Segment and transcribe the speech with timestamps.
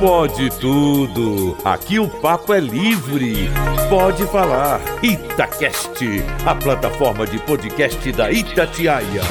[0.00, 1.58] Pode tudo.
[1.62, 3.50] Aqui o papo é livre.
[3.90, 4.80] Pode falar.
[5.02, 6.02] Itacast,
[6.46, 9.22] a plataforma de podcast da Itatiaia.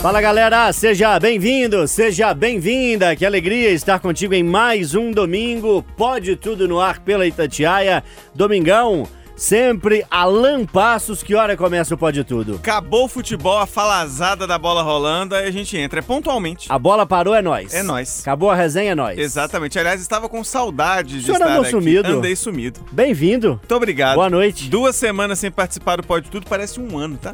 [0.00, 3.14] Fala galera, seja bem-vindo, seja bem-vinda.
[3.14, 5.84] Que alegria estar contigo em mais um domingo.
[5.94, 8.02] Pode tudo no ar pela Itatiaia.
[8.34, 9.06] Domingão.
[9.36, 12.54] Sempre Alan Passos, que hora começa o Pode Tudo?
[12.54, 15.98] Acabou o futebol, a falazada da bola rolando, aí a gente entra.
[15.98, 16.70] É pontualmente.
[16.70, 17.74] A bola parou, é nós.
[17.74, 18.20] É nós.
[18.20, 19.18] Acabou a resenha, é nós.
[19.18, 19.76] Exatamente.
[19.76, 21.70] Aliás, estava com saudade de estar aqui.
[21.70, 22.08] sumido.
[22.08, 22.80] Andei sumido.
[22.92, 23.48] Bem-vindo.
[23.50, 24.14] Muito obrigado.
[24.14, 24.70] Boa noite.
[24.70, 27.32] Duas semanas sem participar do Pode Tudo, parece um ano, tá?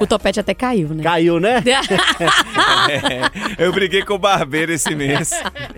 [0.00, 1.02] O topete até caiu, né?
[1.02, 1.62] Caiu, né?
[2.86, 5.30] É, eu briguei com o barbeiro esse mês.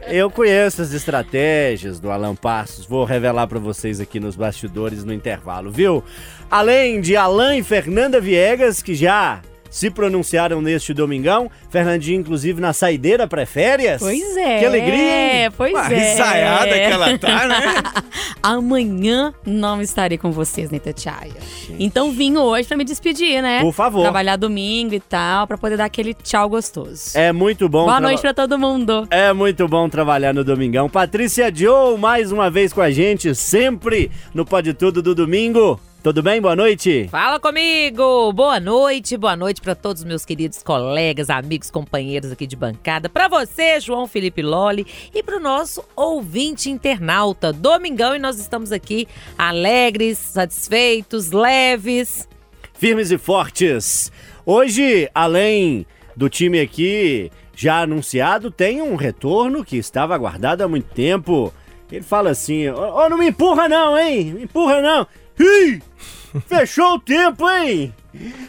[0.08, 5.12] Eu conheço as estratégias do Alan Passos, vou revelar pra vocês aqui nos bastidores no
[5.12, 6.02] intervalo, viu?
[6.50, 9.40] Além de Alan e Fernanda Viegas, que já
[9.70, 14.00] se pronunciaram neste domingão, Fernandinha, inclusive, na saideira pré-férias.
[14.00, 14.58] Pois é.
[14.58, 15.50] Que alegria, hein?
[15.56, 16.10] Pois Uma é.
[16.10, 17.82] risaiada que ela tá, né?
[18.42, 21.34] Amanhã não estarei com vocês na Itatiaia.
[21.78, 23.60] Então vim hoje pra me despedir, né?
[23.60, 24.02] Por favor.
[24.02, 27.10] Trabalhar domingo e tal, pra poder dar aquele tchau gostoso.
[27.14, 27.84] É muito bom.
[27.84, 29.06] Boa noite pra todo mundo.
[29.10, 30.88] É muito bom trabalhar no Domingão.
[30.88, 35.80] Patrícia Joe, mais uma vez com a gente, sempre no Pode Tudo do domingo.
[36.06, 36.40] Tudo bem?
[36.40, 37.08] Boa noite.
[37.10, 38.32] Fala comigo!
[38.32, 43.08] Boa noite, boa noite para todos os meus queridos colegas, amigos, companheiros aqui de bancada,
[43.08, 47.52] para você, João Felipe Loli, e para o nosso ouvinte internauta.
[47.52, 52.28] Domingão e nós estamos aqui alegres, satisfeitos, leves.
[52.72, 54.12] Firmes e fortes.
[54.46, 55.84] Hoje, além
[56.14, 61.52] do time aqui já anunciado, tem um retorno que estava aguardado há muito tempo.
[61.90, 64.34] Ele fala assim: Ô, ô, não me empurra não, hein?
[64.34, 65.04] Me empurra não.
[65.38, 65.80] Ih!
[66.46, 67.94] Fechou o tempo, hein?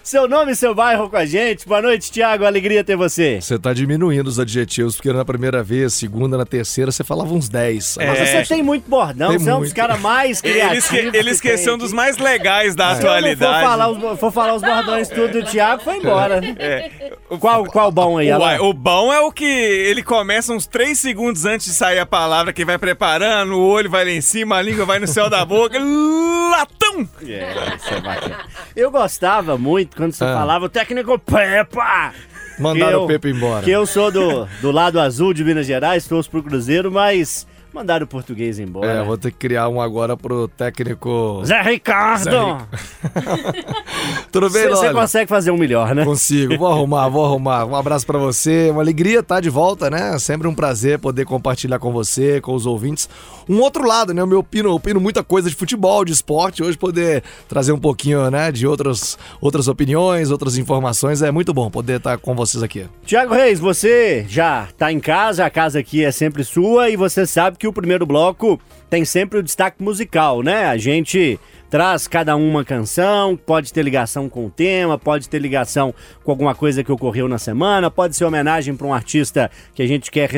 [0.03, 1.67] Seu nome e seu bairro com a gente.
[1.67, 2.45] Boa noite, Thiago.
[2.45, 3.39] Alegria ter você.
[3.41, 7.49] Você tá diminuindo os adjetivos, porque na primeira vez, segunda, na terceira, você falava uns
[7.49, 7.97] 10.
[7.97, 9.75] Mas você tem muito bordão, Tem você é um dos muito.
[9.75, 10.83] caras mais Ele, criativos.
[10.85, 13.65] esque, ele que esqueceu tem um dos mais legais da Se eu for atualidade.
[13.65, 16.41] falar, for falar os bordões tudo do Thiago, foi embora.
[16.57, 17.11] É.
[17.41, 21.43] Qual, qual bom aí, Uai, o bom é o que ele começa uns 3 segundos
[21.43, 24.61] antes de sair a palavra, que vai preparando, o olho vai lá em cima, a
[24.61, 25.77] língua vai no céu da boca.
[26.51, 27.07] Latão!
[27.27, 28.37] É, isso é bacana.
[28.77, 30.33] Eu gostava muito quando você Ah.
[30.35, 32.13] falava o técnico Pepa.
[32.59, 33.63] Mandaram eu- o Pepe embora.
[33.63, 38.05] Que eu sou do, do lado azul de Minas Gerais, torço pro Cruzeiro, mas mandaram
[38.05, 38.87] o português embora.
[38.87, 41.43] É, vou ter que criar um agora pro técnico.
[41.45, 42.23] Zé Ricardo!
[42.23, 42.67] Zé
[44.31, 46.03] Tudo bem, Você consegue fazer um melhor, né?
[46.03, 47.65] Consigo, vou arrumar, vou arrumar.
[47.65, 50.17] Um abraço pra você, uma alegria estar de volta, né?
[50.17, 53.07] Sempre um prazer poder compartilhar com você, com os ouvintes.
[53.47, 54.21] Um outro lado, né?
[54.21, 56.63] Eu me opino, opino muita coisa de futebol, de esporte.
[56.63, 61.21] Hoje poder trazer um pouquinho, né, de outras, outras opiniões, outras informações.
[61.21, 62.85] É muito bom poder estar com vocês aqui.
[63.05, 67.25] Tiago Reis, você já tá em casa, a casa aqui é sempre sua e você
[67.27, 70.65] sabe que o primeiro bloco tem sempre o destaque musical, né?
[70.65, 71.39] A gente
[71.69, 76.31] traz cada um uma canção, pode ter ligação com o tema, pode ter ligação com
[76.31, 80.09] alguma coisa que ocorreu na semana, pode ser homenagem para um artista que a gente
[80.09, 80.29] quer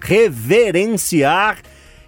[0.00, 1.58] reverenciar.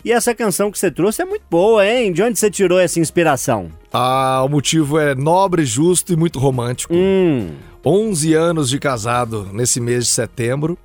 [0.05, 2.13] E essa canção que você trouxe é muito boa, hein?
[2.13, 3.71] De onde você tirou essa inspiração?
[3.93, 6.95] Ah, o motivo é nobre, justo e muito romântico.
[6.95, 7.51] Hum,
[7.85, 10.79] 11 anos de casado nesse mês de setembro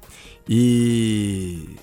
[0.50, 1.76] e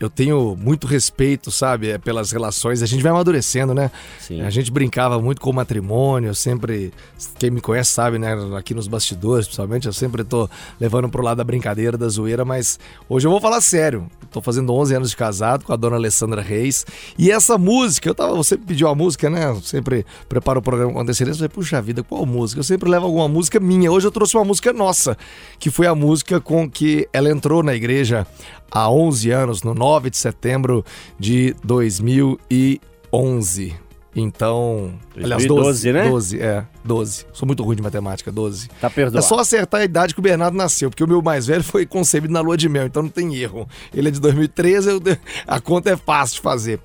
[0.00, 2.82] eu tenho muito respeito, sabe, é, pelas relações.
[2.82, 3.90] A gente vai amadurecendo, né?
[4.18, 4.40] sim.
[4.40, 6.90] A gente brincava muito com o matrimônio, eu sempre,
[7.38, 10.48] quem me conhece sabe, né, aqui nos bastidores, principalmente, eu sempre tô
[10.80, 14.06] levando pro lado da brincadeira, da zoeira, mas hoje eu vou falar sério.
[14.30, 16.86] Tô fazendo 11 anos de casado com a dona Alessandra Reis,
[17.18, 19.50] e essa música, eu tava, você pediu a música, né?
[19.50, 22.60] Eu sempre preparo o programa com antecedência, falei, puxa vida, qual música?
[22.60, 23.92] Eu sempre levo alguma música minha.
[23.92, 25.18] Hoje eu trouxe uma música nossa,
[25.58, 28.26] que foi a música com que ela entrou na igreja
[28.70, 30.84] há 11 anos, no 9 de setembro
[31.18, 33.74] de 2011.
[34.14, 36.08] Então, aliás, 2012, 12, né?
[36.08, 37.26] 12, é, 12.
[37.32, 38.68] Sou muito ruim de matemática, 12.
[38.80, 39.24] Tá É perdoado.
[39.24, 42.32] só acertar a idade que o Bernardo nasceu, porque o meu mais velho foi concebido
[42.32, 43.68] na lua de mel, então não tem erro.
[43.94, 45.00] Ele é de 2013, eu-
[45.46, 46.80] a conta é fácil de fazer.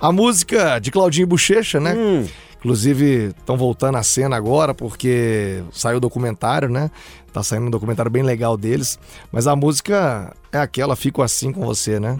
[0.00, 1.94] A música de Claudinho Bochecha, né?
[1.94, 2.26] Hum.
[2.58, 6.90] Inclusive, estão voltando à cena agora, porque saiu o documentário, né?
[7.32, 8.98] Tá saindo um documentário bem legal deles.
[9.30, 12.16] Mas a música é aquela, Fico Assim Com Você, né?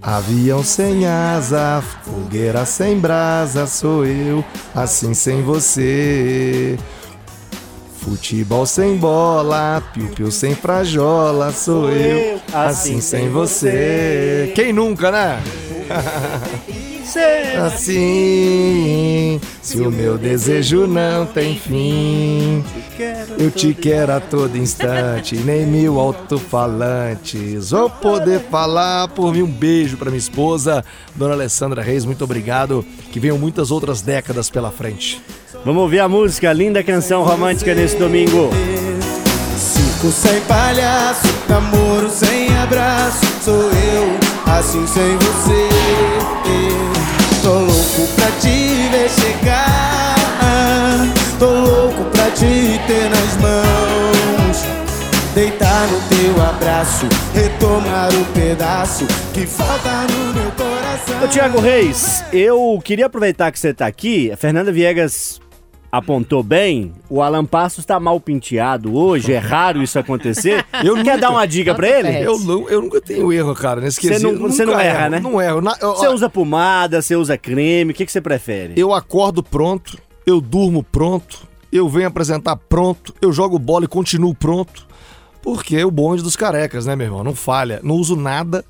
[0.00, 6.78] Avião sem asa, fogueira sem brasa, sou eu, assim sem você.
[7.98, 14.52] Futebol sem bola, piu-piu sem frajola, sou eu, assim sem você.
[14.54, 15.42] Quem nunca, né?
[17.06, 22.64] ser Assim, se o meu desejo não tem fim,
[23.38, 27.70] eu te quero a todo instante, nem mil alto-falantes.
[27.70, 29.42] Vou poder falar por mim.
[29.42, 32.84] Um beijo pra minha esposa, Dona Alessandra Reis, muito obrigado.
[33.12, 35.22] Que venham muitas outras décadas pela frente.
[35.64, 38.50] Vamos ouvir a música, linda canção romântica nesse domingo.
[39.56, 46.85] Circo sem palhaço, namoro sem abraço, sou eu, assim sem você.
[47.46, 50.16] Tô louco pra te ver chegar,
[51.38, 54.64] tô louco pra te ter nas mãos.
[55.32, 61.22] Deitar no teu abraço, retomar o pedaço que falta no meu coração.
[61.22, 64.32] Ô, Tiago Reis, eu queria aproveitar que você tá aqui.
[64.32, 65.40] A Fernanda Viegas
[65.96, 66.92] apontou bem.
[67.08, 69.32] O Alan Passos tá mal penteado hoje.
[69.32, 70.64] É raro isso acontecer.
[70.84, 72.08] Eu Quer nunca- dar uma dica pra ele?
[72.24, 74.32] Eu, não, eu nunca tenho erro, cara, nesse Você quesito.
[74.32, 75.20] não- você Nunca não erra, erro, né?
[75.20, 75.60] Não erro.
[75.80, 78.74] Você usa pomada, você usa creme, o que, que você prefere?
[78.76, 84.34] Eu acordo pronto, eu durmo pronto, eu venho apresentar pronto, eu jogo bola e continuo
[84.34, 84.86] pronto.
[85.42, 87.22] Porque é o bonde dos carecas, né, meu irmão?
[87.22, 87.78] Não falha.
[87.82, 88.64] Não uso nada,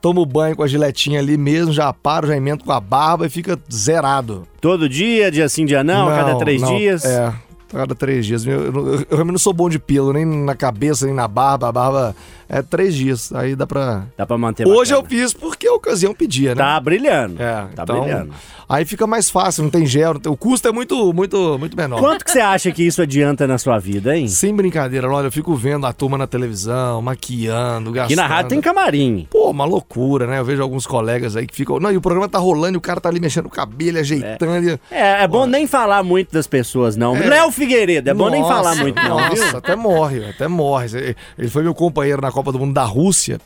[0.00, 3.30] tomo banho com a giletinha ali mesmo, já paro, já emendo com a barba e
[3.30, 4.46] fica zerado.
[4.60, 7.04] Todo dia, dia sim, dia não, a cada três não, dias?
[7.04, 7.32] É,
[7.72, 8.46] cada três dias.
[8.46, 11.68] Eu, eu, eu realmente não sou bom de pelo, nem na cabeça, nem na barba.
[11.68, 12.16] A barba
[12.48, 13.32] é três dias.
[13.32, 14.04] Aí dá pra.
[14.16, 15.20] Dá pra manter Hoje eu bacana.
[15.22, 16.62] fiz porque a ocasião pedia, né?
[16.62, 17.40] Tá brilhando.
[17.42, 18.32] É, tá então, brilhando.
[18.68, 21.76] Aí fica mais fácil, não tem gel, não tem- o custo é muito, muito, muito
[21.76, 21.98] menor.
[21.98, 24.28] Quanto que você acha que isso adianta na sua vida, hein?
[24.28, 28.04] Sem brincadeira, olha, eu fico vendo a turma na televisão, maquiando, gastando.
[28.06, 29.26] Aqui na rádio tem camarim.
[29.28, 30.38] Pô, uma loucura, né?
[30.38, 31.80] Eu vejo alguns colegas aí que ficam.
[31.80, 34.68] Não, e o programa tá rolando e o cara tá ali mexendo o cabelo, ajeitando.
[34.70, 37.14] e- É, é bom nem falar muito das pessoas, não.
[37.14, 39.58] Léo Figueiredo, é bom nem Nossa, falar muito, não, Nossa, viu?
[39.58, 41.16] até morre, até morre.
[41.38, 43.38] Ele foi meu companheiro na Copa do Mundo da Rússia.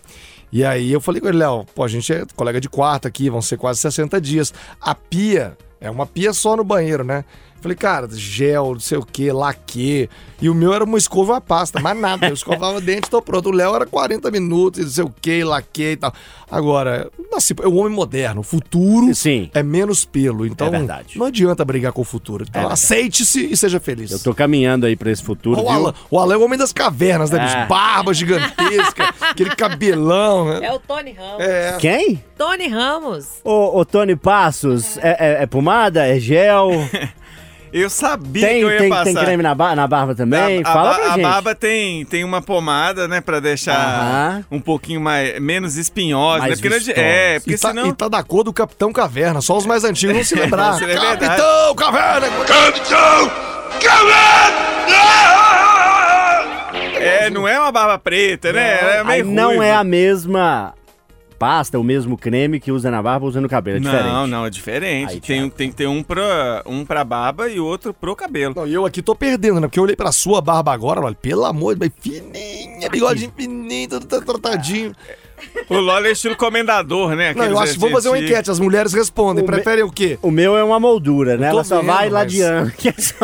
[0.52, 3.28] E aí eu falei com ele, Léo, pô, a gente é colega de quarto aqui,
[3.28, 4.54] vão ser quase 60 dias.
[4.80, 7.24] A pia é uma pia só no banheiro, né?
[7.64, 10.10] Falei, cara, gel, não sei o que, laque.
[10.38, 12.28] E o meu era uma escova e uma pasta, mais nada.
[12.28, 13.48] Eu escovava o dente, tô pronto.
[13.48, 16.12] O Léo era 40 minutos, não sei o que, laque e tal.
[16.50, 18.42] Agora, assim, é o homem moderno.
[18.42, 19.48] O futuro Sim.
[19.54, 20.44] é menos pelo.
[20.44, 21.18] Então, É verdade.
[21.18, 22.44] não adianta brigar com o futuro.
[22.46, 22.74] Então, verdade.
[22.74, 24.10] aceite-se e seja feliz.
[24.10, 25.72] Eu tô caminhando aí pra esse futuro, O viu?
[25.72, 27.56] Alan, o Alan é o homem das cavernas, né, bicho?
[27.56, 27.66] É.
[27.66, 30.66] Barba gigantesca, aquele cabelão, né?
[30.66, 31.40] É o Tony Ramos.
[31.40, 31.76] É.
[31.80, 32.22] Quem?
[32.36, 33.26] Tony Ramos.
[33.42, 36.06] Ô, ô, Tony Passos, é, é- é pomada?
[36.06, 36.68] É gel?
[37.76, 39.04] Eu sabia tem, que eu ia tem, passar.
[39.04, 40.62] tem creme na, ba- na barba também?
[40.64, 41.22] A, a, Fala ba- pra a gente.
[41.22, 44.44] barba tem, tem uma pomada, né, pra deixar Aham.
[44.48, 46.56] um pouquinho mais, menos espinhosa, Mais né?
[46.56, 47.00] Porque não é vistosa.
[47.00, 47.86] é, porque E tá, senão...
[47.88, 50.74] e tá da cor do Capitão Caverna, só os mais antigos não se lembrar.
[50.76, 51.26] Isso é verdade.
[51.26, 52.26] Capitão Caverna!
[57.00, 58.78] É, não é uma barba preta, né?
[58.80, 59.64] É Aí meio não ruiva.
[59.66, 60.74] é a mesma
[61.44, 63.76] pasta, o mesmo creme que usa na barba, usa no cabelo.
[63.76, 64.06] É diferente.
[64.06, 65.12] Não, não, é diferente.
[65.12, 68.54] Aí, tem, tem que ter um pra, um pra barba e outro pro cabelo.
[68.56, 69.66] Não, e eu aqui tô perdendo, né?
[69.68, 73.88] Porque eu olhei pra sua barba agora, olha, pelo amor de Deus, fininha, bigodinho fininho,
[73.90, 74.94] tudo tá tratadinho.
[75.68, 77.34] O Lola é estilo comendador, né?
[77.34, 79.90] Não, eu acho que vamos fazer uma enquete, as mulheres respondem, O me- preferem o
[79.90, 80.18] quê?
[80.22, 81.48] O meu é uma moldura, né?
[81.48, 82.70] Ela só vendo, vai mas- ladeando.
[82.70, 83.16] que é só-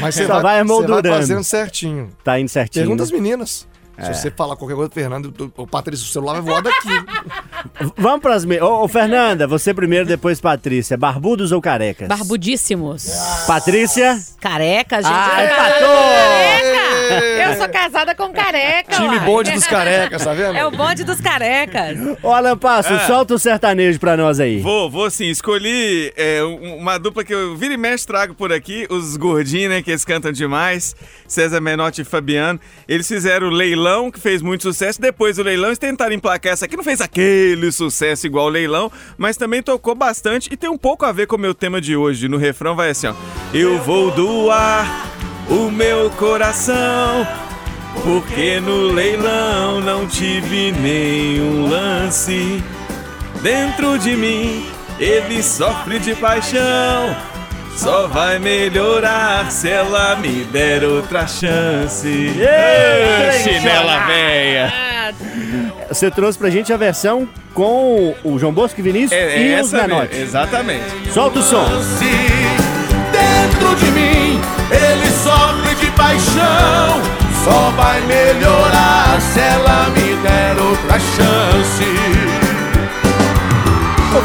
[0.00, 1.08] Mas Só vai emoldurando.
[1.10, 2.08] fazendo certinho.
[2.24, 2.82] tá indo certinho.
[2.84, 3.68] Pergunta às meninas.
[4.02, 4.12] É.
[4.12, 6.88] Se você falar qualquer coisa, Fernando, o Patrício, o celular vai voar daqui.
[7.96, 8.44] Vamos pras...
[8.44, 8.60] Me...
[8.60, 10.96] Ô, ô, Fernanda, você primeiro, depois Patrícia.
[10.96, 12.08] Barbudos ou carecas?
[12.08, 13.06] Barbudíssimos.
[13.46, 14.18] Patrícia?
[14.40, 15.12] Careca, gente.
[15.12, 16.82] Ah, Eu- empatou!
[17.12, 19.20] Eu sou casada com careca, Time uai.
[19.20, 20.56] bonde dos carecas, tá vendo?
[20.56, 21.98] É o bonde dos carecas.
[22.22, 24.60] Ô, Alan Passo, solta o sertanejo pra nós aí.
[24.60, 25.26] Vou, vou sim.
[25.28, 29.70] Escolhi é, um- uma dupla que eu vira e mexe trago por aqui, os gordinhos,
[29.70, 29.82] né?
[29.82, 30.96] Que eles cantam demais.
[31.26, 32.58] César Menotti e Fabiano.
[32.88, 35.00] Eles fizeram o Leilão, que fez muito sucesso.
[35.00, 36.76] Depois do Leilão, eles tentaram emplacar essa aqui.
[36.76, 41.04] Não fez aquele sucesso igual o Leilão, mas também tocou bastante e tem um pouco
[41.04, 42.28] a ver com o meu tema de hoje.
[42.28, 43.14] No refrão vai assim, ó.
[43.52, 45.10] Eu vou doar
[45.50, 47.26] o meu coração
[48.02, 52.62] porque no leilão não tive nenhum lance.
[53.42, 54.66] Dentro de mim
[54.98, 57.31] ele sofre de paixão.
[57.76, 62.06] Só vai melhorar se ela me der outra chance.
[62.08, 64.72] Ê, chinela véia.
[65.88, 69.54] Você trouxe pra gente a versão com o João Bosco e Vinícius É, é e
[69.54, 70.16] os essa mesmo, Menotti.
[70.16, 70.84] exatamente.
[71.12, 71.64] Solta o som.
[73.10, 77.00] Dentro de mim ele sofre de paixão,
[77.44, 79.51] só vai melhorar se ela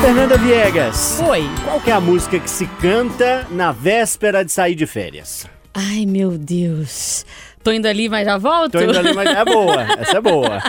[0.07, 1.43] Fernanda Viegas, Oi.
[1.65, 5.45] qual que é a música que se canta na véspera de sair de férias?
[5.73, 7.25] Ai, meu Deus.
[7.61, 8.71] Tô indo ali, mas já volto?
[8.71, 9.81] Tô indo ali, mas é boa.
[9.99, 10.63] Essa é boa.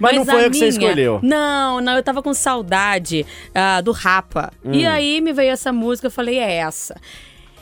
[0.00, 1.20] Mas, não foi a a que você minha- escolheu.
[1.22, 4.50] Não, não, eu tava com saudade ah, do Rapa.
[4.64, 4.72] Hum.
[4.72, 6.96] E aí me veio essa música, eu falei, é essa.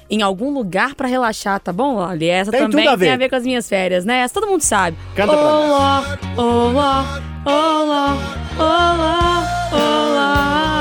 [0.09, 1.97] Em algum lugar pra relaxar, tá bom?
[1.97, 4.21] Olha, essa Tem também a tem a ver com as minhas férias, né?
[4.21, 4.97] Essa todo mundo sabe.
[5.15, 5.71] Canta pra nós.
[5.71, 8.17] olá, olá, olá,
[8.59, 10.78] olá, olá.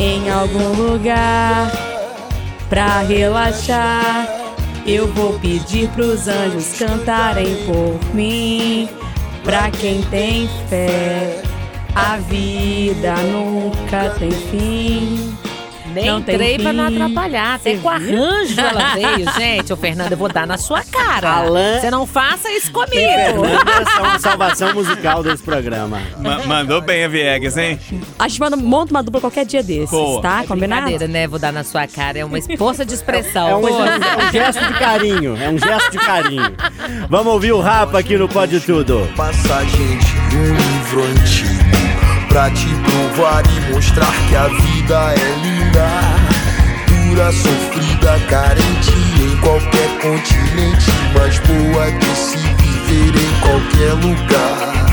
[0.00, 1.70] Em algum lugar
[2.68, 4.26] pra relaxar.
[4.86, 8.88] Eu vou pedir pros anjos cantarem por mim.
[9.42, 11.42] Pra quem tem fé,
[11.94, 15.43] a vida nunca tem fim.
[15.94, 17.54] Nem Não tem entrei pra não atrapalhar.
[17.54, 19.72] Até com arranjo ela veio, gente.
[19.72, 21.30] Ô, Fernanda, eu vou dar na sua cara.
[21.30, 22.90] Alan- Você não faça isso comigo.
[22.92, 26.00] Fernanda é uma salvação musical desse programa.
[26.18, 27.78] Ma- mandou bem a Viegas, hein?
[28.18, 30.20] A gente manda, monta uma dupla qualquer dia desses, Boa.
[30.20, 30.42] tá?
[30.42, 31.08] É Combinado?
[31.08, 31.26] né?
[31.26, 32.18] Vou dar na sua cara.
[32.18, 33.48] É uma força de expressão.
[33.48, 35.36] É um, é um gesto de carinho.
[35.40, 36.54] É um gesto de carinho.
[37.08, 39.08] Vamos ouvir o Rapa aqui no Pode Tudo.
[39.16, 41.83] Passagem de um livro antigo
[42.34, 45.86] Pra te provar e mostrar que a vida é linda.
[46.88, 48.90] Dura, sofrida, carente
[49.22, 54.83] em qualquer continente Mas boa de se viver em qualquer lugar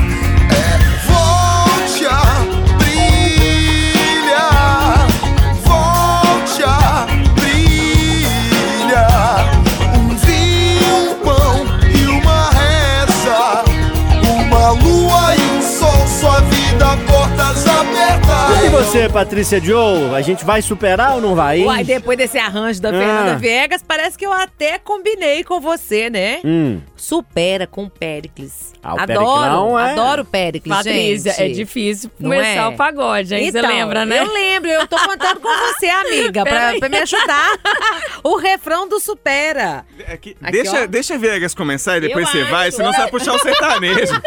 [18.72, 20.16] você, Patrícia Joe?
[20.16, 21.60] A gente vai superar ou não vai?
[21.60, 21.66] hein?
[21.66, 22.94] Uai, depois desse arranjo da Ah.
[22.94, 26.40] Fernanda Viegas, parece que eu até combinei com você, né?
[26.44, 26.80] Hum.
[27.02, 28.74] Supera com o Péricles.
[28.84, 31.44] Ah, o adoro, é- adoro o Péricles, Patrícia, gente.
[31.44, 32.68] é difícil Não começar é?
[32.68, 33.52] o pagode, hein?
[33.52, 34.20] Você Então, lembra, né?
[34.20, 37.52] Eu lembro, eu tô contando com você, amiga, pra, pra me ajudar.
[38.24, 39.84] O refrão do Supera.
[40.08, 40.86] Aqui, Aqui, deixa, ó.
[40.86, 42.78] deixa a Viegas começar e depois Eu você vai, acho.
[42.78, 44.14] senão você vai puxar o sertanejo.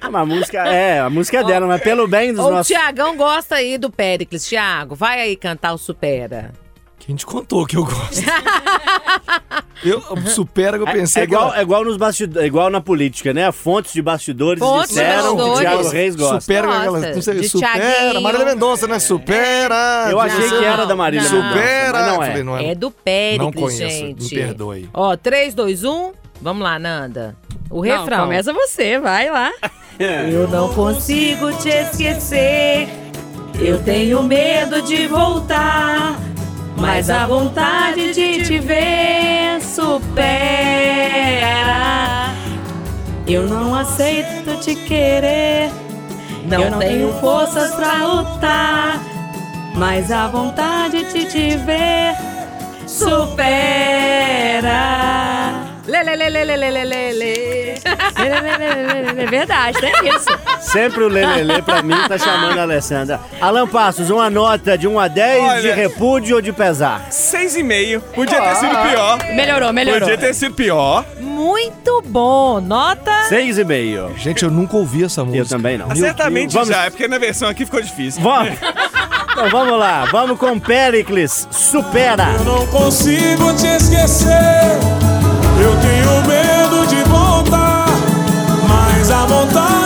[0.00, 2.68] A música é, a música é dela, mas pelo bem dos O nossos.
[2.68, 4.46] Tiagão gosta aí do Péricles.
[4.46, 6.52] Tiago, vai aí cantar o Supera.
[7.06, 8.22] Quem te contou que eu gosto?
[9.84, 12.70] eu supera que eu É, pensei é igual, que é igual nos bastidores, é igual
[12.70, 13.52] na política, né?
[13.52, 15.60] Fontes de bastidores Fontes de disseram que o bastidores.
[15.60, 16.40] Thiago Reis gosta.
[16.40, 16.80] Supera Gosta.
[16.80, 16.98] aquela.
[17.14, 17.72] Não sei, De supera.
[17.74, 18.22] Thiaguinho.
[18.22, 18.98] Marília Mendonça, né?
[18.98, 20.08] Supera.
[20.10, 20.58] Eu achei Não.
[20.58, 21.36] que era da Marília não.
[21.42, 21.92] Mendonça, Supera.
[21.92, 22.26] mas não é.
[22.28, 22.70] Falei, não é.
[22.70, 24.22] É do Péricles, Não conheço, gente.
[24.22, 24.88] me perdoe.
[24.94, 26.12] Ó, 3, 2, 1.
[26.40, 27.36] Vamos lá, Nanda.
[27.70, 28.20] O Não, refrão.
[28.24, 29.50] começa você, vai lá.
[30.00, 32.88] Eu não consigo te esquecer.
[33.60, 36.18] Eu tenho medo de voltar.
[36.76, 40.24] Mas a vontade de te ver supera.
[43.26, 45.70] Eu não aceito te querer.
[46.46, 49.00] Não, eu não tenho forças pra lutar.
[49.74, 52.14] Mas a vontade de te ver
[52.86, 54.04] supera.
[55.86, 57.74] Lê, lê, lê, lê, lê, lê, lê, lê, lê.
[59.22, 60.26] É verdade, é isso.
[60.60, 63.20] Sempre o Lelele pra mim tá chamando a Alessandra.
[63.40, 67.06] Alan Passos, uma nota de 1 a 10 de Olha- repúdio ou de pesar?
[67.10, 68.00] Seis e meio.
[68.00, 69.18] Podia ter sido pior.
[69.34, 70.00] Melhorou, melhorou.
[70.00, 71.04] Podia ter sido pior.
[71.20, 72.60] Muito bom.
[72.60, 73.12] Nota.
[73.28, 74.16] 6,5.
[74.16, 75.44] Gente, eu nunca ouvi essa música.
[75.44, 75.90] Eu também não.
[75.90, 78.22] Ah, Certamente já, é porque na versão aqui ficou difícil.
[78.22, 78.54] Vamos.
[79.32, 82.24] Então vamos lá, vamos com Pericles, supera.
[82.38, 85.03] Eu não consigo te esquecer.
[85.60, 87.86] Eu tenho medo de voltar.
[88.68, 89.83] Mas a vontade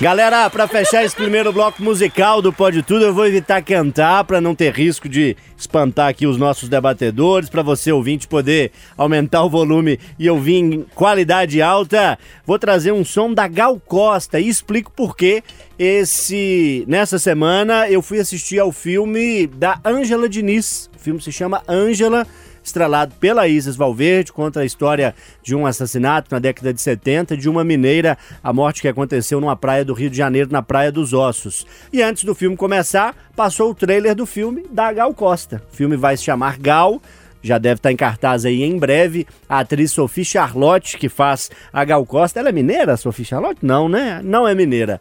[0.00, 4.40] Galera, pra fechar esse primeiro bloco musical do Pode Tudo, eu vou evitar cantar pra
[4.40, 9.50] não ter risco de espantar aqui os nossos debatedores, pra você ouvinte poder aumentar o
[9.50, 12.18] volume e ouvir em qualidade alta.
[12.46, 15.42] Vou trazer um som da Gal Costa e explico por que
[15.78, 20.88] esse nessa semana eu fui assistir ao filme da Ângela Diniz.
[20.96, 22.26] O filme se chama Ângela
[22.62, 27.48] estrelado pela Isis Valverde, conta a história de um assassinato na década de 70 de
[27.48, 31.12] uma mineira, a morte que aconteceu numa praia do Rio de Janeiro, na Praia dos
[31.12, 31.66] Ossos.
[31.92, 35.62] E antes do filme começar, passou o trailer do filme da Gal Costa.
[35.72, 37.00] O filme vai se chamar Gal,
[37.42, 39.26] já deve estar em cartaz aí em breve.
[39.48, 43.58] A atriz Sophie Charlotte, que faz a Gal Costa, ela é mineira, Sophie Charlotte?
[43.62, 44.20] Não, né?
[44.22, 45.00] Não é mineira.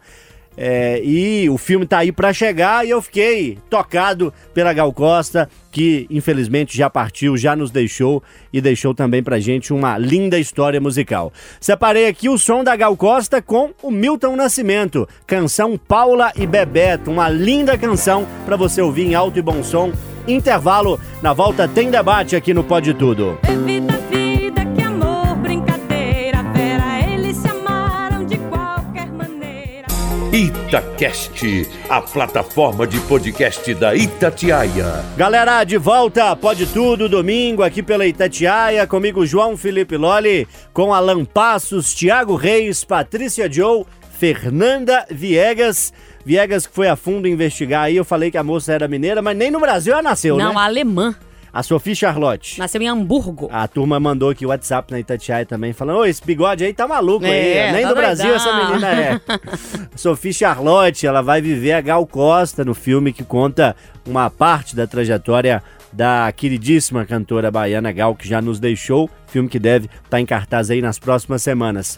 [0.62, 5.50] É, e o filme tá aí pra chegar e eu fiquei tocado pela Gal Costa,
[5.72, 10.82] que infelizmente já partiu, já nos deixou e deixou também pra gente uma linda história
[10.82, 11.32] musical.
[11.62, 17.10] Separei aqui o som da Gal Costa com o Milton Nascimento, canção Paula e Bebeto,
[17.10, 19.94] uma linda canção pra você ouvir em alto e bom som.
[20.28, 23.40] Intervalo, na volta tem debate aqui no Pode Tudo.
[23.50, 23.99] Evita
[30.40, 35.04] Itacast, a plataforma de podcast da Itatiaia.
[35.18, 41.26] Galera, de volta, pode tudo, domingo, aqui pela Itatiaia, comigo João Felipe Loli, com Alan
[41.26, 43.84] Passos, Thiago Reis, Patrícia Joe,
[44.18, 45.92] Fernanda Viegas.
[46.24, 49.36] Viegas que foi a fundo investigar aí, eu falei que a moça era mineira, mas
[49.36, 50.62] nem no Brasil ela nasceu, Não, né?
[50.62, 51.14] alemã.
[51.52, 52.60] A Sophie Charlotte.
[52.60, 53.50] Nasceu em Hamburgo.
[53.52, 56.88] A turma mandou aqui o WhatsApp na Itatiaia também, falando: Ô, esse bigode aí tá
[56.88, 57.30] maluco É,
[57.66, 57.70] aí.
[57.70, 57.74] ó.
[57.74, 59.20] Nem tá do Brasil doidão." essa menina é.
[59.96, 63.76] Sophie Charlotte, ela vai viver a Gal Costa no filme que conta
[64.06, 69.10] uma parte da trajetória da queridíssima cantora baiana Gal, que já nos deixou.
[69.28, 71.96] Filme que deve estar em cartaz aí nas próximas semanas.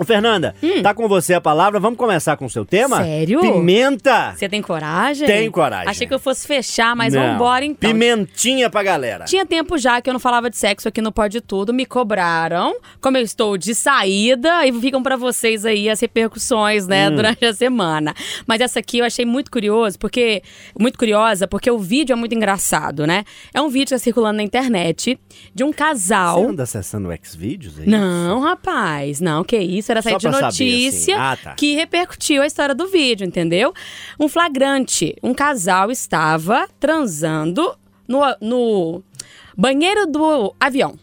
[0.00, 1.78] Ô, Fernanda, tá com você a palavra.
[1.78, 3.00] Vamos começar com o seu tema?
[3.00, 3.04] Hum.
[3.04, 3.40] Sério?
[3.42, 4.32] Pimenta.
[4.34, 5.26] Você tem coragem?
[5.26, 5.88] Tenho coragem.
[5.90, 7.20] Achei que eu fosse fechar, mas Não.
[7.32, 7.90] vambora então.
[7.90, 9.26] Pimentinha pra galera.
[9.26, 12.76] Tinha tempo já que eu não falava de sexo aqui no Pode Tudo, me cobraram.
[12.98, 17.16] Como eu estou de saída, e ficam pra vocês aí as repercussões, né, Hum.
[17.16, 18.14] durante a semana.
[18.46, 20.42] Mas essa aqui eu achei muito curioso, porque
[20.78, 23.22] muito curiosa, porque o vídeo é muito engraçado, né?
[23.52, 25.18] É um vídeo que tá circulando na internet
[25.54, 26.40] de um casal.
[26.42, 27.86] Você anda acessando o Xvideos aí?
[27.86, 31.22] Não, rapaz, não, que isso, era site de pra saber, notícia assim.
[31.22, 31.54] Ah, tá.
[31.54, 33.72] que repercutiu a história do vídeo, entendeu?
[34.18, 37.74] Um flagrante, um casal estava transando
[38.06, 39.02] no, no
[39.56, 40.98] banheiro do avião.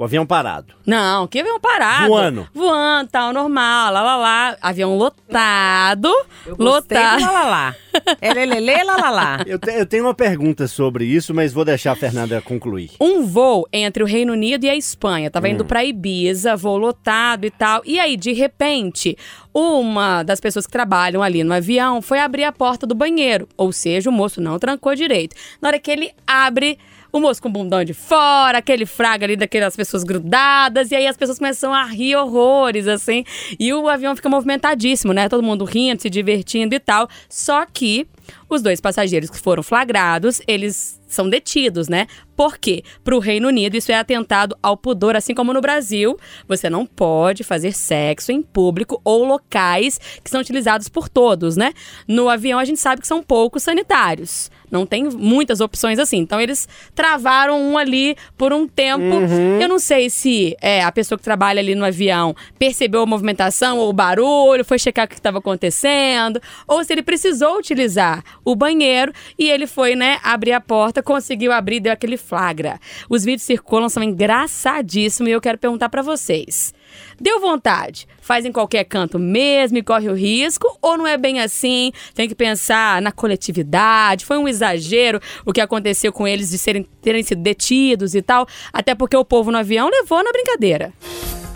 [0.00, 0.72] O avião parado.
[0.86, 2.08] Não, que avião parado.
[2.08, 2.48] Voando.
[2.54, 4.56] Voando, tal, normal, lá, lá, lá.
[4.62, 6.08] Avião lotado.
[6.46, 7.20] Eu lotado.
[7.20, 7.76] lá, lá, lá.
[8.22, 9.38] É lelele, lá, lá, lá.
[9.46, 12.92] Eu, te- eu tenho uma pergunta sobre isso, mas vou deixar a Fernanda concluir.
[12.98, 15.30] um voo entre o Reino Unido e a Espanha.
[15.30, 17.82] Tava indo pra Ibiza, voo lotado e tal.
[17.84, 19.18] E aí, de repente,
[19.52, 23.46] uma das pessoas que trabalham ali no avião foi abrir a porta do banheiro.
[23.54, 25.36] Ou seja, o moço não trancou direito.
[25.60, 26.78] Na hora que ele abre.
[27.12, 31.06] O moço com o bundão de fora, aquele fraga ali daquelas pessoas grudadas, e aí
[31.06, 33.24] as pessoas começam a rir horrores, assim.
[33.58, 35.28] E o avião fica movimentadíssimo, né?
[35.28, 37.08] Todo mundo rindo, se divertindo e tal.
[37.28, 38.06] Só que
[38.48, 42.06] os dois passageiros que foram flagrados, eles são detidos, né?
[42.36, 42.82] Por quê?
[43.04, 46.16] Para o Reino Unido, isso é atentado ao pudor, assim como no Brasil.
[46.48, 51.72] Você não pode fazer sexo em público ou locais que são utilizados por todos, né?
[52.06, 54.50] No avião, a gente sabe que são poucos sanitários.
[54.70, 56.18] Não tem muitas opções assim.
[56.18, 59.16] Então, eles travaram um ali por um tempo.
[59.60, 63.78] Eu não sei se é, a pessoa que trabalha ali no avião percebeu a movimentação
[63.78, 68.54] ou o barulho, foi checar o que estava acontecendo, ou se ele precisou utilizar o
[68.54, 72.78] banheiro e ele foi, né, abrir a porta, conseguiu abrir, deu aquele flagra.
[73.08, 76.72] Os vídeos circulam, são engraçadíssimos e eu quero perguntar pra vocês.
[77.20, 78.08] Deu vontade?
[78.20, 80.76] Faz em qualquer canto mesmo e corre o risco?
[80.80, 81.92] Ou não é bem assim?
[82.14, 84.24] Tem que pensar na coletividade.
[84.24, 88.46] Foi um exagero o que aconteceu com eles de serem, terem sido detidos e tal.
[88.72, 90.92] Até porque o povo no avião levou na brincadeira.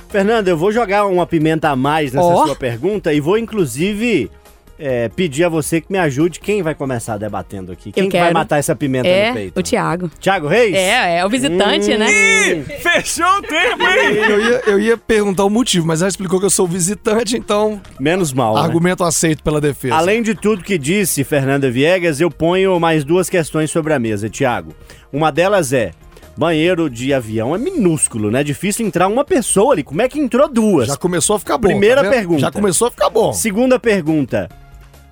[0.09, 2.47] Fernanda, eu vou jogar uma pimenta a mais nessa Ó.
[2.47, 4.31] sua pergunta e vou, inclusive,
[4.79, 6.41] é, pedir a você que me ajude.
[6.41, 7.93] Quem vai começar debatendo aqui?
[7.93, 9.61] Quem que vai matar essa pimenta é, no peito?
[9.61, 10.11] o Tiago.
[10.19, 10.75] Tiago Reis?
[10.75, 12.11] É, é o visitante, né?
[12.11, 14.15] Ih, fechou o tempo, hein?
[14.35, 17.81] Eu ia, eu ia perguntar o motivo, mas ela explicou que eu sou visitante, então
[18.01, 18.61] Menos mal, né?
[18.61, 19.95] argumento aceito pela defesa.
[19.95, 24.29] Além de tudo que disse Fernanda Viegas, eu ponho mais duas questões sobre a mesa,
[24.29, 24.75] Tiago.
[25.13, 25.93] Uma delas é:
[26.37, 28.43] banheiro de avião é minúsculo, né?
[28.43, 29.83] Difícil entrar uma pessoa ali.
[29.83, 30.89] Como é que entrou duas?
[30.89, 31.69] Já começou a ficar bom.
[31.69, 32.41] Primeira tá pergunta.
[32.41, 33.33] Já começou a ficar bom.
[33.33, 34.49] Segunda pergunta.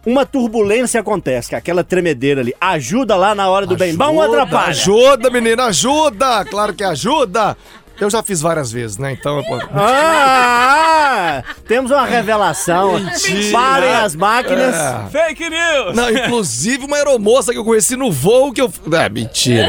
[0.04, 4.22] Uma turbulência acontece, que aquela tremedeira ali, ajuda lá na hora do bem bom ou
[4.22, 4.70] atrapalha?
[4.70, 6.44] Ajuda, menina, ajuda!
[6.44, 7.56] Claro que ajuda!
[8.00, 9.12] Eu já fiz várias vezes, né?
[9.12, 9.68] Então eu posso...
[9.74, 12.98] Ah, temos uma revelação.
[12.98, 13.52] Mentira.
[13.52, 14.74] Parem as máquinas.
[14.74, 15.06] É.
[15.10, 15.94] Fake news!
[15.94, 18.72] Não, inclusive uma aeromoça que eu conheci no voo que eu.
[18.92, 19.68] É, mentira.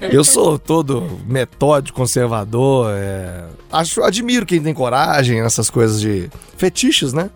[0.00, 2.90] Eu sou todo metódico, conservador.
[2.94, 7.28] é, Acho, admiro quem tem coragem nessas coisas de fetiches, né?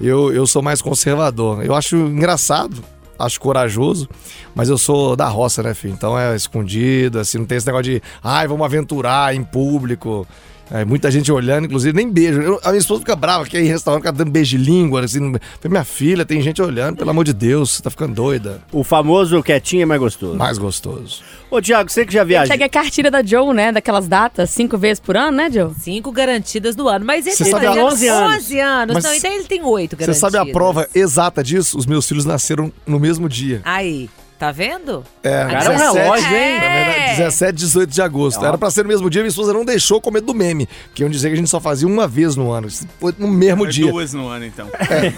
[0.00, 1.64] Eu, eu sou mais conservador.
[1.64, 2.82] Eu acho engraçado,
[3.18, 4.08] acho corajoso,
[4.54, 5.94] Mas eu sou da roça, né, filho?
[5.94, 10.26] Então é escondido, assim, não tem esse negócio de, ai, vamos aventurar em público.
[10.70, 12.40] É, muita gente olhando, inclusive nem beijo.
[12.42, 15.02] Eu- a minha esposa fica brava que é em restaurante, fica dando beijo de língua,
[15.04, 15.34] assim.
[15.64, 18.60] Minha filha, tem gente olhando, pelo amor de Deus, você tá ficando doida.
[18.70, 20.36] O famoso quietinho é mais gostoso.
[20.36, 21.22] Mais gostoso.
[21.50, 22.52] Ô, Tiago, você que já viaja.
[22.52, 23.72] Chega a cartilha da Joe, né?
[23.72, 25.72] Daquelas datas, cinco vezes por ano, né, Joe?
[25.80, 27.04] Cinco garantidas do ano.
[27.06, 28.36] Mas ele Você tem sabe há 11 anos.
[28.36, 28.94] 11 anos.
[28.94, 30.32] Mas não, então ele tem oito Você garantidas.
[30.32, 31.78] sabe a prova exata disso?
[31.78, 33.62] Os meus filhos nasceram no mesmo dia.
[33.64, 35.04] Aí, tá vendo?
[35.22, 36.54] É, Cara, é um relógio, hein?
[36.60, 38.44] Na verdade, 17 e 18 de agosto.
[38.44, 40.68] Era pra ser no mesmo dia, minha esposa não deixou com medo do meme.
[40.86, 42.68] Porque iam dizer que a gente só fazia uma vez no ano.
[43.00, 43.90] Foi no mesmo É dia.
[43.90, 44.68] Duas no ano, então.
[44.78, 45.12] É,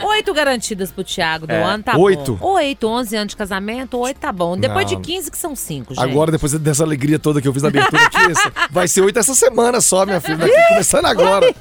[0.00, 0.06] não.
[0.10, 2.34] Oito garantidas pro Thiago do É, ano, tá oito.
[2.36, 2.52] bom.
[2.54, 4.56] Oito, 11 anos de casamento, oito tá bom.
[4.56, 5.00] Depois Não.
[5.00, 6.02] de 15 que são cinco, gente.
[6.04, 8.32] Agora, depois dessa alegria toda que eu fiz na abertura aqui,
[8.70, 10.36] vai ser oito essa semana só, minha filha.
[10.36, 11.52] Daqui, começando agora.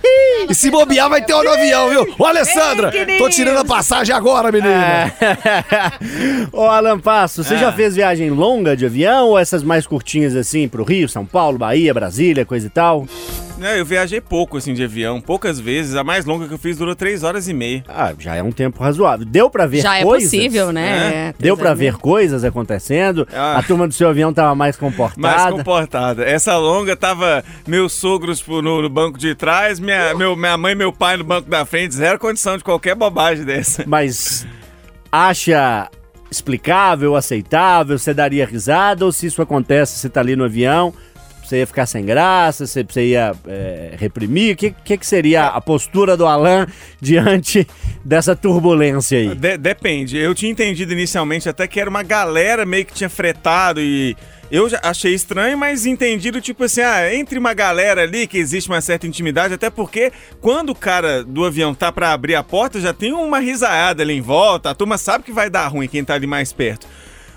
[0.49, 2.15] E se bobear, vai ter hora no avião, viu?
[2.19, 5.11] Ô, Alessandra, Ei, tô tirando a passagem agora, menina.
[6.51, 7.57] Ô, Alan Passo, você Ah.
[7.57, 11.57] já fez viagem longa de avião ou essas mais curtinhas assim pro Rio, São Paulo,
[11.57, 13.05] Bahia, Brasília, coisa e tal?
[13.61, 15.95] É, eu viajei pouco, assim, de avião, poucas vezes.
[15.95, 17.85] A mais longa que eu fiz durou três horas e meia.
[17.87, 19.25] Ah, já é um tempo razoável.
[19.25, 20.29] Deu pra ver Já é coisas?
[20.29, 21.29] possível, né?
[21.29, 23.25] É, Deu pra três ver coisas acontecendo?
[23.33, 23.57] Ah.
[23.57, 25.51] A turma do seu avião tava mais Mais comportada?
[25.55, 26.23] comportada.
[26.25, 30.73] Essa longa tava meus sogros tipo, no, no banco de trás, minha, meu, minha mãe
[30.73, 31.95] e meu pai no banco da frente.
[31.95, 33.85] Zero condição de qualquer bobagem dessa.
[33.87, 34.45] Mas
[35.09, 35.89] acha
[36.29, 37.97] explicável, aceitável?
[37.97, 39.05] Você daria risada?
[39.05, 40.93] Ou se isso acontece, você tá ali no avião,
[41.47, 44.53] você ia ficar sem graça, você, você ia é, reprimir?
[44.53, 46.67] O que, que, que seria a postura do Alan
[46.99, 47.67] diante
[48.03, 49.35] dessa turbulência aí?
[49.35, 50.17] De- depende.
[50.17, 54.15] Eu tinha entendido inicialmente até que era uma galera meio que tinha fretado e
[54.51, 58.79] eu achei estranho, mas entendido tipo assim, ah, entre uma galera ali que existe uma
[58.79, 62.93] certa intimidade, até porque quando o cara do avião tá pra abrir a porta, já
[62.93, 66.13] tem uma risaiada ali em volta, a turma sabe que vai dar ruim quem tá
[66.13, 66.87] ali mais perto.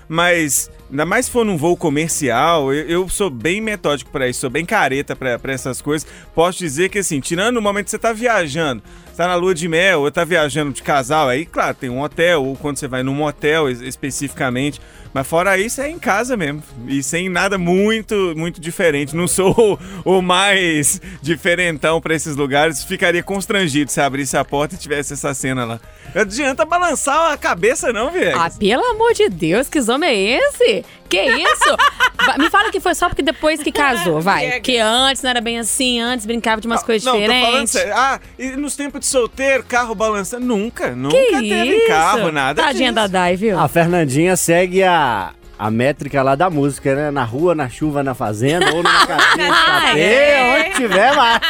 [0.07, 4.39] Mas ainda mais se for num voo comercial, eu, eu sou bem metódico pra isso,
[4.41, 6.07] sou bem careta pra essas coisas.
[6.33, 8.81] Posso dizer que assim, tirando o momento que você tá viajando,
[9.15, 12.43] tá na lua de mel, ou tá viajando de casal, aí claro, tem um hotel,
[12.45, 14.79] ou quando você vai num motel es- especificamente.
[15.11, 16.61] Mas fora isso, é em casa mesmo.
[16.87, 19.15] E sem nada muito, muito diferente.
[19.15, 22.83] Não sou o, mais diferentão pra esses lugares.
[22.83, 25.79] Ficaria constrangido se abrisse a porta e tivesse essa cena lá.
[26.13, 28.39] Não adianta balançar a cabeça, não, Viegas.
[28.39, 30.78] Ah, pelo amor de Deus, que homem é esse?
[31.07, 31.77] Que isso?
[32.37, 34.59] Me fala que foi só porque depois que casou, vai.
[34.59, 37.71] Que antes não era bem assim, antes brincava de umas coisas não, tô falando diferentes.
[37.71, 37.93] sério.
[37.95, 40.45] Ah, e nos tempos de solteiro, carro balançando?
[40.45, 41.87] Nunca, nunca Que teve isso?
[41.87, 42.95] carro, nada Tadinha disso.
[42.95, 43.57] da Dai, viu?
[43.59, 47.11] A Fernandinha segue a, a métrica lá da música, né?
[47.11, 50.65] Na rua, na chuva, na fazenda, ou numa casinha de é.
[50.67, 51.41] onde tiver lá.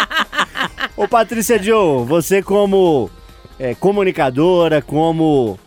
[0.96, 3.10] Ô, Patrícia Joe, você como
[3.60, 5.60] é, comunicadora, como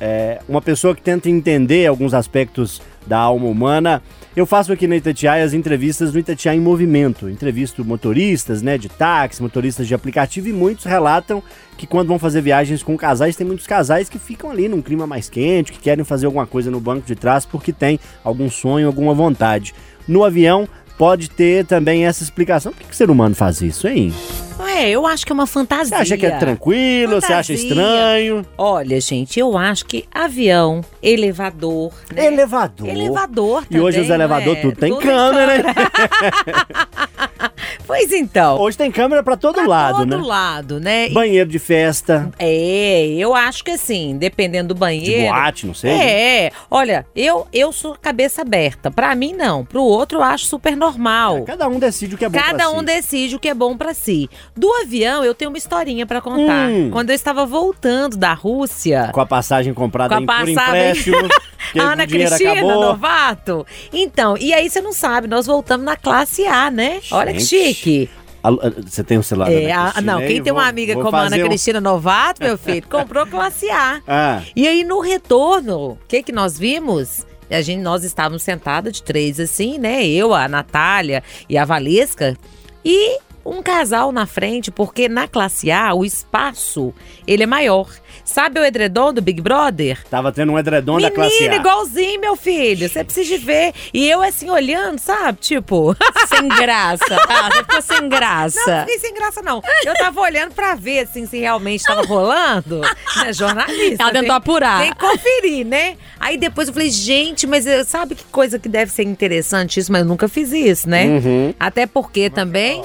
[0.00, 4.02] é, uma pessoa que tenta entender alguns aspectos da alma humana,
[4.36, 7.28] eu faço aqui na Itatiaia as entrevistas no Itatiaia em Movimento.
[7.28, 11.42] Entrevisto motoristas, né, de táxi, motoristas de aplicativo e muitos relatam
[11.76, 15.06] que quando vão fazer viagens com casais, tem muitos casais que ficam ali num clima
[15.06, 18.86] mais quente, que querem fazer alguma coisa no banco de trás porque tem algum sonho,
[18.86, 19.74] alguma vontade.
[20.06, 22.72] No avião pode ter também essa explicação.
[22.72, 24.12] Por que, que o ser humano faz isso, hein?
[24.74, 25.96] É, eu acho que é uma fantasia.
[25.96, 27.20] Você acha que é tranquilo?
[27.20, 27.68] Você acha Fantasia.
[27.68, 28.46] estranho?
[28.58, 32.26] Olha, gente, eu acho que avião, elevador, né?
[32.26, 32.88] Elevador.
[32.88, 34.62] Elevador E hoje também, os elevadores né?
[34.62, 35.74] tudo tem Tudo câmera, né?
[37.86, 38.58] Pois então.
[38.60, 40.26] Hoje tem câmera pra todo pra lado, todo né?
[40.26, 41.08] lado, né?
[41.10, 45.32] Banheiro de festa, É, eu acho que assim, dependendo do de banheiro.
[45.32, 45.92] boate, não sei.
[45.92, 46.10] né?
[46.46, 48.90] É, olha, eu, eu sou cabeça aberta.
[48.90, 49.64] Pra mim, não.
[49.64, 51.42] Pro outro, eu acho super normal.
[51.44, 52.84] Cada um decide o que é bom Cada pra um si.
[52.84, 54.28] decide o que é bom pra si.
[54.56, 56.68] Do avião, eu tenho uma historinha pra contar.
[56.68, 56.90] Hum.
[56.90, 60.90] Quando eu estava voltando da Rússia, Com a passagem comprada Com a em por passagem-
[60.90, 61.28] empréstimo,
[61.72, 62.80] que a Ana Cristina acabou.
[62.82, 63.66] Novato.
[63.92, 67.00] Então, e aí você não sabe, nós voltamos na classe A, né?
[67.10, 67.63] Olha que Gente.
[67.68, 68.10] Chique.
[68.42, 70.94] Alô, Você tem um celular da É, Ana Cristina não, quem tem Vou- uma amiga
[70.94, 74.02] como a Ana um- Cristina Novato, meu filho, comprou classe A.
[74.06, 77.26] Ah, E aí, no retorno, o que que nós vimos?
[77.50, 80.06] A gente, nós estávamos sentadas de três assim, né?
[80.06, 82.36] Eu, a Natália e a Valesca.
[82.84, 86.92] E um casal na frente, porque na classe A, o espaço,
[87.26, 87.88] ele é maior.
[88.24, 90.02] Sabe o edredom do Big Brother?
[90.10, 91.56] tava tendo um edredom da classe Menina, A.
[91.56, 92.88] igualzinho, meu filho.
[92.88, 93.72] Você precisa de ver.
[93.92, 95.38] E eu, assim, olhando, sabe?
[95.40, 95.94] Tipo...
[96.28, 97.04] Sem graça.
[97.28, 98.80] Ah, você ficou sem Não, graça.
[98.80, 99.62] fiquei sem graça, não.
[99.84, 102.80] Eu tava olhando pra ver, assim, se realmente tava rolando.
[102.80, 104.02] Né, jornalista.
[104.02, 104.82] Ela tentou tem- apurar.
[104.82, 105.96] Tem que conferir, né?
[106.18, 109.92] Aí depois eu falei, gente, mas eh, sabe que coisa que deve ser interessante isso?
[109.92, 111.04] Mas eu nunca fiz isso, né?
[111.06, 111.54] Uhum.
[111.60, 112.82] Até porque também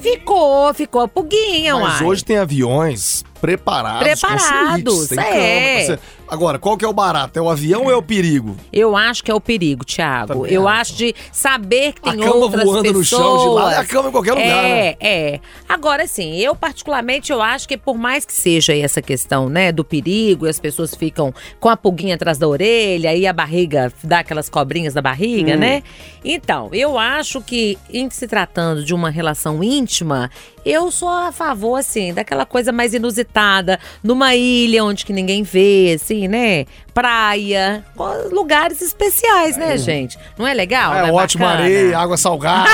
[0.00, 2.08] ficou, ficou a puguinha, Mas uai.
[2.08, 5.86] hoje tem aviões preparados, Preparados, com suítes, tem é.
[5.86, 6.00] cama.
[6.34, 7.38] Agora, qual que é o barato?
[7.38, 8.56] É o avião ou é o perigo?
[8.72, 10.34] Eu acho que é o perigo, Thiago.
[10.34, 10.80] Também Eu acho.
[10.80, 12.96] acho de saber que A tem cama outras voando pessoas.
[12.96, 14.96] no chão de lá, é a cama em qualquer lugar, É, né?
[15.00, 15.40] é.
[15.68, 19.84] Agora, assim, eu particularmente, eu acho que por mais que seja essa questão, né, do
[19.84, 24.18] perigo, e as pessoas ficam com a pulguinha atrás da orelha, e a barriga dá
[24.18, 25.82] aquelas cobrinhas da barriga, né?
[26.24, 30.30] Então, eu acho que, em se tratando de uma relação íntima,
[30.64, 35.92] eu sou a favor, assim, daquela coisa mais inusitada, numa ilha onde que ninguém vê,
[35.94, 36.66] assim, né?
[36.92, 37.84] Praia,
[38.30, 40.16] lugares especiais, né, gente?
[40.38, 40.94] Não é legal?
[40.94, 41.64] é Não ótimo, bacana?
[41.64, 42.70] areia, água salgada.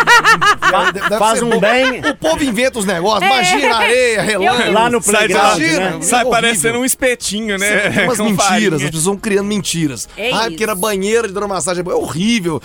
[0.93, 1.61] Deve faz um bom.
[1.61, 2.01] bem.
[2.01, 3.23] O povo inventa os negócios.
[3.23, 3.27] É.
[3.27, 4.73] Imagina areia, relâmpago.
[4.73, 5.91] Lá no Sai playground, Imagina.
[5.91, 5.97] né?
[5.99, 7.91] É Sai parecendo um espetinho, né?
[7.91, 8.77] Tem umas Com mentiras, farinha.
[8.77, 10.09] as pessoas vão criando mentiras.
[10.17, 11.85] É ah, porque era banheira de hidromassagem.
[11.87, 12.61] É horrível.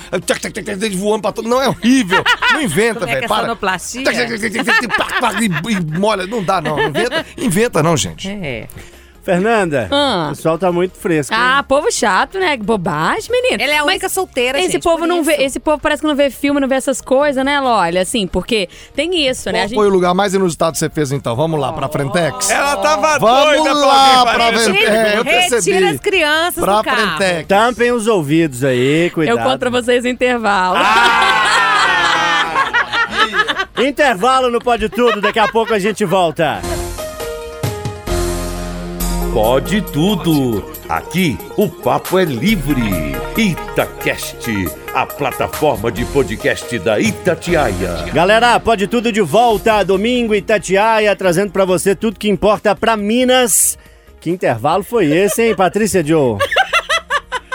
[0.98, 1.48] Voando pra todo.
[1.48, 2.24] Não, é horrível.
[2.52, 3.26] Não inventa, é velho.
[3.26, 3.56] é Para.
[5.42, 6.28] E e molha.
[6.28, 6.80] Não dá, não.
[6.80, 8.30] Inventa, inventa não, gente.
[8.30, 8.68] É.
[9.26, 10.28] Fernanda, Ah.
[10.28, 11.34] o pessoal tá muito fresco.
[11.34, 11.40] hein?
[11.42, 12.56] Ah, povo chato, né?
[12.56, 13.62] Que Bobagem, menino.
[13.62, 15.26] Ela é a Mas única solteira, Esse gente, povo não isso.
[15.26, 18.02] vê, esse povo parece que não vê filme, não vê essas coisas, né, Lolha?
[18.04, 19.60] Assim, porque tem isso, né?
[19.60, 21.36] A Qual gente foi o lugar mais inusitado que você fez, então?
[21.36, 22.50] Vamos lá, pra Frentex?
[22.52, 24.52] Ela tava Vamos doida lá pra é,
[25.24, 25.72] percebi.
[25.72, 27.18] Retira as crianças Pra do carro.
[27.18, 27.48] Frentex.
[27.48, 29.40] Tampem os ouvidos aí, cuidado.
[29.40, 30.78] Eu conto pra vocês no intervalo.
[33.78, 36.62] Intervalo no Pode Tudo, daqui a pouco a gente volta.
[39.36, 40.64] Pode tudo.
[40.88, 42.82] Aqui o papo é livre.
[43.36, 44.50] Itacast,
[44.94, 48.14] a plataforma de podcast da Itatiaia.
[48.14, 53.78] Galera, Pode Tudo de volta, domingo Itatiaia, trazendo pra você tudo que importa pra Minas.
[54.22, 56.38] Que intervalo foi esse, hein, Patrícia Joe?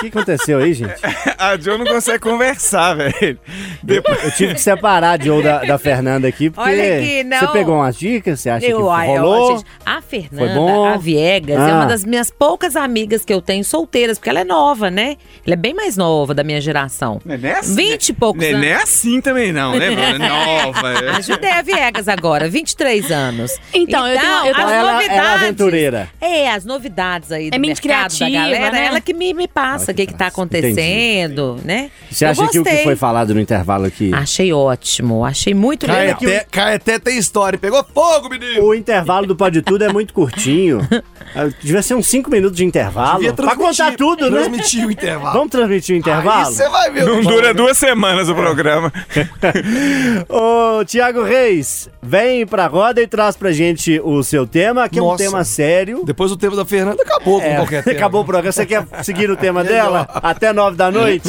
[0.01, 0.95] O que aconteceu aí, gente?
[1.39, 3.39] A Jo não consegue conversar, velho.
[3.83, 4.25] Depois...
[4.25, 7.39] Eu tive que separar a Joe da, da Fernanda aqui, porque Olha aqui, não.
[7.39, 9.53] você pegou umas dicas, você acha que Eu, ai, rolou?
[9.53, 10.85] ó, gente, a Fernanda, Foi bom?
[10.87, 11.75] a Viegas, é Ah.
[11.77, 15.17] uma das minhas poucas amigas que eu tenho solteiras, porque ela é nova, né?
[15.47, 17.21] Ela é bem mais nova da minha geração.
[17.25, 18.83] Nenê assim, 20 e poucos Nenê é anos.
[18.85, 20.19] assim também não, né, Bruno?
[20.29, 20.93] Nova.
[21.05, 21.11] é.
[21.17, 23.53] Ajudei a Viegas agora, 23 anos.
[23.73, 25.43] Então, eu tenho- eu tenho- as Ela- ela é novidades.
[25.43, 26.09] aventureira.
[26.21, 28.87] É, as novidades aí do É mente mercado criativa, da galera, né?
[28.87, 31.91] ela que me, me passa o que, que tá acontecendo, né?
[32.11, 34.11] Você acha que o que foi falado no intervalo aqui?
[34.15, 36.19] Achei ótimo, achei muito legal.
[36.21, 37.59] Caeté, Caeté tem história.
[37.59, 38.63] Pegou fogo, menino.
[38.65, 40.81] O intervalo do Pode Tudo é muito curtinho.
[41.33, 43.33] Ah, Devia ser uns 5 minutos de intervalo.
[43.35, 44.41] Pra contar tudo, né?
[44.41, 45.33] Transmitir o intervalo.
[45.33, 46.49] Vamos transmitir o intervalo?
[46.49, 47.05] Aí você vai ver.
[47.05, 48.93] Não dura duas semanas o programa.
[50.29, 55.03] Ô, Tiago Reis, vem pra roda e traz pra gente o seu tema, que é
[55.03, 55.23] um Nossa.
[55.25, 56.03] tema sério.
[56.05, 57.97] Depois o tempo da Fernanda acabou com É, qualquer tema.
[57.97, 58.53] acabou o programa.
[58.53, 59.80] Você quer seguir o tema dela?
[60.15, 61.29] Até nove da noite?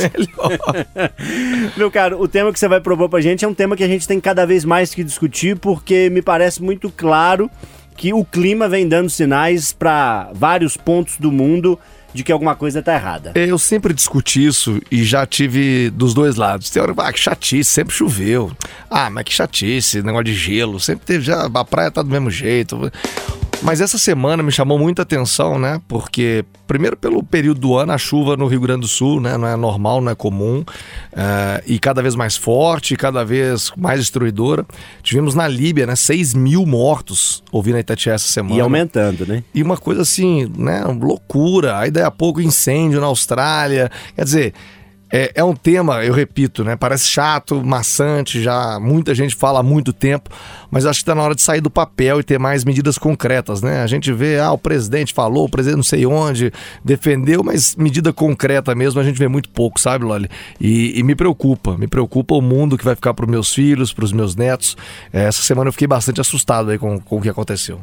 [1.78, 3.88] Meu caro, o tema que você vai propor pra gente é um tema que a
[3.88, 7.50] gente tem cada vez mais que discutir, porque me parece muito claro
[7.96, 11.78] que o clima vem dando sinais pra vários pontos do mundo
[12.14, 13.32] de que alguma coisa tá errada.
[13.36, 16.70] Eu sempre discuti isso e já tive dos dois lados.
[16.70, 18.52] Tem hora, ah, que chatice, sempre choveu.
[18.90, 20.80] Ah, mas que chatice, negócio de gelo.
[20.80, 22.92] Sempre teve, já, a praia tá do mesmo jeito.
[23.64, 25.80] Mas essa semana me chamou muita atenção, né?
[25.88, 29.38] Porque, primeiro, pelo período do ano, a chuva no Rio Grande do Sul, né?
[29.38, 30.64] Não é normal, não é comum.
[31.14, 34.66] eh, e cada vez mais forte, cada vez mais destruidora.
[35.04, 35.96] Tivemos na Líbia, né?
[35.96, 38.56] 6 mil mortos, ouvindo a Itatiaia essa semana.
[38.56, 39.44] E aumentando, né?
[39.54, 40.84] E uma coisa assim, né?
[40.86, 41.78] Loucura.
[41.78, 43.92] Aí daí a pouco incêndio na Austrália.
[44.16, 44.54] Quer dizer,
[45.12, 46.76] é, é um tema, eu repito, né?
[46.76, 50.30] Parece chato, maçante, já muita gente fala há muito tempo,
[50.70, 53.62] mas acho que está na hora de sair do papel e ter mais medidas concretas,
[53.62, 53.82] né?
[53.82, 58.14] A gente vê, ah, o presidente falou, o presidente não sei onde, defendeu, mas medida
[58.14, 60.30] concreta mesmo a gente vê muito pouco, sabe, Loli?
[60.60, 63.92] E, e me preocupa, me preocupa o mundo que vai ficar para os meus filhos,
[63.92, 64.78] para os meus netos.
[65.12, 67.82] É, essa semana eu fiquei bastante assustado aí com, com o que aconteceu.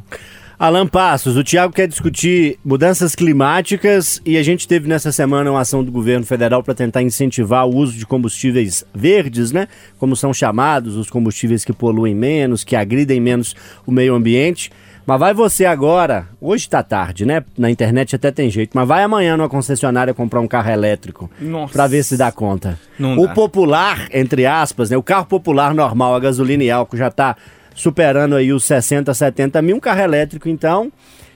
[0.59, 5.61] Alan Passos, o Tiago quer discutir mudanças climáticas e a gente teve nessa semana uma
[5.61, 9.68] ação do governo federal para tentar incentivar o uso de combustíveis verdes, né?
[10.01, 13.55] Como são chamados, os combustíveis que poluem menos, que agridem menos
[13.87, 14.73] o meio ambiente.
[15.07, 17.44] Mas vai você agora, hoje tá tarde, né?
[17.57, 21.73] Na internet até tem jeito, mas vai amanhã numa concessionária comprar um carro elétrico Nossa.
[21.73, 22.77] para ver se dá conta.
[22.99, 23.33] Não o dá.
[23.33, 24.97] popular, entre aspas, né?
[24.97, 27.37] O carro popular normal, a gasolina e álcool já tá
[27.79, 29.77] superando aí os 60, 70 mil.
[29.77, 30.93] Um carro elétrico, então,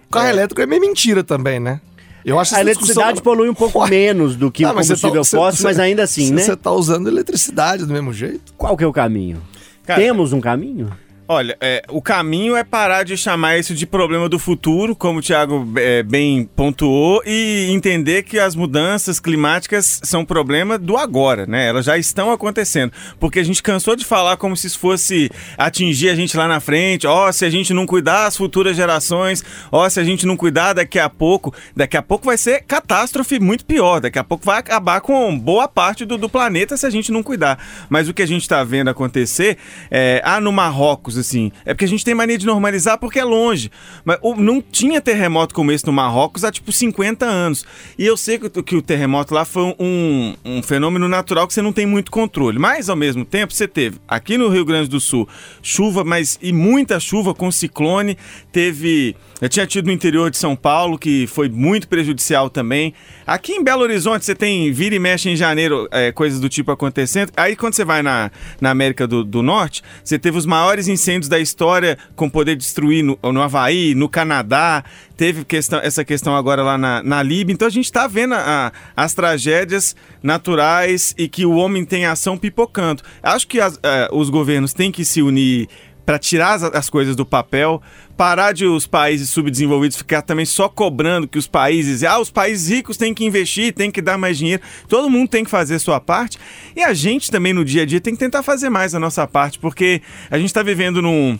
[0.08, 1.80] O carro elétrico é meio mentira também, né?
[2.24, 4.80] Eu acho a eletricidade discussão- polui um pouco Ué, menos do que ah, o tá-
[4.82, 6.42] combustível você- fóssil, você- mas ainda assim, né?
[6.42, 8.52] Você tá usando eletricidade do mesmo jeito?
[8.56, 9.42] Qual que é o caminho?
[9.86, 10.90] Cara, Temos um caminho?
[11.34, 15.22] Olha, é, o caminho é parar de chamar isso de problema do futuro, como o
[15.22, 21.68] Thiago é, bem pontuou, e entender que as mudanças climáticas são problema do agora, né?
[21.68, 22.92] Elas já estão acontecendo.
[23.18, 26.60] Porque a gente cansou de falar como se isso fosse atingir a gente lá na
[26.60, 30.36] frente, ó, se a gente não cuidar as futuras gerações, ó, se a gente não
[30.36, 34.44] cuidar daqui a pouco, daqui a pouco vai ser catástrofe muito pior, daqui a pouco
[34.44, 37.58] vai acabar com boa parte do, do planeta se a gente não cuidar.
[37.88, 39.56] Mas o que a gente está vendo acontecer
[39.90, 43.24] é, ah, no Marrocos, assim, é porque a gente tem mania de normalizar porque é
[43.24, 43.70] longe.
[44.04, 47.64] Mas o- não tinha terremoto como esse no Marrocos há tipo 50 anos.
[47.98, 51.54] E eu sei que, o- que o terremoto lá foi um, um fenômeno natural que
[51.54, 52.58] você não tem muito controle.
[52.58, 55.28] Mas ao mesmo tempo você teve aqui no Rio Grande do Sul
[55.62, 58.16] chuva, mas e muita chuva com ciclone.
[58.50, 59.16] Teve.
[59.40, 62.94] Eu tinha tido no interior de São Paulo, que foi muito prejudicial também.
[63.32, 66.70] Aqui em Belo Horizonte você tem vira e mexe em janeiro, é, coisas do tipo
[66.70, 67.32] acontecendo.
[67.34, 71.30] Aí quando você vai na, na América do, do Norte, você teve os maiores incêndios
[71.30, 74.84] da história com poder destruir no, no Havaí, no Canadá.
[75.16, 77.54] Teve questão, essa questão agora lá na, na Líbia.
[77.54, 82.04] Então a gente está vendo a- a- as tragédias naturais e que o homem tem
[82.04, 83.02] ação pipocando.
[83.22, 85.70] Acho que as- eh, os governos têm que se unir
[86.04, 87.80] para tirar as, as coisas do papel,
[88.16, 92.68] parar de os países subdesenvolvidos ficar também só cobrando que os países, ah, os países
[92.68, 94.62] ricos têm que investir, têm que dar mais dinheiro.
[94.88, 96.38] Todo mundo tem que fazer sua parte
[96.76, 99.26] e a gente também no dia a dia tem que tentar fazer mais a nossa
[99.26, 101.38] parte, porque a gente está vivendo num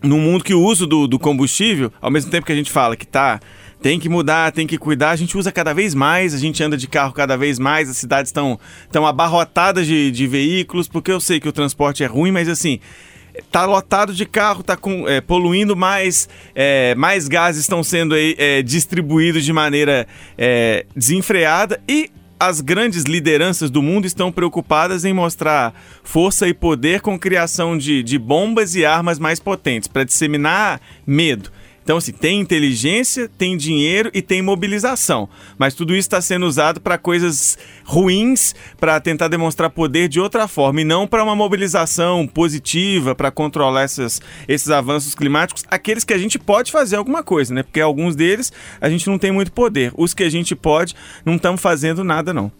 [0.00, 2.96] num mundo que o uso do, do combustível, ao mesmo tempo que a gente fala
[2.96, 3.40] que tá
[3.80, 6.76] tem que mudar, tem que cuidar, a gente usa cada vez mais, a gente anda
[6.76, 11.20] de carro cada vez mais, as cidades estão estão abarrotadas de, de veículos, porque eu
[11.20, 12.80] sei que o transporte é ruim, mas assim,
[13.50, 18.62] tá lotado de carro, tá com, é, poluindo mais, é, mais gases estão sendo é,
[18.62, 25.74] distribuídos de maneira é, desenfreada e as grandes lideranças do mundo estão preocupadas em mostrar
[26.04, 31.50] força e poder com criação de, de bombas e armas mais potentes para disseminar medo.
[31.88, 35.26] Então, assim, tem inteligência, tem dinheiro e tem mobilização.
[35.56, 40.46] Mas tudo isso está sendo usado para coisas ruins, para tentar demonstrar poder de outra
[40.46, 46.12] forma, e não para uma mobilização positiva, para controlar essas, esses avanços climáticos, aqueles que
[46.12, 47.62] a gente pode fazer alguma coisa, né?
[47.62, 49.90] Porque alguns deles a gente não tem muito poder.
[49.96, 52.52] Os que a gente pode, não estamos fazendo nada, não.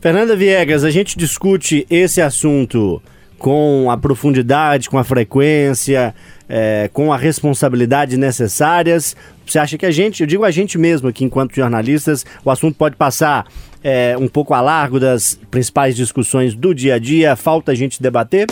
[0.00, 3.02] Fernanda Viegas, a gente discute esse assunto
[3.36, 6.14] com a profundidade, com a frequência,
[6.48, 9.16] é, com a responsabilidade necessárias.
[9.46, 12.76] Você acha que a gente, eu digo a gente mesmo aqui enquanto jornalistas, o assunto
[12.76, 13.46] pode passar
[13.82, 17.36] é, um pouco a largo das principais discussões do dia a dia?
[17.36, 18.46] Falta a gente debater?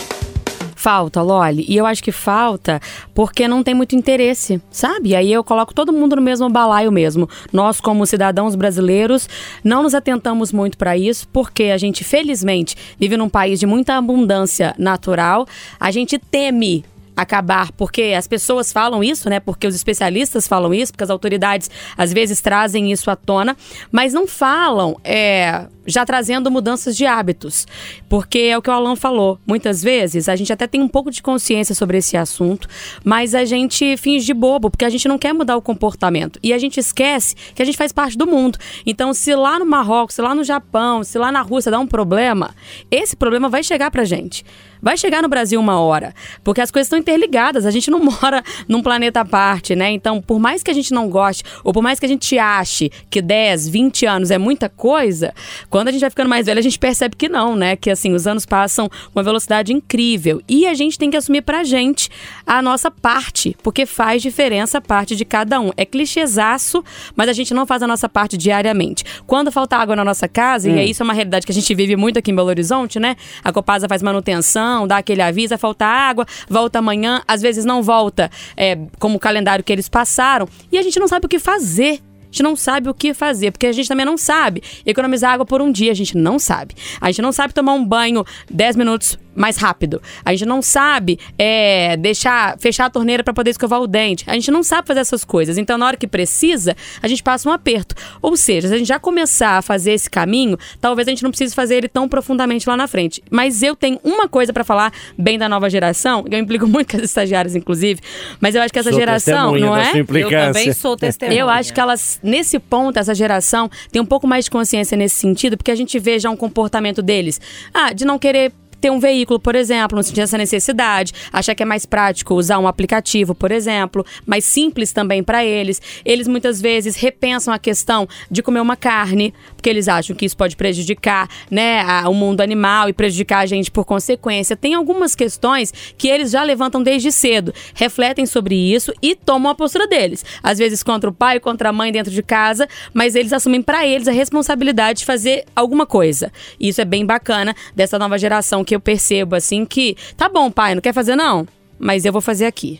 [0.83, 1.65] Falta, Loli.
[1.65, 2.81] E eu acho que falta
[3.15, 5.15] porque não tem muito interesse, sabe?
[5.15, 7.29] Aí eu coloco todo mundo no mesmo balaio mesmo.
[7.53, 9.29] Nós, como cidadãos brasileiros,
[9.63, 13.95] não nos atentamos muito para isso, porque a gente, felizmente, vive num país de muita
[13.95, 15.47] abundância natural.
[15.79, 16.83] A gente teme
[17.15, 19.39] acabar, porque as pessoas falam isso, né?
[19.39, 23.55] Porque os especialistas falam isso, porque as autoridades às vezes trazem isso à tona,
[23.91, 27.67] mas não falam é, já trazendo mudanças de hábitos.
[28.07, 29.39] Porque é o que o Alan falou.
[29.45, 32.67] Muitas vezes a gente até tem um pouco de consciência sobre esse assunto,
[33.03, 36.39] mas a gente finge de bobo, porque a gente não quer mudar o comportamento.
[36.41, 38.57] E a gente esquece que a gente faz parte do mundo.
[38.85, 41.87] Então, se lá no Marrocos, se lá no Japão, se lá na Rússia dá um
[41.87, 42.55] problema,
[42.89, 44.43] esse problema vai chegar pra gente.
[44.83, 47.65] Vai chegar no Brasil uma hora, porque as coisas estão interligadas.
[47.65, 49.89] A gente não mora num planeta à parte, né?
[49.91, 52.91] Então, por mais que a gente não goste, ou por mais que a gente ache
[53.09, 55.33] que 10, 20 anos é muita coisa,
[55.73, 57.75] quando a gente vai ficando mais velho, a gente percebe que não, né?
[57.75, 60.39] Que assim, os anos passam com uma velocidade incrível.
[60.47, 62.11] E a gente tem que assumir pra gente
[62.45, 65.71] a nossa parte, porque faz diferença a parte de cada um.
[65.75, 66.83] É clichêzaço,
[67.15, 69.03] mas a gente não faz a nossa parte diariamente.
[69.25, 71.73] Quando falta água na nossa casa, e é isso é uma realidade que a gente
[71.73, 73.15] vive muito aqui em Belo Horizonte, né?
[73.43, 77.81] A Copasa faz manutenção, dá aquele aviso, vai faltar água, volta amanhã, às vezes não
[77.81, 81.39] volta, é, como o calendário que eles passaram, e a gente não sabe o que
[81.39, 81.99] fazer.
[82.33, 85.61] Gente não sabe o que fazer, porque a gente também não sabe economizar água por
[85.61, 86.73] um dia, a gente não sabe.
[86.99, 90.01] A gente não sabe tomar um banho 10 minutos mais rápido.
[90.23, 94.23] A gente não sabe é, deixar fechar a torneira para poder escovar o dente.
[94.27, 95.57] A gente não sabe fazer essas coisas.
[95.57, 97.95] Então, na hora que precisa, a gente passa um aperto.
[98.21, 101.31] Ou seja, se a gente já começar a fazer esse caminho, talvez a gente não
[101.31, 103.23] precise fazer ele tão profundamente lá na frente.
[103.29, 106.91] Mas eu tenho uma coisa para falar bem da nova geração, que eu implico muito
[106.91, 108.01] com as estagiárias, inclusive.
[108.39, 109.91] Mas eu acho que essa Sou geração, não é?
[109.95, 111.39] Eu também sou testemunha.
[111.39, 115.15] Eu acho que elas, nesse ponto, essa geração tem um pouco mais de consciência nesse
[115.15, 117.39] sentido, porque a gente vê já um comportamento deles.
[117.73, 118.51] Ah, de não querer
[118.83, 122.59] ter um veículo, por exemplo, não sentir essa necessidade, achar que é mais prático usar
[122.59, 125.81] um aplicativo, por exemplo, mais simples também para eles.
[126.03, 130.35] Eles muitas vezes repensam a questão de comer uma carne, porque eles acham que isso
[130.35, 134.53] pode prejudicar, né, a- o mundo animal e prejudicar a gente por consequência.
[134.53, 139.55] Tem algumas questões que eles já levantam desde cedo, refletem sobre isso e tomam a
[139.55, 140.25] postura deles.
[140.43, 143.87] Às vezes contra o pai, contra a mãe dentro de casa, mas eles assumem para
[143.87, 146.29] eles a responsabilidade de fazer alguma coisa.
[146.59, 150.75] Isso é bem bacana dessa nova geração que eu percebo assim que, tá bom, pai,
[150.75, 151.47] não quer fazer não,
[151.79, 152.79] mas eu vou fazer aqui.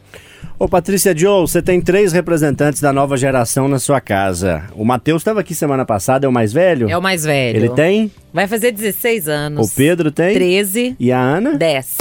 [0.60, 4.64] Ô, Patrícia Joe, você tem três representantes da nova geração na sua casa.
[4.76, 6.90] O Matheus estava aqui semana passada, é o mais velho?
[6.90, 7.58] É o mais velho.
[7.58, 8.12] Ele tem?
[8.32, 9.72] Vai fazer 16 anos.
[9.72, 10.34] O Pedro tem?
[10.34, 10.96] 13.
[11.00, 11.58] E a Ana?
[11.58, 11.98] 10.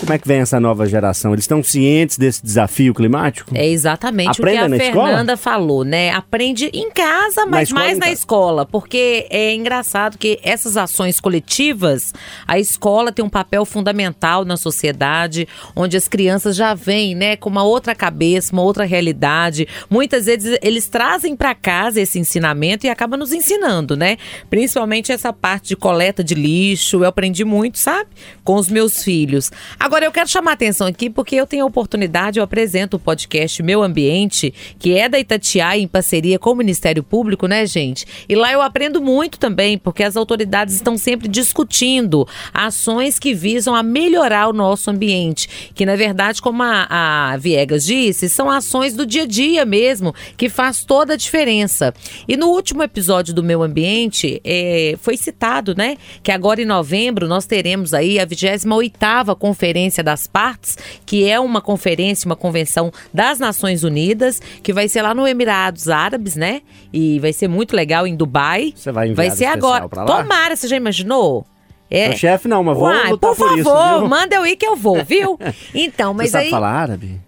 [0.00, 1.32] Como é que vem essa nova geração?
[1.32, 3.50] Eles estão cientes desse desafio climático?
[3.54, 5.08] É exatamente Aprende o que a na escola?
[5.08, 6.10] Fernanda falou, né?
[6.10, 8.12] Aprende em casa, mas escola, mais na casa.
[8.12, 8.66] escola.
[8.66, 12.14] Porque é engraçado que essas ações coletivas,
[12.46, 17.50] a escola tem um papel fundamental na sociedade, onde as crianças já vêm, né, com
[17.50, 19.66] uma outra cabeça, uma outra realidade.
[19.90, 24.16] Muitas vezes eles trazem para casa esse ensinamento e acabam nos ensinando, né?
[24.48, 26.98] Principalmente essa parte de coleta de lixo.
[26.98, 28.10] Eu aprendi muito, sabe?
[28.44, 29.50] Com os meus filhos.
[29.88, 33.00] Agora eu quero chamar a atenção aqui porque eu tenho a oportunidade, eu apresento o
[33.00, 38.04] podcast Meu Ambiente, que é da Itatiaia em parceria com o Ministério Público, né, gente?
[38.28, 43.74] E lá eu aprendo muito também, porque as autoridades estão sempre discutindo ações que visam
[43.74, 48.92] a melhorar o nosso ambiente, que na verdade, como a, a Viegas disse, são ações
[48.92, 51.94] do dia a dia mesmo, que faz toda a diferença.
[52.28, 57.26] E no último episódio do Meu Ambiente, eh, foi citado, né, que agora em novembro
[57.26, 60.76] nós teremos aí a 28ª Conferência das Partes,
[61.06, 65.88] que é uma conferência, uma convenção das Nações Unidas, que vai ser lá no Emirados
[65.88, 66.62] Árabes, né?
[66.92, 68.72] E vai ser muito legal em Dubai.
[68.74, 69.88] Você vai enviar Vai ser agora.
[69.88, 70.22] pra lá?
[70.22, 71.46] Tomara, você já imaginou?
[71.90, 72.08] É.
[72.08, 74.66] Meu chefe não, mas vou Uai, lutar por por favor, isso, manda eu ir que
[74.66, 75.38] eu vou, viu?
[75.74, 76.50] Então, mas Você sabe aí.
[76.50, 77.20] falar árabe?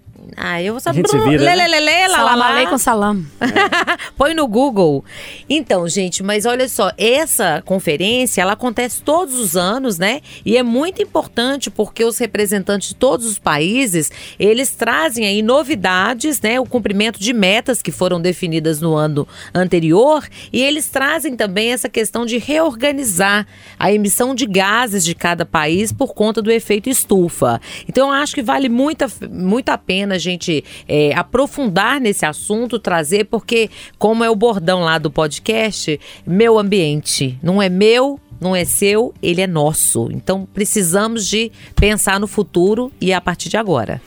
[0.43, 1.03] Ah, eu vou saber.
[1.07, 1.55] gente né?
[1.55, 2.49] Lelelele, lá, lá, Salam lá.
[2.49, 3.25] aleikum salam.
[4.17, 5.05] Põe no Google.
[5.49, 10.23] Então, gente, mas olha só, essa conferência, ela acontece todos os anos, né?
[10.45, 16.41] E é muito importante porque os representantes de todos os países, eles trazem aí novidades,
[16.41, 16.59] né?
[16.59, 21.89] O cumprimento de metas que foram definidas no ano anterior e eles trazem também essa
[21.89, 23.47] questão de reorganizar
[23.79, 27.61] a emissão de gases de cada país por conta do efeito estufa.
[27.87, 32.25] Então, eu acho que vale muito, a- muito a pena a gente é, aprofundar nesse
[32.25, 38.19] assunto, trazer, porque, como é o bordão lá do podcast, meu ambiente não é meu.
[38.41, 40.09] Não é seu, ele é nosso.
[40.11, 44.01] Então precisamos de pensar no futuro e a partir de agora.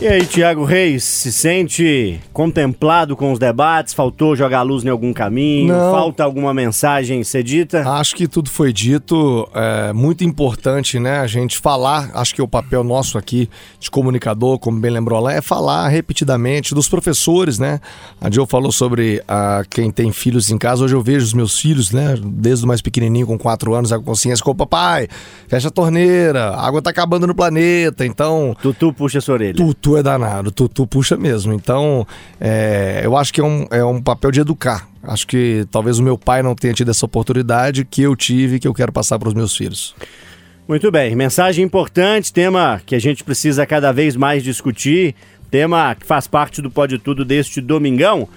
[0.00, 3.92] E aí, Tiago Reis, se sente contemplado com os debates?
[3.92, 5.74] Faltou jogar luz em algum caminho?
[5.74, 5.92] Não.
[5.92, 7.86] Falta alguma mensagem ser dita?
[7.86, 9.46] Acho que tudo foi dito.
[9.54, 11.18] É muito importante, né?
[11.18, 12.10] A gente falar.
[12.14, 16.74] Acho que o papel nosso aqui de comunicador, como bem lembrou lá, é falar repetidamente
[16.74, 17.78] dos professores, né?
[18.18, 20.82] A Joe falou sobre ah, quem tem filhos em casa.
[20.82, 22.14] Hoje eu vejo os meus filhos, né?
[22.24, 25.08] Desde o mais pequenininho, com 4 anos, com consciência, com papai,
[25.46, 28.06] fecha a torneira, a água tá acabando no planeta.
[28.06, 29.56] Então, Tutu puxa sua orelha.
[29.56, 31.52] Tutu é danado, Tutu puxa mesmo.
[31.52, 32.06] Então,
[32.40, 34.88] é, eu acho que é um, é um papel de educar.
[35.02, 38.60] Acho que talvez o meu pai não tenha tido essa oportunidade que eu tive e
[38.60, 39.94] que eu quero passar para os meus filhos.
[40.68, 45.16] Muito bem, mensagem importante, tema que a gente precisa cada vez mais discutir,
[45.50, 48.28] tema que faz parte do Pode Tudo deste domingão.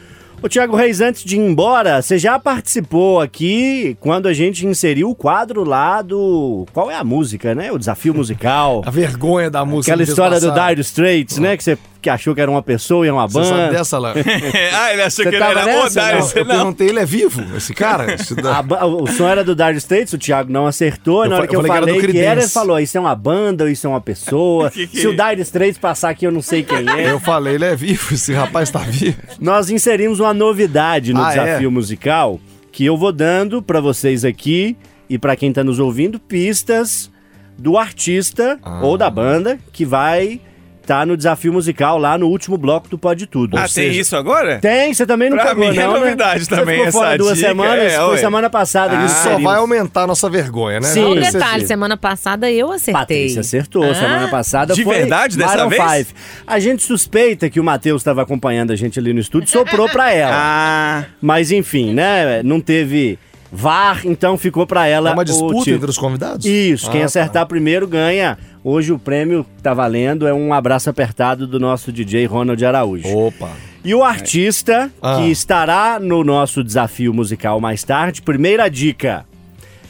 [0.41, 5.09] Ô Tiago Reis, antes de ir embora, você já participou aqui quando a gente inseriu
[5.09, 6.65] o quadro lá do...
[6.73, 7.71] Qual é a música, né?
[7.71, 8.81] O desafio musical.
[8.85, 9.93] A vergonha da música.
[9.93, 10.51] Aquela história do.
[10.51, 11.55] Dire Straits, né?
[11.55, 13.71] Que você que achou que era uma pessoa e é uma Você sabe banda.
[13.77, 14.13] dessa lá?
[14.77, 16.21] ah, ele achou Você que ele era nessa, não?
[16.21, 16.55] você Eu não.
[16.55, 18.13] perguntei, ele é vivo, esse cara?
[18.13, 21.23] Esse da- A ba- o som era do Dire Straits, o Thiago não acertou.
[21.23, 22.97] Eu Na hora que eu eu falei que era falei que era, ele falou: Isso
[22.97, 24.69] é uma banda ou isso é uma pessoa?
[24.71, 27.09] Que que- Se o Dire Straits passar aqui, eu não sei quem é.
[27.11, 29.17] Eu falei, ele é vivo, esse rapaz tá vivo.
[29.39, 31.71] Nós inserimos uma novidade no Ah, desafio é?
[31.71, 32.39] musical
[32.71, 34.75] que eu vou dando pra vocês aqui
[35.09, 37.09] e pra quem tá nos ouvindo pistas
[37.57, 38.79] do artista Ah.
[38.81, 40.41] ou da banda que vai
[40.83, 43.57] estar no desafio musical lá no último bloco do Pode Tudo.
[43.57, 44.59] Ah, Ou tem seja, isso agora?
[44.59, 45.99] Tem, você também não Pra pegou, mim é não, né?
[45.99, 48.17] novidade Você também ficou fora essa duas dica, semanas, é, foi ué.
[48.17, 48.95] semana passada.
[48.95, 49.05] que Ah.
[49.05, 50.87] Isso só vai aumentar a nossa vergonha, né?
[50.87, 51.01] Sim.
[51.01, 52.93] Só um detalhe, semana passada eu acertei.
[52.93, 53.83] Patrícia acertou.
[53.89, 56.07] Ah, Semana passada de foi verdade, dessa Maroon vez?
[56.07, 56.19] 5.
[56.45, 60.11] A gente suspeita que o Matheus estava acompanhando a gente ali no estúdio, soprou pra
[60.11, 60.33] ela.
[60.45, 62.41] Ah, Mas enfim, né?
[62.43, 63.17] Não teve
[63.55, 66.43] VAR, então ficou pra ela É uma disputa entre os convidados?
[66.45, 68.37] Isso, quem Ah, acertar primeiro ganha.
[68.63, 73.03] Hoje o prêmio tá valendo é um abraço apertado do nosso DJ Ronald Araújo.
[73.03, 73.09] tá.
[73.15, 73.49] Opa.
[73.85, 75.17] E o artista Ah.
[75.17, 79.25] que estará no nosso desafio musical mais tarde, primeira dica,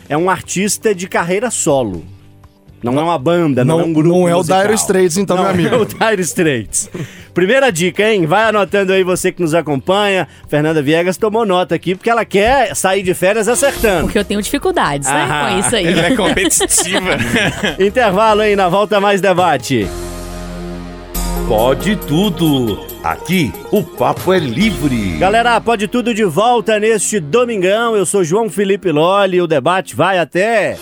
[0.09, 2.03] é um artista de carreira solo.
[2.83, 4.43] Não é uma banda, não, Não, é um grupo não é o.
[4.43, 5.75] Dire Straits, então, não meu amigo.
[5.75, 6.89] é o Dire Straits.
[7.33, 8.25] Primeira dica, hein?
[8.25, 10.27] Vai anotando aí você que nos acompanha.
[10.47, 14.03] Fernanda Viegas tomou nota aqui porque ela quer sair de férias acertando.
[14.03, 15.27] Porque eu tenho dificuldades, né?
[15.29, 15.87] Ah, Com isso aí.
[15.87, 17.17] Ela é competitiva.
[17.79, 19.87] Intervalo aí na volta mais debate.
[21.47, 22.85] Pode tudo.
[23.03, 25.17] Aqui o papo é livre.
[25.17, 27.95] Galera, pode tudo de volta neste domingão.
[27.97, 29.41] Eu sou João Felipe Lolli.
[29.41, 30.77] O debate vai até.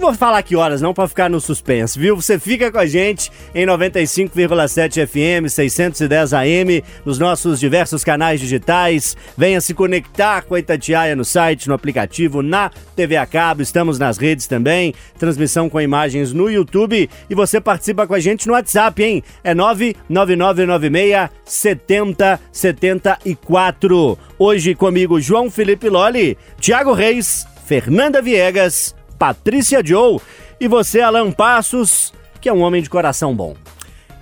[0.00, 2.16] Vou falar que horas não pra ficar no suspense, viu?
[2.16, 9.14] Você fica com a gente em 95,7 FM, 610 AM, nos nossos diversos canais digitais.
[9.36, 13.60] Venha se conectar com a Itatiaia no site, no aplicativo, na TV a cabo.
[13.60, 14.94] Estamos nas redes também.
[15.18, 17.10] Transmissão com imagens no YouTube.
[17.28, 19.22] E você participa com a gente no WhatsApp, hein?
[19.44, 24.18] É 99996 7074.
[24.38, 30.18] Hoje comigo, João Felipe Lolli, Thiago Reis, Fernanda Viegas, Patrícia Joe
[30.58, 32.10] e você, Alan Passos,
[32.40, 33.54] que é um homem de coração bom.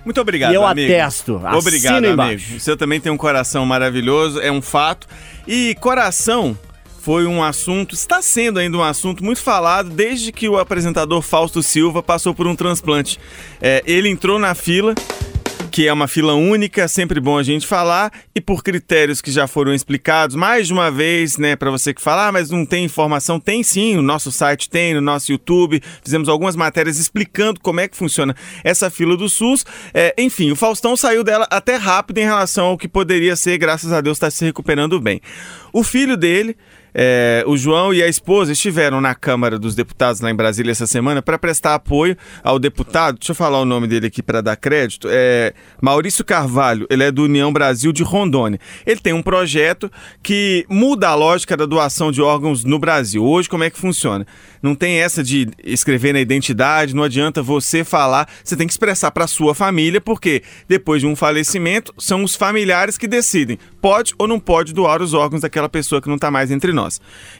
[0.03, 0.91] Muito obrigado, E eu amigo.
[0.91, 1.41] atesto.
[1.57, 2.13] Obrigado, amigo.
[2.13, 2.57] embaixo.
[2.57, 5.07] O seu também tem um coração maravilhoso, é um fato.
[5.47, 6.57] E coração
[7.01, 11.63] foi um assunto, está sendo ainda um assunto muito falado desde que o apresentador Fausto
[11.63, 13.17] Silva passou por um transplante.
[13.61, 14.93] É, ele entrou na fila,
[15.71, 19.47] que é uma fila única, sempre bom a gente falar, e por critérios que já
[19.47, 22.85] foram explicados mais de uma vez, né, para você que fala, ah, mas não tem
[22.85, 27.79] informação, tem sim, no nosso site tem, no nosso YouTube, fizemos algumas matérias explicando como
[27.79, 29.65] é que funciona essa fila do SUS.
[29.93, 33.91] É, enfim, o Faustão saiu dela até rápido em relação ao que poderia ser, graças
[33.91, 35.21] a Deus está se recuperando bem.
[35.71, 36.57] O filho dele,
[36.93, 40.87] é, o João e a esposa estiveram na Câmara dos Deputados lá em Brasília essa
[40.87, 43.17] semana para prestar apoio ao deputado.
[43.19, 45.07] Deixa eu falar o nome dele aqui para dar crédito.
[45.11, 46.87] É Maurício Carvalho.
[46.89, 48.59] Ele é do União Brasil de Rondônia.
[48.85, 49.91] Ele tem um projeto
[50.23, 53.23] que muda a lógica da doação de órgãos no Brasil.
[53.23, 54.25] Hoje, como é que funciona?
[54.61, 56.95] Não tem essa de escrever na identidade.
[56.95, 58.27] Não adianta você falar.
[58.43, 62.97] Você tem que expressar para sua família, porque depois de um falecimento são os familiares
[62.97, 66.51] que decidem pode ou não pode doar os órgãos daquela pessoa que não está mais
[66.51, 66.78] entre nós.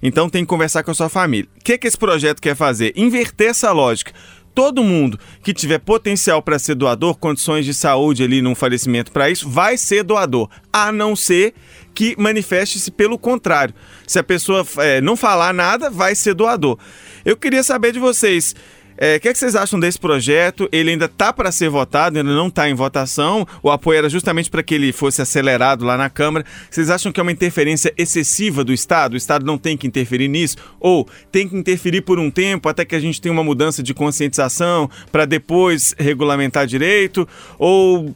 [0.01, 1.49] Então tem que conversar com a sua família.
[1.57, 2.93] O que, que esse projeto quer fazer?
[2.95, 4.11] Inverter essa lógica.
[4.53, 9.29] Todo mundo que tiver potencial para ser doador, condições de saúde ali num falecimento para
[9.29, 11.53] isso, vai ser doador, a não ser
[11.93, 13.73] que manifeste-se pelo contrário.
[14.07, 16.77] Se a pessoa eh, não falar nada, vai ser doador.
[17.23, 18.55] Eu queria saber de vocês.
[19.02, 20.68] É, O que, é que vocês acham desse projeto?
[20.74, 23.47] Ele ainda está para ser votado, ainda não está em votação.
[23.64, 26.45] O apoio era justamente para que ele fosse acelerado lá na Câmara.
[26.70, 29.14] Vocês acham que é uma interferência excessiva do Estado?
[29.14, 30.58] O Estado não tem que interferir nisso?
[30.82, 33.93] Ou tem que interferir por um tempo até que a gente tenha uma mudança de
[33.93, 37.26] conscientização para depois regulamentar direito?
[37.58, 38.14] Ou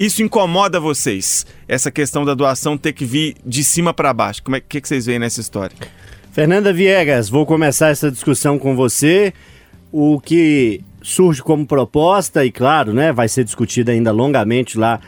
[0.00, 1.44] isso incomoda vocês?
[1.68, 4.42] Essa questão da doação ter que vir de cima para baixo?
[4.42, 5.76] Como é que, que vocês veem nessa história?
[6.32, 9.34] Fernanda Viegas, vou começar essa discussão com você.
[9.92, 15.00] O que surge como proposta, e claro, né, vai ser discutido ainda longamente lá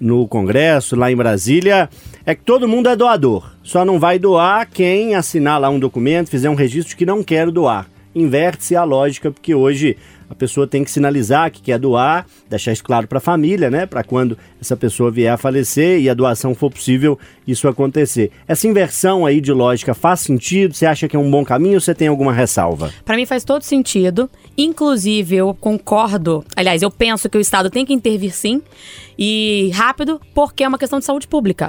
[0.00, 1.88] no Congresso, lá em Brasília,
[2.26, 3.52] é que todo mundo é doador.
[3.62, 7.50] Só não vai doar quem assinar lá um documento, fizer um registro que não quer
[7.50, 7.86] doar.
[8.14, 9.96] Inverte-se a lógica, porque hoje
[10.28, 13.86] a pessoa tem que sinalizar que quer doar, deixar isso claro para a família, né?
[13.86, 18.30] Para quando essa pessoa vier a falecer e a doação for possível, isso acontecer.
[18.46, 20.74] Essa inversão aí de lógica faz sentido?
[20.74, 22.92] Você acha que é um bom caminho ou você tem alguma ressalva?
[23.04, 24.30] Para mim faz todo sentido.
[24.56, 26.44] Inclusive, eu concordo.
[26.56, 28.62] Aliás, eu penso que o Estado tem que intervir sim.
[29.18, 31.68] E rápido, porque é uma questão de saúde pública.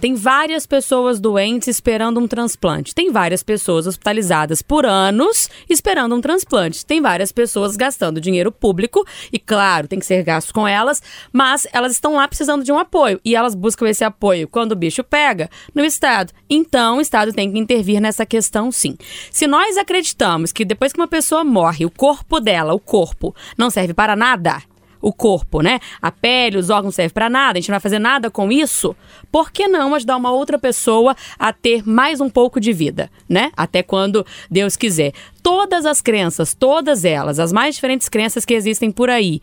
[0.00, 2.94] Tem várias pessoas doentes esperando um transplante.
[2.94, 6.86] Tem várias pessoas hospitalizadas por anos esperando um transplante.
[6.86, 11.66] Tem várias pessoas gastando dinheiro público e, claro, tem que ser gasto com elas, mas
[11.70, 15.04] elas estão lá precisando de um apoio e elas buscam esse apoio quando o bicho
[15.04, 16.32] pega no Estado.
[16.48, 18.96] Então, o Estado tem que intervir nessa questão, sim.
[19.30, 23.68] Se nós acreditamos que depois que uma pessoa morre, o corpo dela, o corpo, não
[23.68, 24.62] serve para nada,
[25.00, 25.80] o corpo, né?
[26.00, 28.50] A pele, os órgãos não servem para nada, a gente não vai fazer nada com
[28.50, 28.94] isso.
[29.30, 33.52] Por que não ajudar uma outra pessoa a ter mais um pouco de vida, né?
[33.56, 35.12] Até quando Deus quiser.
[35.42, 39.40] Todas as crenças, todas elas, as mais diferentes crenças que existem por aí,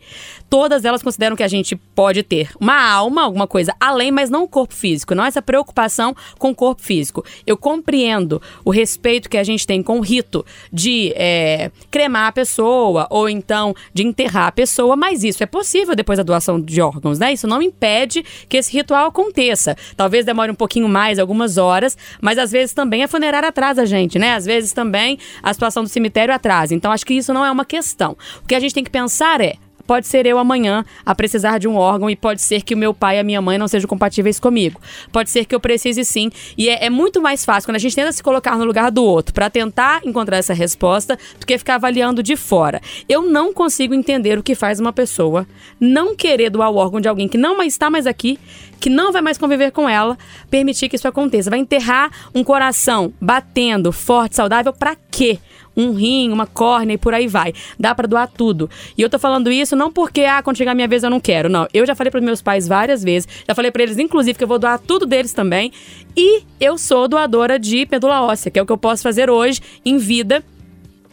[0.48, 4.44] todas elas consideram que a gente pode ter uma alma, alguma coisa além, mas não
[4.44, 7.24] o corpo físico, não essa preocupação com o corpo físico.
[7.44, 12.32] Eu compreendo o respeito que a gente tem com o rito de é, cremar a
[12.32, 16.80] pessoa ou então de enterrar a pessoa, mas isso é possível depois da doação de
[16.80, 17.32] órgãos, né?
[17.32, 19.76] Isso não impede que esse ritual aconteça.
[19.96, 23.86] Talvez demore um pouquinho mais, algumas horas, mas às vezes também a funerária atrasa a
[23.86, 24.34] gente, né?
[24.34, 26.74] Às vezes também a situação do cemitério atrasa.
[26.74, 28.16] Então acho que isso não é uma questão.
[28.42, 29.54] O que a gente tem que pensar é
[29.88, 32.92] pode ser eu amanhã a precisar de um órgão e pode ser que o meu
[32.92, 34.78] pai e a minha mãe não sejam compatíveis comigo.
[35.10, 36.30] Pode ser que eu precise sim.
[36.58, 39.02] E é, é muito mais fácil quando a gente tenta se colocar no lugar do
[39.02, 42.82] outro para tentar encontrar essa resposta do que ficar avaliando de fora.
[43.08, 45.46] Eu não consigo entender o que faz uma pessoa
[45.80, 48.38] não querer doar o órgão de alguém que não está mais aqui,
[48.78, 50.18] que não vai mais conviver com ela,
[50.50, 51.48] permitir que isso aconteça.
[51.48, 55.38] Vai enterrar um coração batendo, forte, saudável, pra quê?
[55.78, 57.54] Um rim, uma córnea e por aí vai.
[57.78, 58.68] Dá pra doar tudo.
[58.96, 61.20] E eu tô falando isso não porque, ah, quando chegar a minha vez eu não
[61.20, 61.48] quero.
[61.48, 61.68] Não.
[61.72, 63.28] Eu já falei pros meus pais várias vezes.
[63.46, 65.72] Já falei pra eles, inclusive, que eu vou doar tudo deles também.
[66.16, 69.60] E eu sou doadora de medula óssea, que é o que eu posso fazer hoje,
[69.84, 70.42] em vida.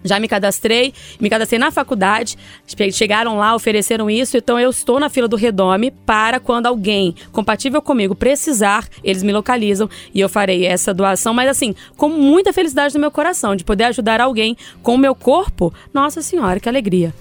[0.06, 5.00] Já me cadastrei, me cadastrei na faculdade, che- chegaram lá, ofereceram isso, então eu estou
[5.00, 10.30] na fila do Redome para quando alguém compatível comigo precisar, eles me localizam e eu
[10.30, 14.56] farei essa doação, mas assim, com muita felicidade no meu coração, de poder ajudar alguém
[14.84, 17.12] com o meu corpo, nossa senhora, que alegria.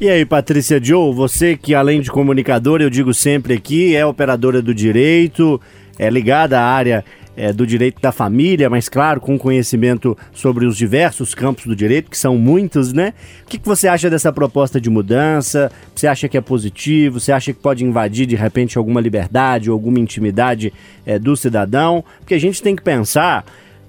[0.00, 4.62] E aí, Patrícia Joe, você que além de comunicadora, eu digo sempre aqui, é operadora
[4.62, 5.60] do direito,
[5.98, 7.04] é ligada à área
[7.36, 12.10] é, do direito da família, mas claro, com conhecimento sobre os diversos campos do direito,
[12.10, 13.14] que são muitos, né?
[13.44, 15.70] O que, que você acha dessa proposta de mudança?
[15.94, 17.20] Você acha que é positivo?
[17.20, 20.72] Você acha que pode invadir de repente alguma liberdade alguma intimidade
[21.06, 22.04] é, do cidadão?
[22.18, 23.44] Porque a gente tem que pensar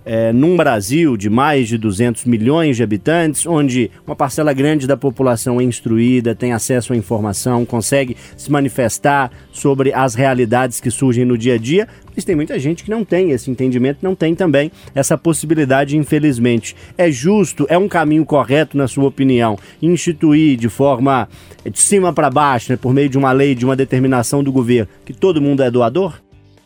[0.06, 4.98] é, num Brasil de mais de 200 milhões de habitantes, onde uma parcela grande da
[4.98, 11.26] população é instruída, tem acesso à informação, consegue se manifestar sobre as realidades que surgem
[11.26, 14.36] no dia a dia, mas tem muita gente que não tem esse entendimento, não tem
[14.36, 16.76] também essa possibilidade, infelizmente.
[16.98, 21.28] É justo, é um caminho correto, na sua opinião, instituir de forma
[21.64, 24.88] de cima para baixo, né, por meio de uma lei, de uma determinação do governo,
[25.06, 26.20] que todo mundo é doador?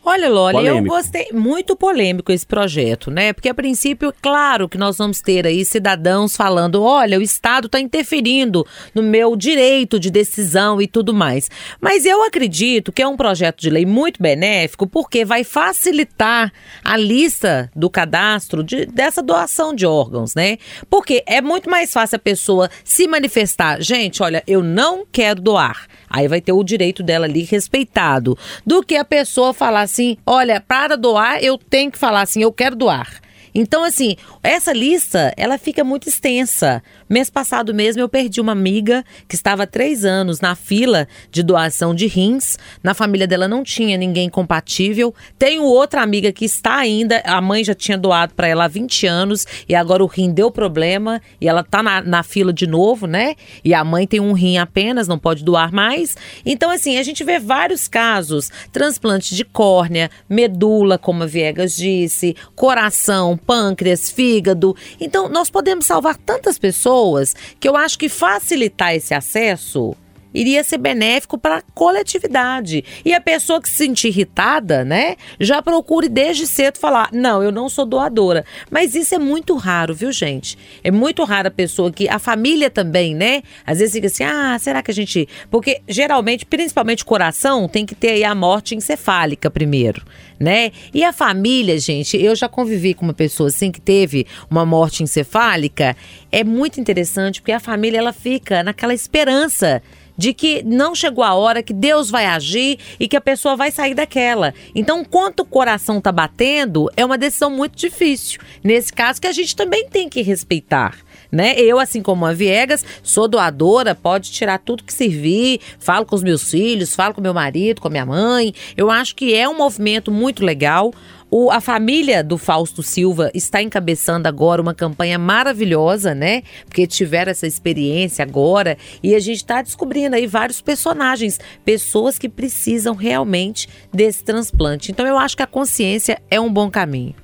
[0.08, 3.32] Olha, Loli, eu gostei muito polêmico esse projeto, né?
[3.32, 7.80] Porque a princípio, claro que nós vamos ter aí cidadãos falando: olha, o Estado está
[7.80, 11.50] interferindo no meu direito de decisão e tudo mais.
[11.80, 16.52] Mas eu acredito que é um projeto de lei muito benéfico porque vai facilitar
[16.84, 20.58] a lista do cadastro de- dessa doação de órgãos, né?
[20.88, 25.88] Porque é muito mais fácil a pessoa se manifestar: gente, olha, eu não quero doar.
[26.16, 28.38] Aí vai ter o direito dela ali respeitado.
[28.64, 32.50] Do que a pessoa falar assim: olha, para doar, eu tenho que falar assim, eu
[32.50, 33.20] quero doar.
[33.58, 36.82] Então, assim, essa lista, ela fica muito extensa.
[37.08, 41.42] Mês passado mesmo, eu perdi uma amiga que estava há três anos na fila de
[41.42, 42.58] doação de rins.
[42.82, 45.14] Na família dela não tinha ninguém compatível.
[45.38, 49.06] Tenho outra amiga que está ainda, a mãe já tinha doado para ela há 20
[49.06, 53.06] anos e agora o rim deu problema e ela tá na, na fila de novo,
[53.06, 53.36] né?
[53.64, 56.14] E a mãe tem um rim apenas, não pode doar mais.
[56.44, 62.36] Então, assim, a gente vê vários casos: transplante de córnea, medula, como a Viegas disse,
[62.54, 64.76] coração, pâncreas, fígado.
[65.00, 69.96] Então, nós podemos salvar tantas pessoas que eu acho que facilitar esse acesso
[70.36, 72.84] iria ser benéfico para a coletividade.
[73.04, 77.50] E a pessoa que se sentir irritada, né, já procure desde cedo falar: "Não, eu
[77.50, 78.44] não sou doadora".
[78.70, 80.58] Mas isso é muito raro, viu, gente?
[80.84, 83.42] É muito raro a pessoa que a família também, né?
[83.64, 87.94] Às vezes fica assim: "Ah, será que a gente, porque geralmente, principalmente coração, tem que
[87.94, 90.02] ter aí a morte encefálica primeiro,
[90.38, 90.70] né?
[90.92, 95.02] E a família, gente, eu já convivi com uma pessoa assim que teve uma morte
[95.02, 95.96] encefálica,
[96.30, 99.82] é muito interessante porque a família ela fica naquela esperança
[100.16, 103.70] de que não chegou a hora, que Deus vai agir e que a pessoa vai
[103.70, 104.54] sair daquela.
[104.74, 108.40] Então, enquanto o coração tá batendo, é uma decisão muito difícil.
[108.62, 110.96] Nesse caso, que a gente também tem que respeitar.
[111.30, 111.58] Né?
[111.58, 116.22] Eu, assim como a Viegas, sou doadora, pode tirar tudo que servir, falo com os
[116.22, 118.54] meus filhos, falo com meu marido, com a minha mãe.
[118.76, 120.92] Eu acho que é um movimento muito legal.
[121.28, 126.42] O- a família do Fausto Silva está encabeçando agora uma campanha maravilhosa, né?
[126.64, 132.28] Porque tiveram essa experiência agora e a gente está descobrindo aí vários personagens, pessoas que
[132.28, 134.92] precisam realmente desse transplante.
[134.92, 137.14] Então eu acho que a consciência é um bom caminho.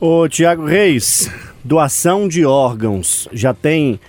[0.00, 1.30] Ô, Tiago Reis,
[1.64, 4.00] doação de órgãos já tem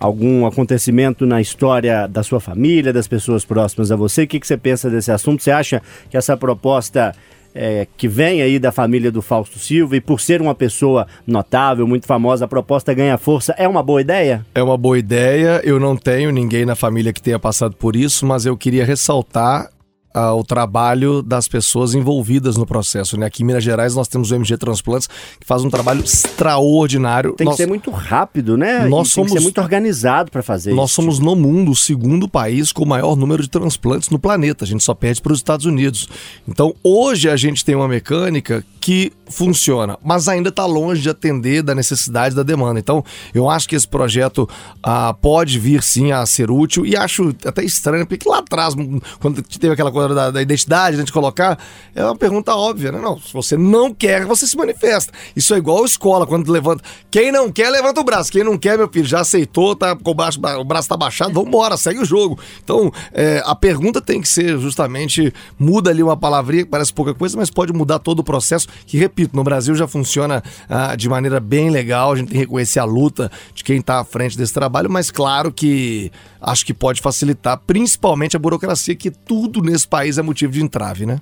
[0.00, 4.24] algum acontecimento na história da sua família, das pessoas próximas a você?
[4.24, 5.42] O que, que você pensa desse assunto?
[5.42, 7.14] Você acha que essa proposta
[7.54, 11.86] é, que vem aí da família do Fausto Silva e por ser uma pessoa notável,
[11.86, 14.44] muito famosa, a proposta ganha força, é uma boa ideia?
[14.54, 15.60] É uma boa ideia.
[15.64, 19.70] Eu não tenho ninguém na família que tenha passado por isso, mas eu queria ressaltar
[20.14, 23.18] ah, o trabalho das pessoas envolvidas no processo.
[23.18, 23.26] Né?
[23.26, 25.08] Aqui em Minas Gerais nós temos o MG Transplantes,
[25.40, 27.32] que faz um trabalho extraordinário.
[27.34, 28.86] Tem Nós- que ser muito rápido, né?
[28.86, 30.96] Nós E tem que somos- ser muito organizado para fazer Nós isso.
[30.96, 34.64] somos no mundo o segundo país com o maior número de transplantes no planeta.
[34.64, 36.08] A gente só perde para os Estados Unidos.
[36.46, 41.62] Então, hoje a gente tem uma mecânica que funciona, mas ainda está longe de atender
[41.62, 42.78] da necessidade da demanda.
[42.78, 43.02] Então,
[43.32, 44.48] eu acho que esse projeto
[44.82, 48.74] ah, pode vir sim a ser útil e acho até estranho, porque lá atrás,
[49.18, 51.58] quando teve aquela coisa da, da identidade, a gente colocar,
[51.94, 53.00] é uma pergunta óbvia, né?
[53.00, 55.12] Não, se você não quer, você se manifesta.
[55.36, 56.82] Isso é igual escola, quando levanta.
[57.10, 58.32] Quem não quer, levanta o braço.
[58.32, 61.32] Quem não quer, meu filho, já aceitou, tá com o braço, o braço tá baixado,
[61.32, 62.38] vambora, segue o jogo.
[62.62, 67.14] Então, é, a pergunta tem que ser justamente, muda ali uma palavrinha que parece pouca
[67.14, 71.08] coisa, mas pode mudar todo o processo, que, repito, no Brasil já funciona ah, de
[71.08, 74.36] maneira bem legal, a gente tem que reconhecer a luta de quem tá à frente
[74.36, 76.10] desse trabalho, mas claro que
[76.44, 81.06] acho que pode facilitar, principalmente a burocracia, que tudo nesse país é motivo de entrave,
[81.06, 81.18] né?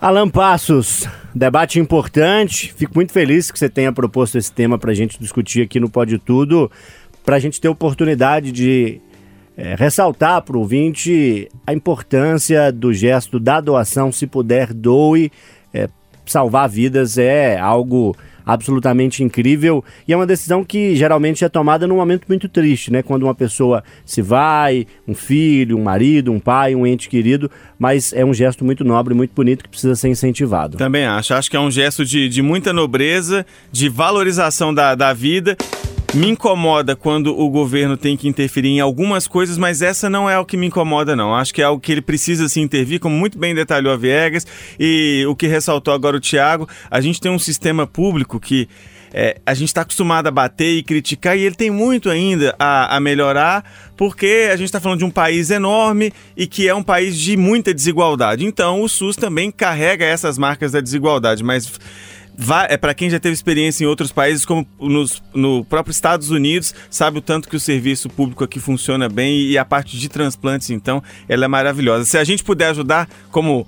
[0.00, 2.72] Alan Passos, debate importante.
[2.76, 5.88] Fico muito feliz que você tenha proposto esse tema para a gente discutir aqui no
[5.88, 6.70] Pode Tudo,
[7.24, 9.00] para a gente ter oportunidade de
[9.56, 14.10] eh, ressaltar para o ouvinte a importância do gesto da doação.
[14.10, 15.30] Se puder, doe.
[15.72, 15.88] Eh,
[16.26, 21.96] salvar vidas é algo absolutamente incrível e é uma decisão que geralmente é tomada num
[21.96, 23.02] momento muito triste, né?
[23.02, 28.12] Quando uma pessoa se vai, um filho, um marido, um pai, um ente querido, mas
[28.12, 30.76] é um gesto muito nobre, muito bonito que precisa ser incentivado.
[30.76, 31.34] Também acho.
[31.34, 35.56] Acho que é um gesto de, de muita nobreza, de valorização da, da vida.
[36.14, 40.38] Me incomoda quando o governo tem que interferir em algumas coisas, mas essa não é
[40.38, 41.34] o que me incomoda, não.
[41.34, 44.46] Acho que é algo que ele precisa se intervir, como muito bem detalhou a Viegas,
[44.78, 48.68] e o que ressaltou agora o Tiago, a gente tem um sistema público que
[49.14, 52.94] é, a gente está acostumado a bater e criticar, e ele tem muito ainda a,
[52.94, 53.64] a melhorar,
[53.96, 57.38] porque a gente está falando de um país enorme e que é um país de
[57.38, 58.44] muita desigualdade.
[58.44, 61.72] Então, o SUS também carrega essas marcas da desigualdade, mas
[62.68, 66.74] é para quem já teve experiência em outros países, como nos, no próprio Estados Unidos,
[66.90, 70.70] sabe o tanto que o serviço público aqui funciona bem e a parte de transplantes,
[70.70, 72.04] então, ela é maravilhosa.
[72.04, 73.66] Se a gente puder ajudar como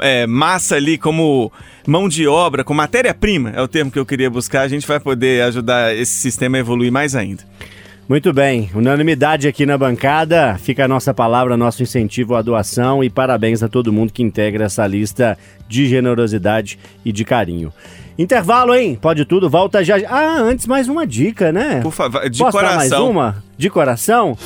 [0.00, 1.52] é, massa ali, como
[1.86, 5.00] mão de obra, como matéria-prima, é o termo que eu queria buscar, a gente vai
[5.00, 7.44] poder ajudar esse sistema a evoluir mais ainda.
[8.08, 10.56] Muito bem, unanimidade aqui na bancada.
[10.58, 14.66] Fica a nossa palavra, nosso incentivo à doação e parabéns a todo mundo que integra
[14.66, 15.36] essa lista
[15.68, 17.72] de generosidade e de carinho.
[18.18, 18.98] Intervalo, hein?
[19.00, 19.96] Pode tudo, volta já.
[20.08, 21.80] Ah, antes mais uma dica, né?
[21.82, 23.10] Por favor, de Posso dar mais coração.
[23.10, 23.44] uma?
[23.58, 24.38] De coração?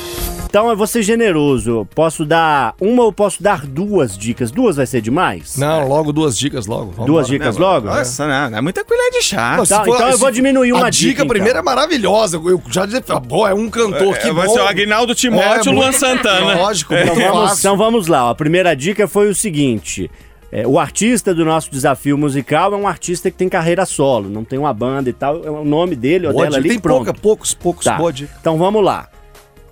[0.46, 1.86] Então eu vou ser generoso.
[1.94, 4.50] Posso dar uma ou posso dar duas dicas?
[4.50, 5.56] Duas vai ser demais?
[5.56, 6.86] Não, logo duas dicas logo.
[6.90, 7.38] Vamos Duas embora.
[7.38, 7.86] dicas Não, logo?
[7.86, 9.56] Nossa, não, é muita colher de chá.
[9.56, 11.28] Não, Tá, então eu vou diminuir uma a dica, dica então.
[11.28, 12.38] primeira é maravilhosa.
[12.38, 14.52] Eu já disse, ah, pô, é um cantor que É, vai bom.
[14.54, 16.54] ser o Aguinaldo Timóteo É, Luan muito- Santana.
[16.56, 18.26] Lógico, Então muito vamos, então vamos lá.
[18.26, 18.30] ó.
[18.30, 20.10] A primeira dica foi o seguinte:
[20.52, 24.44] é, o artista do nosso desafio musical é um artista que tem carreira solo, não
[24.44, 25.44] tem uma banda e tal.
[25.44, 27.04] É o nome dele ou dela ali Tem pronto.
[27.04, 27.84] pouca, poucos, poucos.
[27.84, 28.10] Tá.
[28.10, 28.34] Dica.
[28.40, 29.08] Então vamos lá.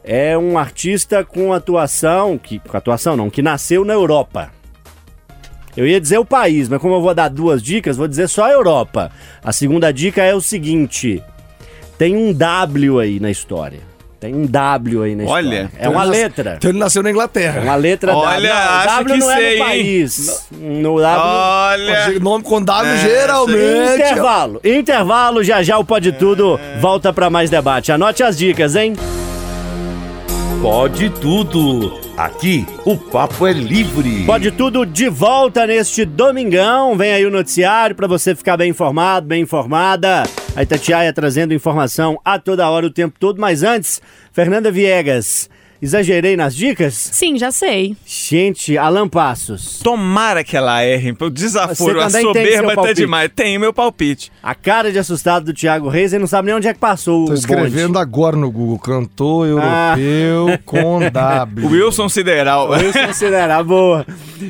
[0.04, 4.52] É um artista com atuação, que com atuação não, que nasceu na Europa.
[5.76, 8.44] Eu ia dizer o país, mas como eu vou dar duas dicas, vou dizer só
[8.44, 9.10] a Europa.
[9.42, 11.22] A segunda dica é o seguinte:
[11.98, 13.87] tem um W aí na história.
[14.20, 15.70] Tem um W aí na Olha, história.
[15.78, 16.54] É uma Então nas- letra.
[16.58, 17.60] Então ele nasceu na Inglaterra.
[17.60, 18.48] É uma letra Olha, W.
[18.48, 19.58] Não, acho W que não é sei, no hein?
[19.68, 20.46] país.
[20.50, 21.24] No W.
[21.24, 23.94] Olha, Nome com W É, geralmente.
[23.94, 24.60] Intervalo.
[24.64, 27.92] Intervalo, já já o Pode Tudo volta pra mais debate.
[27.92, 28.94] Anote as dicas, hein?
[30.60, 31.96] Pode tudo.
[32.16, 34.24] Aqui o papo é livre.
[34.26, 36.96] Pode Tudo de volta neste domingão.
[36.96, 40.24] Vem aí o noticiário pra você ficar bem informado, bem informada.
[40.58, 43.40] A Itatiaia trazendo informação a toda hora, o tempo todo.
[43.40, 44.02] Mas antes,
[44.32, 45.48] Fernanda Viegas,
[45.80, 46.94] exagerei nas dicas?
[47.12, 47.96] Sim, já sei.
[48.06, 49.78] Gente, Alan Passos.
[49.82, 51.14] tomara que ela erre.
[51.20, 52.94] O desaforo, Você a também tem seu soberba tá palpite?
[52.96, 53.30] demais.
[53.34, 54.32] Tem meu palpite.
[54.42, 57.26] A cara de assustado do Thiago Reis, ele não sabe nem onde é que passou
[57.26, 57.98] Tô o escrevendo bonde.
[57.98, 58.78] agora no Google.
[58.78, 61.66] Cantor europeu com W.
[61.68, 62.70] Wilson Sideral.
[62.70, 64.06] Wilson considerar boa.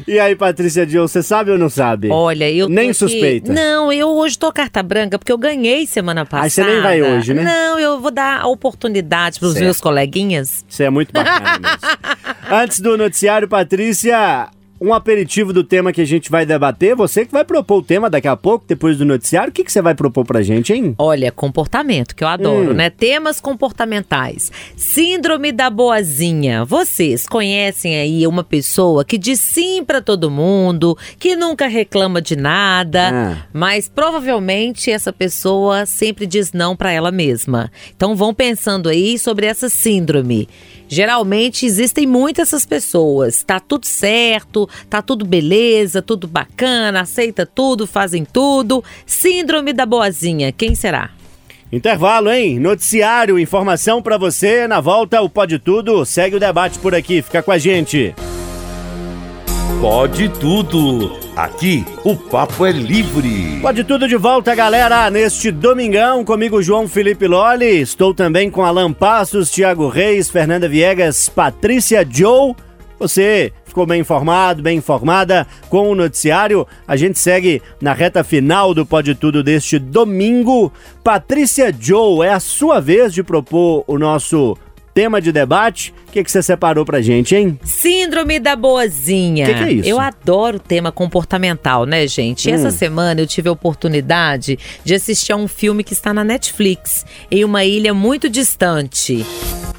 [0.07, 2.09] E aí, Patrícia Dion, você sabe ou não sabe?
[2.11, 3.53] Olha, eu tô Nem suspeita.
[3.53, 6.45] Não, eu hoje tô carta branca porque eu ganhei semana passada.
[6.45, 7.43] Aí você nem vai hoje, né?
[7.43, 9.65] Não, eu vou dar a oportunidade pros Certo.
[9.65, 10.65] meus coleguinhas.
[10.69, 12.57] Isso é muito bacana mesmo.
[12.63, 14.49] Antes do noticiário, Patrícia,
[14.81, 16.95] um aperitivo do tema que a gente vai debater.
[16.95, 19.51] Você que vai propor o tema daqui a pouco, depois do noticiário.
[19.51, 20.95] O que, que você vai propor pra gente, hein?
[20.97, 22.75] Olha, comportamento, que eu adoro, Hum.
[22.75, 22.89] né?
[22.89, 24.53] Temas comportamentais.
[24.77, 26.65] Síndrome da boazinha.
[26.65, 32.37] Vocês conhecem aí uma pessoa que diz sim pra todo mundo, que nunca reclama de
[32.37, 33.47] nada, Ah.
[33.53, 37.69] mas provavelmente essa pessoa sempre diz não pra ela mesma.
[37.97, 40.49] Então vão pensando aí sobre essa síndrome.
[40.89, 43.43] Geralmente existem muitas essas pessoas.
[43.43, 48.83] Tá tudo certo, tá tudo beleza, tudo bacana, aceita tudo, fazem tudo.
[49.05, 51.11] Síndrome da boazinha, quem será?
[51.71, 52.59] Intervalo, hein?
[52.59, 54.67] Noticiário, informação pra você.
[54.67, 56.03] Na volta, o Pode Tudo.
[56.07, 57.21] Segue o debate por aqui.
[57.21, 58.15] Fica com a gente.
[59.81, 61.17] Pode tudo.
[61.37, 63.61] Aqui o papo é livre.
[63.63, 65.09] Pode Tudo de volta, galera.
[65.09, 67.81] Neste domingão, comigo, João Felipe Lolli.
[67.81, 72.57] Estou também com Alan Passos, Thiago Reis, Fernanda Viegas, Patrícia Joe.
[72.99, 76.67] Você ficou bem informado, bem informada com o noticiário.
[76.85, 80.73] A gente segue na reta final do Pode Tudo deste domingo.
[81.05, 84.59] Patrícia Joe, é a sua vez de propor o nosso
[84.99, 85.95] tema de debate.
[86.09, 87.57] O que, que você separou pra gente, hein?
[87.63, 89.47] Síndrome da boazinha.
[89.47, 89.89] Que que é isso?
[89.89, 92.49] Eu adoro o tema comportamental, né, gente?
[92.49, 92.55] E Hum.
[92.57, 97.07] Essa semana eu tive a oportunidade de assistir a um filme que está na Netflix,
[97.31, 99.25] em uma ilha muito distante.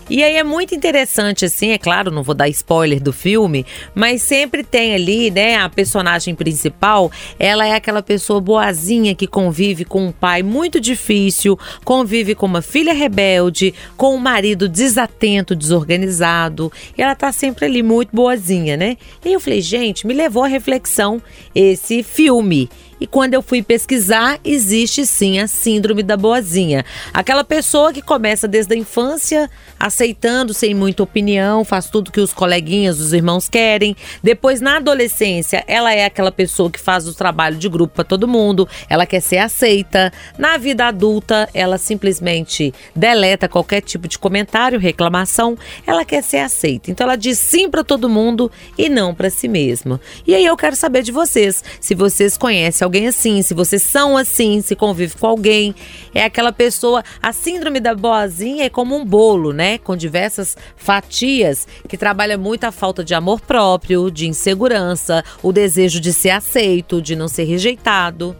[0.09, 4.23] E aí é muito interessante, assim, é claro, não vou dar spoiler do filme, mas
[4.23, 10.07] sempre tem ali, né, a personagem principal, ela é aquela pessoa boazinha que convive com
[10.07, 17.03] um pai muito difícil, convive com uma filha rebelde, com um marido desatento, desorganizado, e
[17.03, 18.97] ela tá sempre ali muito boazinha, né?
[19.23, 21.21] E eu falei, gente, me levou à reflexão
[21.53, 22.67] esse filme.
[22.99, 26.85] E quando eu fui pesquisar, existe sim a síndrome da boazinha.
[27.13, 32.33] Aquela pessoa que começa desde a infância aceitando sem muita opinião, faz tudo que os
[32.33, 33.95] coleguinhas, os irmãos querem.
[34.21, 38.27] Depois, na adolescência, ela é aquela pessoa que faz o trabalho de grupo para todo
[38.27, 40.11] mundo, ela quer ser aceita.
[40.37, 46.91] Na vida adulta, ela simplesmente deleta qualquer tipo de comentário, reclamação, ela quer ser aceita.
[46.91, 50.01] Então ela diz sim para todo mundo e não para si mesma.
[50.27, 54.17] E aí eu quero saber de vocês, se vocês conhecem alguém assim, se vocês são
[54.17, 55.75] assim, se convive com alguém,
[56.11, 61.67] é aquela pessoa, a síndrome da boazinha é como um bolo, né, com diversas fatias
[61.87, 66.99] que trabalha muito a falta de amor próprio, de insegurança, o desejo de ser aceito,
[66.99, 68.35] de não ser rejeitado.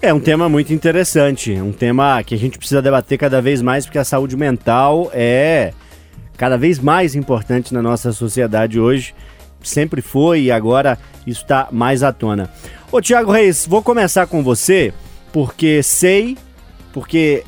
[0.00, 3.84] É um tema muito interessante, um tema que a gente precisa debater cada vez mais,
[3.84, 5.74] porque a saúde mental é
[6.38, 9.14] cada vez mais importante na nossa sociedade hoje.
[9.62, 12.50] Sempre foi e agora está mais à tona.
[12.94, 14.94] Ô Tiago Reis, vou começar com você,
[15.32, 16.38] porque sei,
[16.92, 17.42] porque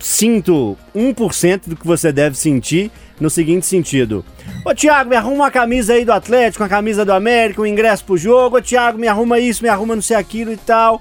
[0.00, 2.90] sinto 1% do que você deve sentir
[3.20, 4.24] no seguinte sentido.
[4.64, 8.06] Ô Tiago, me arruma uma camisa aí do Atlético, uma camisa do América, um ingresso
[8.06, 8.56] pro jogo.
[8.56, 10.98] Ô Tiago, me arruma isso, me arruma não sei aquilo e tal.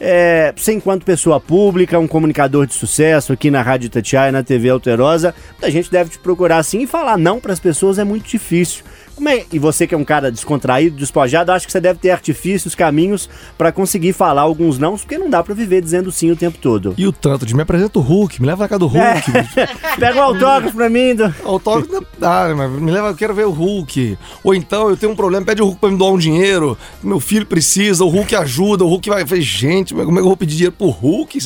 [0.00, 4.70] É, você, enquanto pessoa pública, um comunicador de sucesso aqui na Rádio Itatiaia, na TV
[4.70, 8.26] Alterosa, a gente deve te procurar assim e falar não para as pessoas é muito
[8.26, 8.84] difícil.
[9.26, 9.44] É?
[9.52, 13.28] E você que é um cara descontraído, despojado, acho que você deve ter artifícios, caminhos
[13.56, 16.94] para conseguir falar alguns não, porque não dá para viver dizendo sim o tempo todo.
[16.98, 19.32] E o tanto de me apresenta o Hulk, me leva na casa do Hulk.
[19.98, 21.14] Pega um autógrafo pra mim.
[21.14, 21.34] Do...
[21.44, 24.18] Autógrafo dá, mas me leva, eu quero ver o Hulk.
[24.42, 27.20] Ou então eu tenho um problema, pede o Hulk pra me doar um dinheiro, meu
[27.20, 29.22] filho precisa, o Hulk ajuda, o Hulk vai.
[29.22, 31.38] Eu falei, gente, como é que eu vou pedir dinheiro pro Hulk?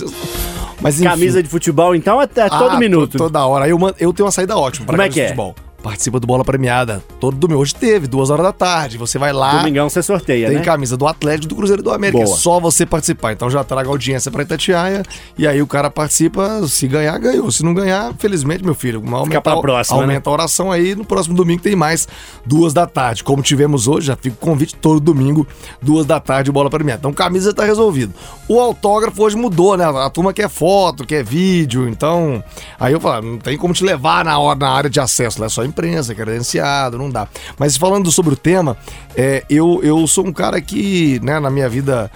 [0.80, 1.08] Mas enfim.
[1.08, 3.12] Camisa de futebol, então, até todo Ah, minuto.
[3.12, 3.68] to- Toda hora.
[3.68, 5.34] Eu, eu tenho uma saída ótima pra Como é que de é?
[5.82, 7.02] Participa do Bola Premiada.
[7.20, 7.60] Todo domingo.
[7.60, 8.98] Hoje teve, duas horas da tarde.
[8.98, 9.58] Você vai lá.
[9.58, 10.64] Domingão você sorteia, Tem né?
[10.64, 12.24] camisa do Atlético e do Cruzeiro e do América.
[12.24, 12.34] Boa.
[12.34, 13.32] É só você participar.
[13.32, 15.04] Então já traga audiência pra Itatiaia.
[15.36, 16.66] E aí o cara participa.
[16.66, 17.50] Se ganhar, ganhou.
[17.52, 19.02] Se não ganhar, felizmente, meu filho.
[19.14, 20.02] Aumenta, pra próxima, né?
[20.02, 20.96] aumenta a oração aí.
[20.96, 22.08] No próximo domingo tem mais
[22.44, 23.22] duas da tarde.
[23.22, 25.46] Como tivemos hoje, já fica o convite todo domingo,
[25.80, 26.98] duas da tarde, bola premiada.
[26.98, 28.12] Então camisa tá resolvido.
[28.48, 29.84] O autógrafo hoje mudou, né?
[29.84, 31.88] A turma quer foto, quer vídeo.
[31.88, 32.42] Então.
[32.80, 35.40] Aí eu falo, não tem como te levar na, hora, na área de acesso.
[35.40, 37.28] Lá é só imprensa, credenciado, não dá.
[37.56, 38.76] Mas falando sobre o tema,
[39.16, 42.10] é, eu, eu sou um cara que, né, na minha vida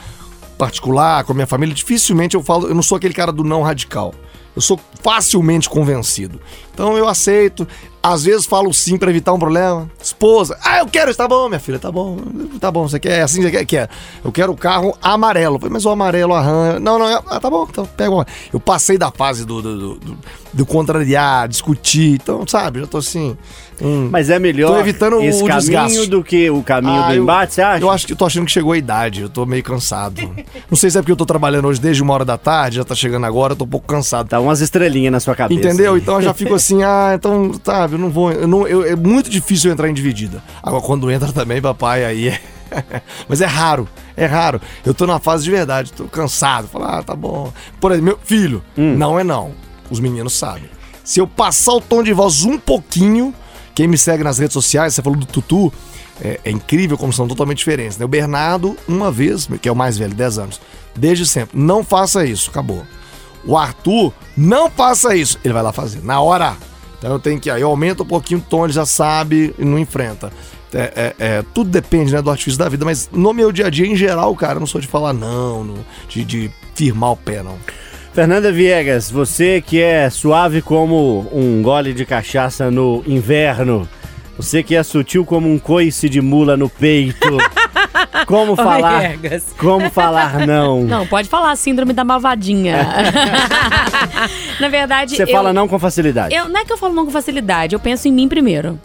[0.59, 3.63] particular, com a minha família, dificilmente eu falo, eu não sou aquele cara do não
[3.63, 4.13] radical.
[4.55, 6.41] Eu sou facilmente convencido.
[6.75, 7.67] Então eu aceito.
[8.03, 9.89] Às vezes falo sim pra evitar um problema.
[10.03, 12.17] Esposa, ah, eu quero isso, tá bom, minha filha, tá bom,
[12.61, 13.89] tá bom, você quer assim, você quer, quer.
[14.25, 15.61] Eu quero o carro amarelo.
[15.71, 16.81] Mas o amarelo arranha.
[16.81, 18.27] Não, não, ah, tá bom, então pega uma.
[18.53, 20.19] Eu passei da fase do, do, do,
[20.53, 22.15] do- contrariar, discutir.
[22.21, 23.37] Então, sabe, já tô assim.
[23.81, 26.07] hum, Mas é melhor Tô evitando o esse caminho desgaste.
[26.09, 27.85] do que o caminho Ah, do embate, você acha?
[27.85, 30.21] Eu acho que eu tô achando que chegou a idade, eu tô meio cansado.
[30.69, 32.85] Não sei se é porque eu tô trabalhando hoje desde uma hora da tarde, já
[32.85, 34.29] tá chegando agora, eu tô um pouco cansado.
[34.29, 35.61] Tá umas estrelinhas na sua cabeça.
[35.61, 35.97] Entendeu?
[35.97, 37.53] Então eu já fico assim, ah, então,
[37.93, 38.33] sabe, eu não vou.
[38.33, 40.43] Eu não, eu- é muito difícil eu entrar em dividida.
[40.63, 42.41] Agora, quando entra também, papai, aí é.
[43.29, 43.87] Mas é raro,
[44.17, 44.61] é raro.
[44.85, 46.69] Eu tô numa fase de verdade, tô cansado.
[46.69, 47.53] Falo, ah, tá bom.
[47.81, 48.97] Por exemplo, meu filho, Hum.
[48.97, 49.53] não é não.
[49.91, 50.65] Os meninos sabem.
[51.05, 53.35] Se eu passar o tom de voz um pouquinho,
[53.75, 55.71] quem me segue nas redes sociais, você falou do Tutu,
[56.21, 57.99] é, é incrível como são totalmente diferentes.
[57.99, 58.05] Né?
[58.05, 60.61] O Bernardo, uma vez, que é o mais velho, 10 anos,
[60.97, 62.85] desde sempre, não faça isso, acabou.
[63.45, 65.39] O Arthur, não faça isso.
[65.45, 66.57] Ele vai lá fazer, na hora.
[67.03, 67.51] Então eu tenho que.
[67.51, 70.33] Aí eu aumento um pouquinho o tom, ele já sabe e não enfrenta.
[70.73, 73.71] É, é- é, tudo depende né, do artifício da vida, mas no meu dia a
[73.71, 77.17] dia, em geral, cara, eu não sou de falar não, no- de, de firmar o
[77.17, 77.59] pé, não.
[78.15, 83.89] Fernanda Viegas, você que é suave como um gole de cachaça no inverno,
[84.37, 87.37] você que é sutil como um coice de mula no peito,
[88.27, 89.13] como falar,
[89.59, 90.83] como falar não?
[90.93, 92.77] Não, pode falar síndrome da malvadinha.
[94.61, 96.35] Na verdade, Você eu, fala não com facilidade.
[96.35, 98.79] eu não é que eu falo não com facilidade, eu penso em mim primeiro.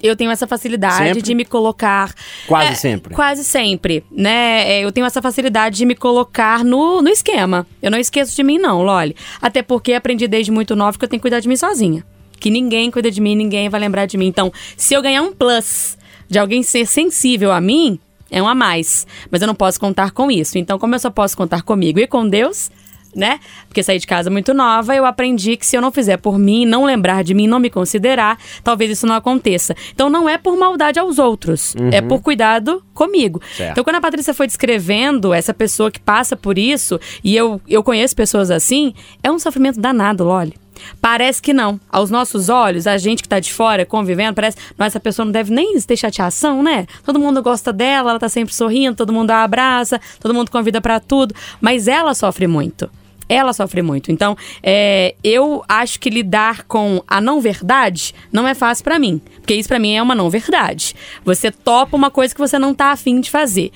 [0.00, 1.22] Eu tenho essa facilidade Sempre?
[1.22, 2.14] de me colocar.
[2.46, 3.14] Quase É, sempre.
[3.14, 4.70] Quase sempre, né?
[4.70, 7.66] É, Eu tenho essa facilidade de me colocar no, no esquema.
[7.82, 9.16] Eu não esqueço de mim, não, Loli.
[9.42, 12.04] Até porque aprendi desde muito nova que eu tenho que cuidar de mim sozinha.
[12.38, 14.28] Que ninguém cuida de mim, ninguém vai lembrar de mim.
[14.28, 17.98] Então, se eu ganhar um plus de alguém ser sensível a mim,
[18.30, 19.06] é um a mais.
[19.30, 20.58] Mas eu não posso contar com isso.
[20.58, 22.70] Então, como eu só posso contar comigo e com Deus,
[23.14, 23.40] né?
[23.66, 26.64] Porque saí de casa muito nova, eu aprendi que se eu não fizer por mim,
[26.64, 29.74] não lembrar de mim, não me considerar, talvez isso não aconteça.
[29.94, 33.40] Então não é por maldade aos outros, é por cuidado comigo.
[33.56, 33.72] Certo.
[33.72, 37.82] Então quando a Patrícia foi descrevendo essa pessoa que passa por isso, e eu, eu
[37.82, 40.54] conheço pessoas assim, é um sofrimento danado, Loli.
[41.00, 41.80] Parece que não.
[41.90, 45.32] Aos nossos olhos, a gente que tá de fora convivendo, parece, nossa, essa pessoa não
[45.32, 46.86] deve nem ter chateação, né?
[47.04, 50.80] Todo mundo gosta dela, ela tá sempre sorrindo, todo mundo a abraça, todo mundo convida
[50.80, 51.34] pra tudo.
[51.60, 52.90] Mas ela sofre muito.
[53.28, 54.10] Ela sofre muito.
[54.10, 59.20] Então, é, eu acho que lidar com a não verdade não é fácil pra mim.
[59.36, 60.94] Porque isso pra mim é uma não verdade.
[61.24, 63.70] Você topa uma coisa que você não tá afim de fazer.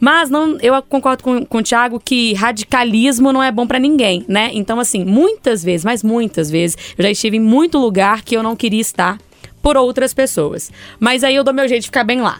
[0.00, 4.24] Mas não, eu concordo com, com o Thiago que radicalismo não é bom pra ninguém,
[4.28, 4.50] né?
[4.52, 8.42] Então, assim, muitas vezes, mas muitas vezes, eu já estive em muito lugar que eu
[8.42, 9.18] não queria estar
[9.64, 10.70] por outras pessoas.
[11.00, 12.38] Mas aí eu dou meu jeito de ficar bem lá.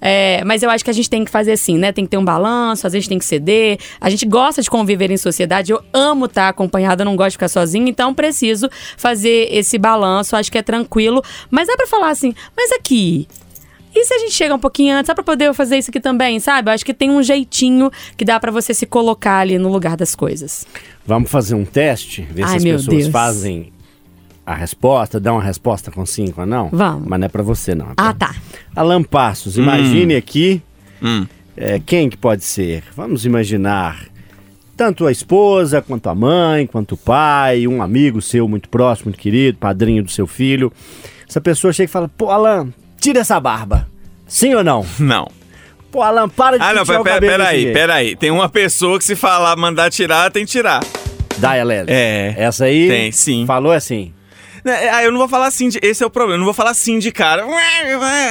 [0.00, 1.92] É, mas eu acho que a gente tem que fazer assim, né?
[1.92, 3.78] Tem que ter um balanço, às vezes tem que ceder.
[4.00, 5.70] A gente gosta de conviver em sociedade.
[5.70, 10.34] Eu amo estar acompanhada, eu não gosto de ficar sozinha, então preciso fazer esse balanço.
[10.34, 11.22] Acho que é tranquilo.
[11.48, 13.28] Mas dá pra falar assim, mas aqui.
[13.94, 16.40] E se a gente chega um pouquinho antes, só pra poder fazer isso aqui também,
[16.40, 16.70] sabe?
[16.70, 19.96] Eu acho que tem um jeitinho que dá pra você se colocar ali no lugar
[19.96, 20.66] das coisas.
[21.06, 23.12] Vamos fazer um teste, ver Ai, se as meu pessoas Deus.
[23.12, 23.72] fazem
[24.46, 26.68] a resposta, dão uma resposta com cinco ou não?
[26.70, 27.08] Vamos.
[27.08, 27.90] Mas não é pra você, não.
[27.90, 28.34] é pra- Ah, tá.
[28.76, 30.60] Alan Passos, imagine aqui
[31.02, 31.26] Hum.
[31.56, 32.82] é, quem que pode ser.
[32.96, 34.04] Vamos imaginar
[34.76, 39.20] tanto a esposa, quanto a mãe, quanto o pai, um amigo seu muito próximo, muito
[39.20, 40.72] querido, padrinho do seu filho.
[41.28, 42.68] Essa pessoa chega e fala, pô, Alan,
[43.00, 43.88] tira essa barba.
[44.26, 44.84] Sim ou não?
[44.98, 45.28] Não.
[45.92, 47.74] Pô, Alan, para de Ah, não, pera, o pera, cabelo pera desse aí, jeito.
[47.74, 48.16] pera aí.
[48.16, 50.80] Tem uma pessoa que se falar mandar tirar, tem que tirar.
[51.38, 51.86] Dai, Alélio.
[51.88, 52.34] É.
[52.36, 52.88] Essa aí...
[52.88, 53.44] Tem, sim.
[53.46, 54.12] Falou assim.
[54.64, 56.34] Né, Ah, eu não vou falar sim, de, esse é o problema.
[56.36, 57.44] Eu não vou falar sim de cara.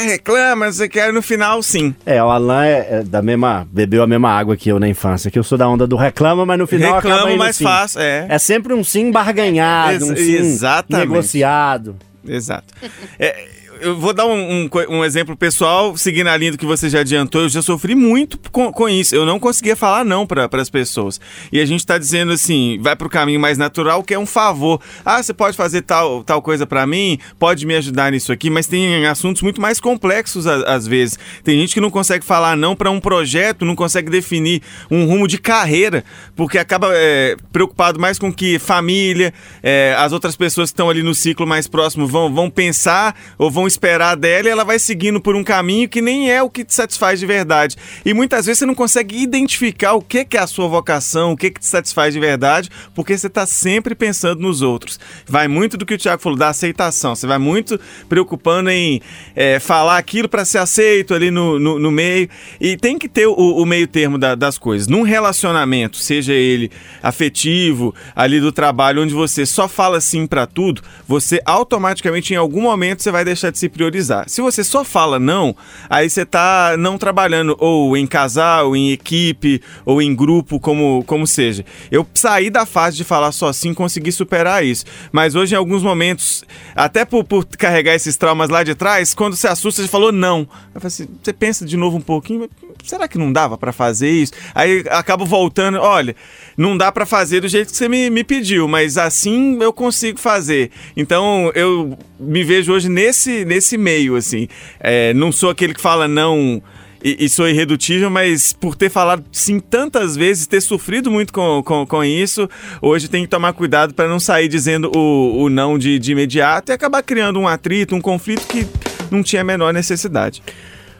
[0.05, 1.93] Reclama, você quer no final, sim.
[2.05, 3.67] É, o Alan é, é da mesma.
[3.71, 6.45] bebeu a mesma água que eu na infância, que eu sou da onda do reclama,
[6.45, 7.63] mas no final indo mais sim.
[7.63, 8.25] fácil, é.
[8.29, 11.07] É sempre um sim barganhado, um sim exatamente.
[11.07, 11.95] negociado.
[12.27, 12.73] Exato.
[13.19, 13.45] É,
[13.83, 17.01] eu vou dar um, um um exemplo pessoal, seguindo a linha do que você já
[17.01, 17.41] adiantou.
[17.41, 19.15] Eu já sofri muito com, com isso.
[19.15, 21.19] Eu não conseguia falar não para as pessoas.
[21.51, 24.25] E a gente está dizendo assim, vai para o caminho mais natural, que é um
[24.25, 24.79] favor.
[25.05, 27.19] Ah, você pode fazer tal, tal coisa para mim?
[27.37, 28.49] Pode me ajudar nisso aqui?
[28.49, 31.17] Mas tem assuntos muito mais complexos a- às vezes.
[31.43, 35.27] Tem gente que não consegue falar não para um projeto, não consegue definir um rumo
[35.27, 36.03] de carreira,
[36.35, 41.03] porque acaba é, preocupado mais com que família, é, as outras pessoas que estão ali
[41.03, 45.19] no ciclo mais próximo vão, vão pensar ou vão esperar dela e ela vai seguindo
[45.19, 47.75] por um caminho que nem é o que te satisfaz de verdade.
[48.05, 51.49] E muitas vezes você não consegue identificar o que, é a sua vocação, o que,
[51.51, 54.99] que te satisfaz de verdade, porque você está sempre pensando nos outros.
[55.27, 57.15] Vai muito do que o Tiago falou, da aceitação.
[57.15, 59.01] Você vai muito preocupando em
[59.35, 62.29] é, falar aquilo para ser aceito ali no, no, no meio.
[62.59, 64.87] E tem que ter o, o meio termo da- das coisas.
[64.87, 66.71] Num relacionamento, seja ele
[67.01, 72.61] afetivo, ali do trabalho, onde você só fala sim para tudo, você automaticamente, em algum
[72.61, 74.29] momento, você vai deixar de priorizar.
[74.29, 75.55] Se você só fala não,
[75.89, 81.25] aí você tá não trabalhando ou em casal, em equipe, ou em grupo, como, como
[81.27, 81.65] seja.
[81.91, 84.85] Eu saí da fase de falar só sim, consegui superar isso.
[85.11, 86.43] Mas hoje, em alguns momentos,
[86.75, 90.47] até por, por carregar esses traumas lá de trás, quando você assusta, você falou não.
[90.75, 92.49] Assim, você pensa de novo um pouquinho,
[92.83, 94.33] será que não dava pra fazer isso?
[94.53, 96.15] Aí acabo voltando, olha,
[96.57, 100.19] não dá pra fazer do jeito que você me, me pediu, mas assim eu consigo
[100.19, 100.71] fazer.
[100.95, 104.47] Então eu me vejo hoje nesse, nesse meio, assim.
[104.79, 106.61] É, não sou aquele que fala não
[107.03, 111.61] e, e sou irredutível, mas por ter falado sim tantas vezes, ter sofrido muito com,
[111.61, 112.49] com, com isso,
[112.81, 116.71] hoje tem que tomar cuidado para não sair dizendo o, o não de, de imediato
[116.71, 118.65] e acabar criando um atrito, um conflito que
[119.11, 120.41] não tinha a menor necessidade.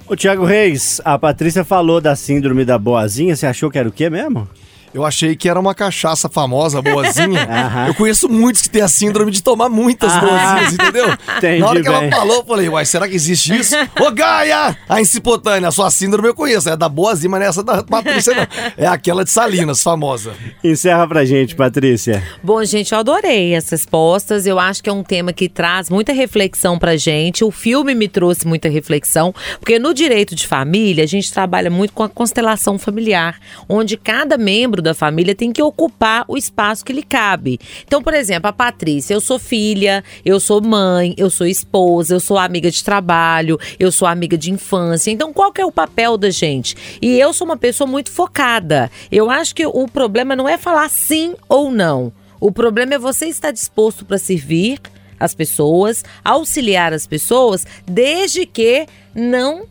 [0.05, 3.91] Ô, Tiago Reis, a Patrícia falou da síndrome da boazinha, você achou que era o
[3.91, 4.47] quê mesmo?
[4.93, 7.43] Eu achei que era uma cachaça famosa, boazinha.
[7.49, 7.87] Aham.
[7.87, 10.19] eu conheço muitos que têm a síndrome de tomar muitas Ah.
[10.19, 11.07] boazinhas, entendeu?
[11.37, 11.97] Entendi Na hora que bem.
[12.07, 13.75] ela falou, eu falei, uai, será que existe isso?
[13.99, 14.77] Ô, Gaia!
[14.87, 16.69] A incipotânea, a sua síndrome eu conheço.
[16.69, 18.47] É da boazinha, mas não é essa da Patrícia, não.
[18.77, 20.33] É aquela de Salinas, famosa.
[20.63, 22.23] Encerra pra gente, Patrícia.
[22.43, 24.45] Bom, gente, eu adorei essas respostas.
[24.45, 27.43] Eu acho que é um tema que traz muita reflexão pra gente.
[27.43, 31.93] O filme me trouxe muita reflexão, porque no direito de família, a gente trabalha muito
[31.93, 33.37] com a constelação familiar,
[33.67, 37.59] onde cada membro da família tem que ocupar o espaço que lhe cabe.
[37.85, 42.19] Então, por exemplo, a Patrícia, eu sou filha, eu sou mãe, eu sou esposa, eu
[42.19, 45.09] sou amiga de trabalho, eu sou amiga de infância.
[45.09, 46.75] Então, qual que é o papel da gente?
[47.01, 48.91] E eu sou uma pessoa muito focada.
[49.11, 52.11] Eu acho que o problema não é falar sim ou não.
[52.39, 54.79] O problema é você estar disposto para servir
[55.19, 59.65] as pessoas, auxiliar as pessoas, desde que não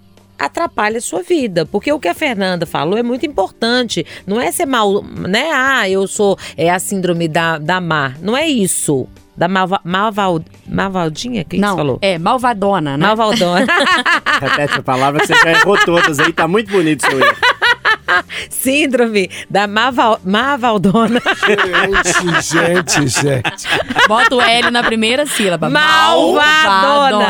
[0.46, 1.64] atrapalhe a sua vida.
[1.66, 4.04] Porque o que a Fernanda falou é muito importante.
[4.26, 5.50] Não é ser mal, né?
[5.52, 8.14] Ah, eu sou é a síndrome da, da má.
[8.20, 9.06] Não é isso.
[9.34, 11.42] Da malva, malval, malvaldinha?
[11.44, 11.98] Quem que você Não, falou?
[12.02, 13.06] é malvadona, né?
[13.06, 13.66] Malvaldona.
[14.40, 17.36] Repete a palavra que você já errou todas aí, tá muito bonito seu erro.
[18.50, 21.20] Síndrome da maval, mavaldona.
[21.46, 24.06] Gente, gente, gente.
[24.06, 25.70] Bota o L na primeira sílaba.
[25.70, 27.26] Malvadona.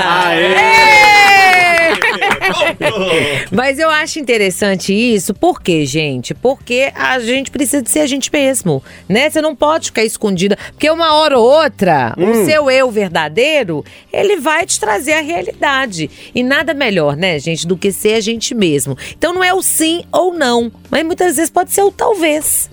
[3.51, 6.35] Mas eu acho interessante isso, por quê, gente?
[6.35, 9.31] Porque a gente precisa de ser a gente mesmo, né?
[9.31, 14.37] Você não pode ficar escondida, porque uma hora ou outra, o seu eu verdadeiro, ele
[14.37, 16.11] vai te trazer a realidade.
[16.35, 18.97] E nada melhor, né, gente, do que ser a gente mesmo.
[19.17, 22.72] Então não é o sim ou não, mas muitas vezes pode ser o talvez.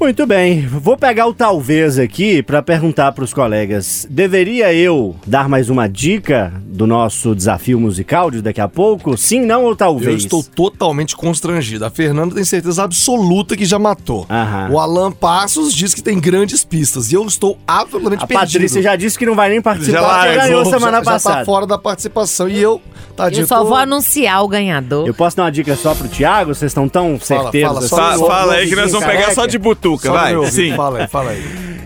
[0.00, 4.06] Muito bem, vou pegar o talvez aqui para perguntar para os colegas.
[4.08, 9.14] Deveria eu dar mais uma dica do nosso desafio musical de daqui a pouco?
[9.18, 10.22] Sim, não ou Eu talvez?
[10.24, 11.84] estou totalmente constrangido.
[11.84, 14.26] A Fernanda tem certeza absoluta que já matou.
[14.30, 14.70] Aham.
[14.72, 17.12] O Alan Passos diz que tem grandes pistas.
[17.12, 18.52] E eu estou absolutamente A perdido.
[18.52, 21.10] Patrícia já disse que não vai nem participar, Já largou, ganhou já- semana já, já
[21.10, 21.36] passada.
[21.40, 22.48] tá fora da participação.
[22.48, 22.80] E eu,
[23.14, 25.06] tadinho, Eu só tô- vou anunciar o ganhador.
[25.06, 26.54] Eu posso dar uma dica só pro Thiago?
[26.54, 27.88] Vocês estão tão Fala, certeiros fala, assim?
[27.88, 29.58] só Fa- no- fala aí que nós vamos pegar só de
[29.98, 30.46] Só vai.
[30.46, 30.74] Sim.
[30.74, 31.44] Fala aí, fala aí.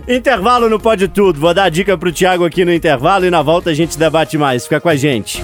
[0.09, 1.41] Intervalo no Pode Tudo.
[1.41, 4.37] Vou dar a dica pro Thiago aqui no intervalo e na volta a gente debate
[4.37, 4.65] mais.
[4.65, 5.43] Fica com a gente.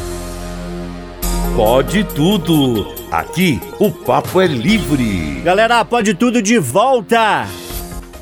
[1.57, 2.87] Pode tudo.
[3.11, 5.41] Aqui o papo é livre.
[5.45, 7.47] Galera, Pode Tudo de volta.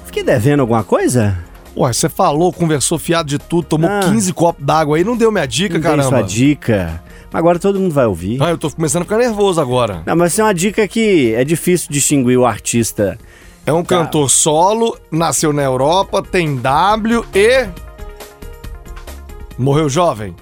[0.06, 1.36] Fiquei devendo alguma coisa?
[1.76, 4.00] Ué, você falou, conversou fiado de tudo, tomou Ah.
[4.02, 6.08] 15 copos d'água aí, não deu minha dica, Não dei caramba.
[6.08, 7.02] sua dica.
[7.32, 8.42] Agora todo mundo vai ouvir.
[8.42, 10.02] Ah, eu tô começando a ficar nervoso agora.
[10.06, 13.18] Não, mas é uma dica que é difícil distinguir o artista.
[13.68, 17.66] É um cantor solo, nasceu na Europa, tem W e.
[19.58, 20.34] Morreu jovem.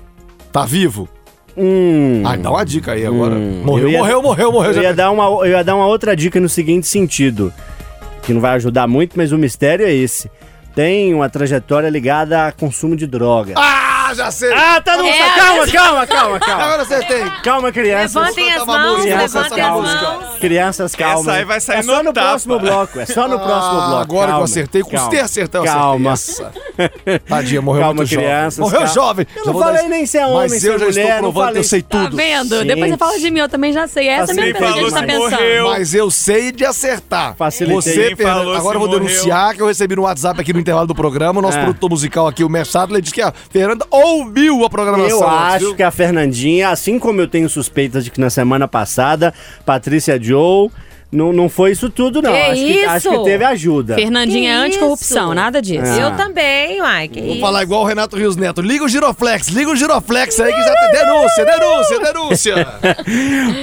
[0.53, 1.09] Tá vivo.
[1.57, 2.23] Hum.
[2.25, 3.35] Ai, dá uma dica aí agora.
[3.35, 5.87] Hum, morreu, eu ia- morreu, morreu, morreu, Eu ia, dar uma, eu ia dar uma
[5.87, 7.53] outra dica no seguinte sentido,
[8.23, 10.31] que não vai ajudar muito, mas o mistério é esse.
[10.75, 13.55] Tem uma trajetória ligada a consumo de droga.
[13.57, 14.53] Ah, já sei!
[14.53, 15.05] Ah, tá no...
[15.07, 16.63] É, calma, calma, calma, calma.
[16.65, 17.23] Agora acertei!
[17.43, 18.15] Calma, crianças.
[18.15, 19.83] Levantem as mãos, música, Crianças, levantem as calma.
[20.23, 20.39] mãos.
[20.39, 21.33] Crianças, calma.
[21.33, 22.29] aí vai sair é só no no tapa.
[22.29, 23.01] próximo bloco.
[23.01, 24.03] É só no próximo Ah, bloco.
[24.03, 25.21] agora que eu calma, acertei, custei calma.
[25.25, 26.13] acertar, eu Calma.
[26.13, 26.47] acertei
[27.07, 27.19] essa.
[27.27, 28.71] Tadinha, morreu Calma, muito crianças, jovem.
[28.73, 28.95] Morreu calma.
[28.95, 29.27] jovem.
[29.37, 31.33] Eu Já não falei nem se é homem, Mas se eu é já mulher, estou
[31.33, 32.17] provando que eu sei Tá tudo.
[32.17, 32.57] vendo?
[32.59, 32.67] Gente.
[32.69, 34.09] Depois você fala de mim, eu também já sei.
[34.09, 35.19] Essa Assim, mesmo que a gente tá pensando.
[35.31, 35.69] morreu.
[35.69, 37.35] Mas eu sei de acertar.
[37.37, 38.15] Facilitei.
[38.15, 38.17] Você,
[38.57, 41.39] agora eu vou denunciar que eu recebi no WhatsApp aqui no intervalo do programa.
[41.39, 41.63] O nosso Ah.
[41.63, 45.21] produtor musical aqui, o Mersato, ele disse que a Fernanda ouviu a programação.
[45.21, 45.75] Eu acho viu?
[45.75, 49.33] que a Fernandinha, assim como eu tenho suspeitas de que na semana passada,
[49.65, 50.71] Patrícia Joe,
[51.11, 52.33] não, não foi isso tudo, não.
[52.33, 53.19] Que acho, que, acho isso?
[53.19, 53.95] que teve ajuda.
[53.95, 55.35] Fernandinha é Que anticorrupção, isso?
[55.35, 55.85] nada disso.
[55.85, 55.99] Ah.
[55.99, 57.09] Eu também, uai.
[57.09, 57.41] Que Vou isso?
[57.41, 58.61] falar igual o Renato Rios Neto.
[58.61, 62.69] Liga o Giroflex, liga o Giroflex aí que já tem denúncia, denúncia, denúncia.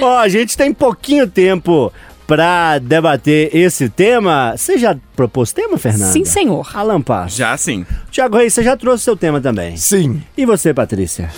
[0.00, 1.92] Ó, a gente tem pouquinho tempo
[2.26, 4.54] pra debater esse tema.
[4.56, 6.12] Você já propôs tema, Fernanda?
[6.12, 6.70] Sim, senhor.
[6.74, 7.02] Alan.
[7.28, 7.84] Já sim.
[8.10, 9.76] Tiago Reis, você já trouxe seu tema também.
[9.76, 10.22] Sim.
[10.36, 11.30] E você, Patrícia?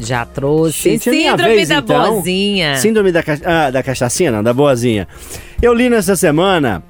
[0.00, 0.90] Já trouxe.
[0.90, 2.12] Gente, é Síndrome vez, da então.
[2.12, 2.76] boazinha.
[2.76, 5.08] Síndrome da, ah, da cachaçinha, não, da boazinha.
[5.60, 6.82] Eu li nessa semana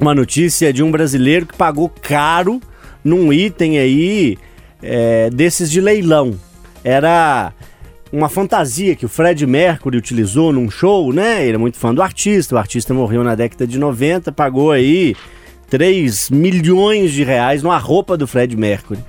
[0.00, 2.60] uma notícia de um brasileiro que pagou caro
[3.04, 4.36] num item aí
[4.82, 6.34] é, desses de leilão.
[6.82, 7.52] Era
[8.16, 11.44] uma fantasia que o Fred Mercury utilizou num show, né?
[11.44, 15.14] Ele é muito fã do artista, o artista morreu na década de 90, pagou aí
[15.68, 19.00] 3 milhões de reais numa roupa do Fred Mercury.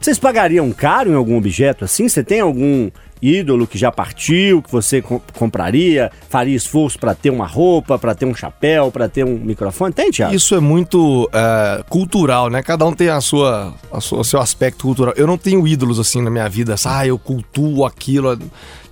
[0.00, 2.08] Vocês pagariam caro em algum objeto assim?
[2.08, 2.88] Você tem algum
[3.20, 8.14] ídolo que já partiu, que você com- compraria, faria esforço pra ter uma roupa, pra
[8.14, 9.92] ter um chapéu, pra ter um microfone?
[9.92, 10.34] Tem, Thiago?
[10.34, 12.62] Isso é muito é, cultural, né?
[12.62, 15.14] Cada um tem a sua, a sua- o seu aspecto cultural.
[15.16, 16.74] Eu não tenho ídolos assim na minha vida.
[16.84, 18.38] Ah, eu cultuo aquilo.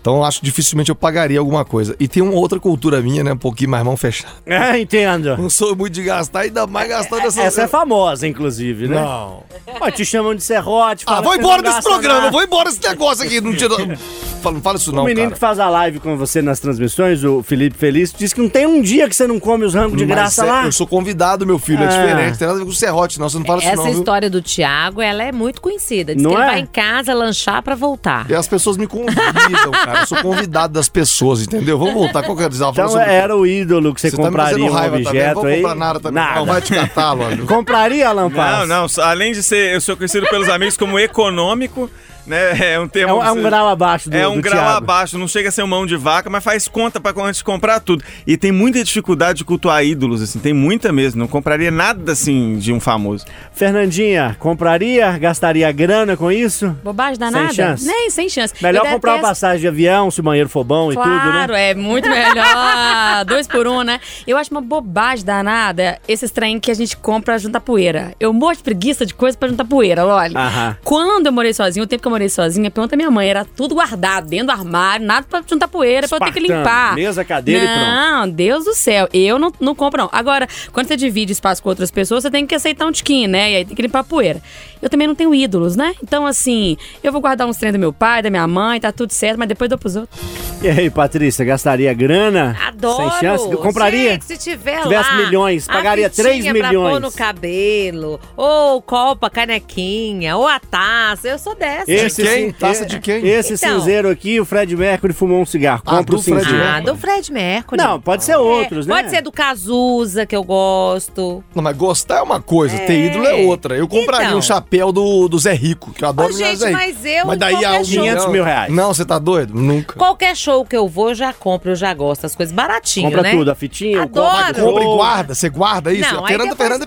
[0.04, 1.96] Então eu acho que dificilmente eu pagaria alguma coisa.
[1.98, 3.32] E tem uma outra cultura minha, né?
[3.32, 4.34] Um pouquinho mais mão fechada.
[4.44, 5.34] É, entendo.
[5.38, 7.40] Não sou muito de gastar, ainda mais gastando essa.
[7.40, 8.96] Essa é famosa, inclusive, né?
[8.96, 9.42] Não.
[9.80, 11.04] Ó, te chamam de serrote.
[11.08, 12.30] Ah, vou embora não desse programa, nada.
[12.32, 13.40] vou embora desse negócio aqui.
[13.40, 13.74] Não, tira...
[14.42, 15.32] fala, não fala isso O não, menino cara.
[15.34, 18.66] que faz a live com você nas transmissões, o Felipe Feliz, diz que não tem
[18.66, 20.64] um dia que você não come os rangos de Mas graça é- lá.
[20.66, 21.88] Eu sou convidado, meu filho, é Ah.
[21.88, 22.38] diferente.
[22.38, 23.28] Tem nada a ver com serrote, não.
[23.30, 23.98] Você não fala isso Essa não, viu?
[23.98, 26.14] história do Thiago, ela é muito conhecida.
[26.14, 26.46] Diz Não que ele é?
[26.46, 28.30] vai em casa lanchar pra voltar.
[28.30, 29.93] E as pessoas me convidam, cara.
[30.00, 31.78] Eu sou convidado das pessoas, entendeu?
[31.78, 32.22] Vamos voltar.
[32.22, 32.84] Qual que o desafio?
[32.84, 35.06] Então era o ídolo que você, Você tá compraria fazendo um também.
[35.06, 35.56] objeto Não vou aí.
[35.56, 36.22] comprar nada também.
[36.22, 36.34] Nada.
[36.36, 37.46] Não vai te catar, Lólio.
[37.46, 38.68] Compraria, Não, Pass?
[38.68, 38.88] não.
[38.88, 41.90] só- Além de ser, eu sou conhecido pelos amigos como econômico,
[42.26, 42.72] né?
[42.74, 43.16] É um É termo.
[43.16, 44.76] um, é um grau abaixo do É um do grau Thiago.
[44.78, 47.44] abaixo, não chega a ser um mão de vaca, mas faz conta pra antes de
[47.44, 48.02] comprar tudo.
[48.26, 51.20] E tem muita dificuldade de cultuar ídolos, assim, tem muita mesmo.
[51.20, 53.24] Não compraria nada assim de um famoso.
[53.52, 55.16] Fernandinha, compraria?
[55.18, 56.76] Gastaria grana com isso?
[56.84, 57.46] Bobagem danada?
[57.48, 57.86] Sem chance.
[57.86, 58.54] Nem, sem chance.
[58.62, 61.20] Melhor Eu comprar uma passagem de avião, se o banheiro for bom e tudo, né?
[61.22, 63.24] Claro, é muito melhor.
[63.26, 64.00] Dois por um, né?
[64.26, 68.12] Eu acho uma bobagem danada esses trem que a gente compra pra juntar poeira.
[68.20, 70.38] Eu morro de preguiça de coisa pra juntar poeira, olha.
[70.38, 70.76] Aham.
[70.84, 73.74] Quando eu morei sozinha, o tempo que eu morei sozinha, pergunta minha mãe, era tudo
[73.74, 76.94] guardado dentro do armário, nada pra juntar poeira, pra eu ter que Espartano, limpar.
[76.94, 77.80] mesa, cadeira e pronto.
[77.86, 79.08] Não, Deus do céu.
[79.12, 80.08] Eu não, não compro, não.
[80.12, 83.52] Agora, quando você divide espaço com outras pessoas, você tem que aceitar um tiquinho, né?
[83.52, 84.40] E aí tem que limpar a poeira.
[84.80, 85.94] Eu também não tenho ídolos, né?
[86.02, 89.12] Então, assim, eu vou guardar uns trem do meu pai, da minha mãe, tá tudo
[89.12, 90.20] certo, mas depois dou pros outros.
[90.62, 92.56] E aí, Patrícia, gastaria grana?
[92.66, 93.10] Adoro.
[93.10, 93.50] Sem chance?
[93.50, 94.12] Eu compraria?
[94.12, 96.92] Gente, se tiver Tivesse lá, milhões, pagaria fitinha 3 pra milhões.
[96.92, 101.28] pôr no cabelo, ou copa, canequinha, ou a taça.
[101.28, 101.90] Eu sou dessa.
[102.06, 102.46] Esse- quem?
[102.46, 103.26] cin- Taça de quem?
[103.26, 103.78] Esse Então.
[103.80, 105.82] cinzeiro aqui, o Fred Mercury fumou um cigarro.
[105.86, 106.64] Ah, Compra o do Fred cinzeiro.
[106.66, 107.82] Ah, do Fred Mercury.
[107.82, 108.94] Não, pode ser É, outros, né?
[108.94, 111.42] Pode ser do Cazuza, que eu gosto.
[111.54, 113.06] Não, mas gostar é uma coisa, ter É.
[113.06, 113.76] ídolo é outra.
[113.76, 114.38] Eu compraria Então.
[114.38, 116.78] um chapéu do, do Zé Rico, que eu adoro Ô, o gente, Zé Rico.
[116.78, 117.54] mas eu, Mas daí
[117.84, 118.72] show- 500 mil reais.
[118.72, 119.54] Não, você tá doido?
[119.54, 119.94] Nunca.
[119.98, 122.24] Qualquer show que eu vou, eu já compro, eu já gosto.
[122.26, 123.30] As coisas baratinho, Compra né?
[123.32, 124.32] tudo, a fitinha, Adoro.
[124.32, 126.12] Mas compra e guarda, você guarda isso?
[126.14, 126.86] Não, a Fernanda, depois- Fernanda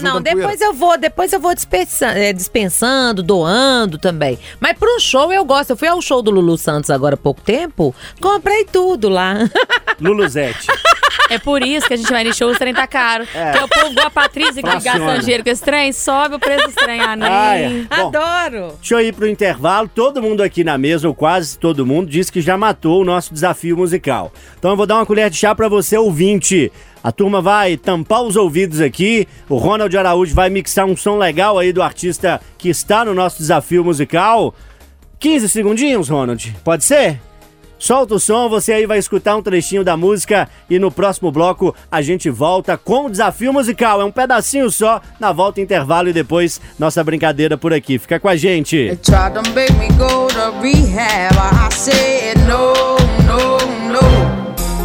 [0.00, 1.52] não, depois eu vou, depois eu vou
[2.14, 4.38] é, dispensando, doando também.
[4.58, 5.70] Mas pro show eu gosto.
[5.70, 9.34] Eu fui ao show do Lulu Santos agora há pouco tempo, comprei tudo lá.
[10.00, 10.66] Luluzete.
[11.28, 13.24] É por isso que a gente vai em show, o trem tá caro.
[13.32, 13.52] É.
[13.52, 16.66] Porque o povo igual a Patrícia, que gasta dinheiro com esse trem, sobe o preço
[16.66, 17.00] desse trem.
[17.00, 17.28] Ah, nem.
[17.28, 17.68] Ah, é.
[17.68, 18.74] Bom, Adoro.
[18.80, 19.88] Deixa eu ir pro intervalo.
[19.88, 23.32] Todo mundo aqui na mesa, ou quase todo mundo, disse que já matou o nosso
[23.32, 24.32] desafio musical.
[24.58, 26.72] Então eu vou dar uma colher de chá pra você, ouvinte.
[27.02, 29.26] A turma vai tampar os ouvidos aqui.
[29.48, 33.38] O Ronald Araújo vai mixar um som legal aí do artista que está no nosso
[33.38, 34.54] desafio musical.
[35.18, 36.54] 15 segundinhos, Ronald.
[36.62, 37.20] Pode ser?
[37.78, 41.74] Solta o som, você aí vai escutar um trechinho da música e no próximo bloco
[41.90, 44.02] a gente volta com o desafio musical.
[44.02, 47.98] É um pedacinho só, na volta intervalo e depois nossa brincadeira por aqui.
[47.98, 48.98] Fica com a gente.
[49.02, 49.32] Tried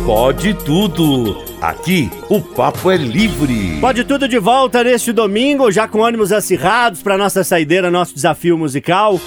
[0.05, 1.43] Pode tudo.
[1.59, 3.79] Aqui o papo é livre.
[3.81, 8.55] Pode tudo de volta neste domingo, já com ânimos acirrados para nossa saideira, nosso desafio
[8.55, 9.19] musical.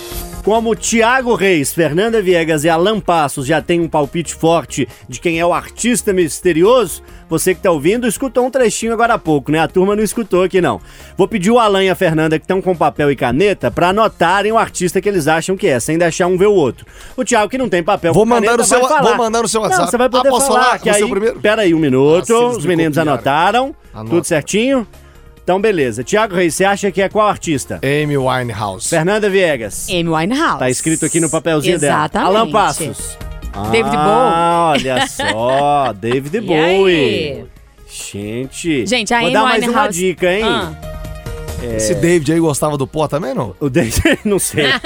[0.44, 5.40] Como Tiago Reis, Fernanda Viegas e Alan Passos já tem um palpite forte de quem
[5.40, 9.58] é o artista misterioso, você que tá ouvindo escutou um trechinho agora há pouco, né?
[9.58, 10.80] A turma não escutou aqui não.
[11.16, 14.50] Vou pedir o Alan e a Fernanda que estão com papel e caneta para anotarem
[14.52, 16.86] o artista que eles acham que é, sem deixar um ver o outro.
[17.16, 19.02] O Tiago que não tem papel Vou mandar caneta, no seu- vai falar.
[19.02, 19.90] vou mandar no seu Não, WhatsApp.
[19.90, 20.78] você vai poder Ah, posso falar, falar?
[20.78, 21.04] que Você aí...
[21.04, 21.40] o primeiro?
[21.40, 23.12] Pera aí um minuto, Ah, se eles os me meninos copiaram.
[23.12, 24.10] anotaram, Anota.
[24.10, 24.86] tudo certinho?
[25.44, 26.04] Então, beleza.
[26.04, 27.80] Tiago Reis, você acha que é qual artista?
[27.82, 28.88] Amy Winehouse.
[28.88, 29.86] Fernanda Viegas.
[29.88, 30.58] Amy Winehouse.
[30.58, 32.12] Tá escrito aqui no papelzinho Exatamente.
[32.12, 32.26] dela.
[32.40, 33.16] Alan Passos.
[33.70, 35.92] David ah, olha só.
[35.98, 36.94] David E Bowie.
[36.94, 37.44] aí?
[37.90, 40.44] Gente, Gente, a vou Amy dar mais uma Winehouse- dica, hein?
[40.44, 40.72] Ah.
[41.76, 43.56] Esse David aí gostava do pó também, não?
[43.58, 44.66] O David, não sei.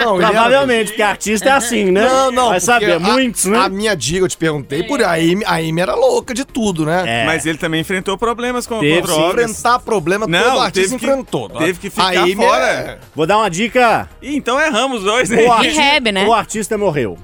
[0.00, 2.02] Não, Provavelmente, porque artista é assim, né?
[2.08, 2.48] Não, não.
[2.48, 3.58] Vai saber, a- muitos, né?
[3.58, 6.86] A minha dica, eu te perguntei, por a Amy, a Amy era louca de tudo,
[6.86, 7.04] né?
[7.06, 7.26] É.
[7.26, 9.50] Mas ele também enfrentou problemas com Teve, com drogas.
[9.50, 11.48] Enfrentar problema, Não, todo artista teve que- enfrentou.
[11.50, 12.64] teve que A ficar Amy fora.
[12.64, 14.08] é- Vou dar uma dica.
[14.22, 15.44] Ih, então erramos dois, né?
[15.44, 16.26] O, arti- né?
[16.26, 17.18] o artista morreu.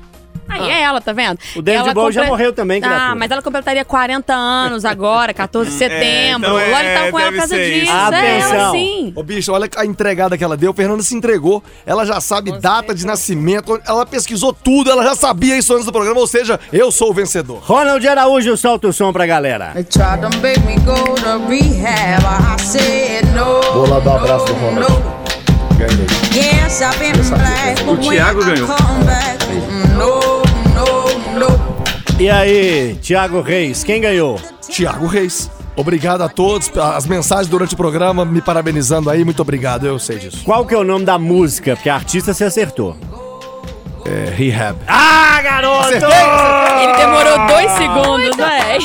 [0.49, 1.39] Aí é ela, tá vendo?
[1.55, 3.11] O David Ela Bowie já comple- morreu também, criatura.
[3.11, 6.49] Ah, mas ela completaria 40 anos agora, 14 de setembro.
[6.49, 7.83] então é, o Loli tá com ela por causa disso.
[7.83, 7.93] isso.
[7.93, 8.73] É ela Atenção.
[8.73, 9.13] sim.
[9.15, 10.73] Ô, bicho, olha a entregada que ela deu.
[10.73, 11.63] Fernanda se entregou.
[11.85, 13.81] Ela já sabe data de nascimento.
[13.87, 14.91] Ela pesquisou tudo.
[14.91, 16.21] Ela já sabia isso antes do programa.
[16.21, 17.59] Ou seja, eu sou o vencedor.
[17.63, 19.73] Ronald Araújo, solta o som pra galera.
[23.73, 24.91] Vou lá dar um abraço pro no, Ronald.
[25.01, 25.17] no.
[26.35, 28.67] Yes, I've been black, but when Thiago ganhou.
[32.19, 34.41] E aí, Tiago Reis, quem ganhou?
[34.69, 35.51] Tiago Reis.
[35.77, 36.71] Obrigado a todos.
[36.79, 39.23] As mensagens durante o programa me parabenizando aí.
[39.23, 39.87] Muito obrigado.
[39.87, 40.43] Eu sei disso.
[40.43, 41.77] Qual que é o nome da música?
[41.77, 42.97] Porque a artista se acertou.
[44.07, 44.79] É, Rehab.
[44.87, 45.89] Ah, garoto!
[45.93, 48.79] Ele demorou dois segundos, né?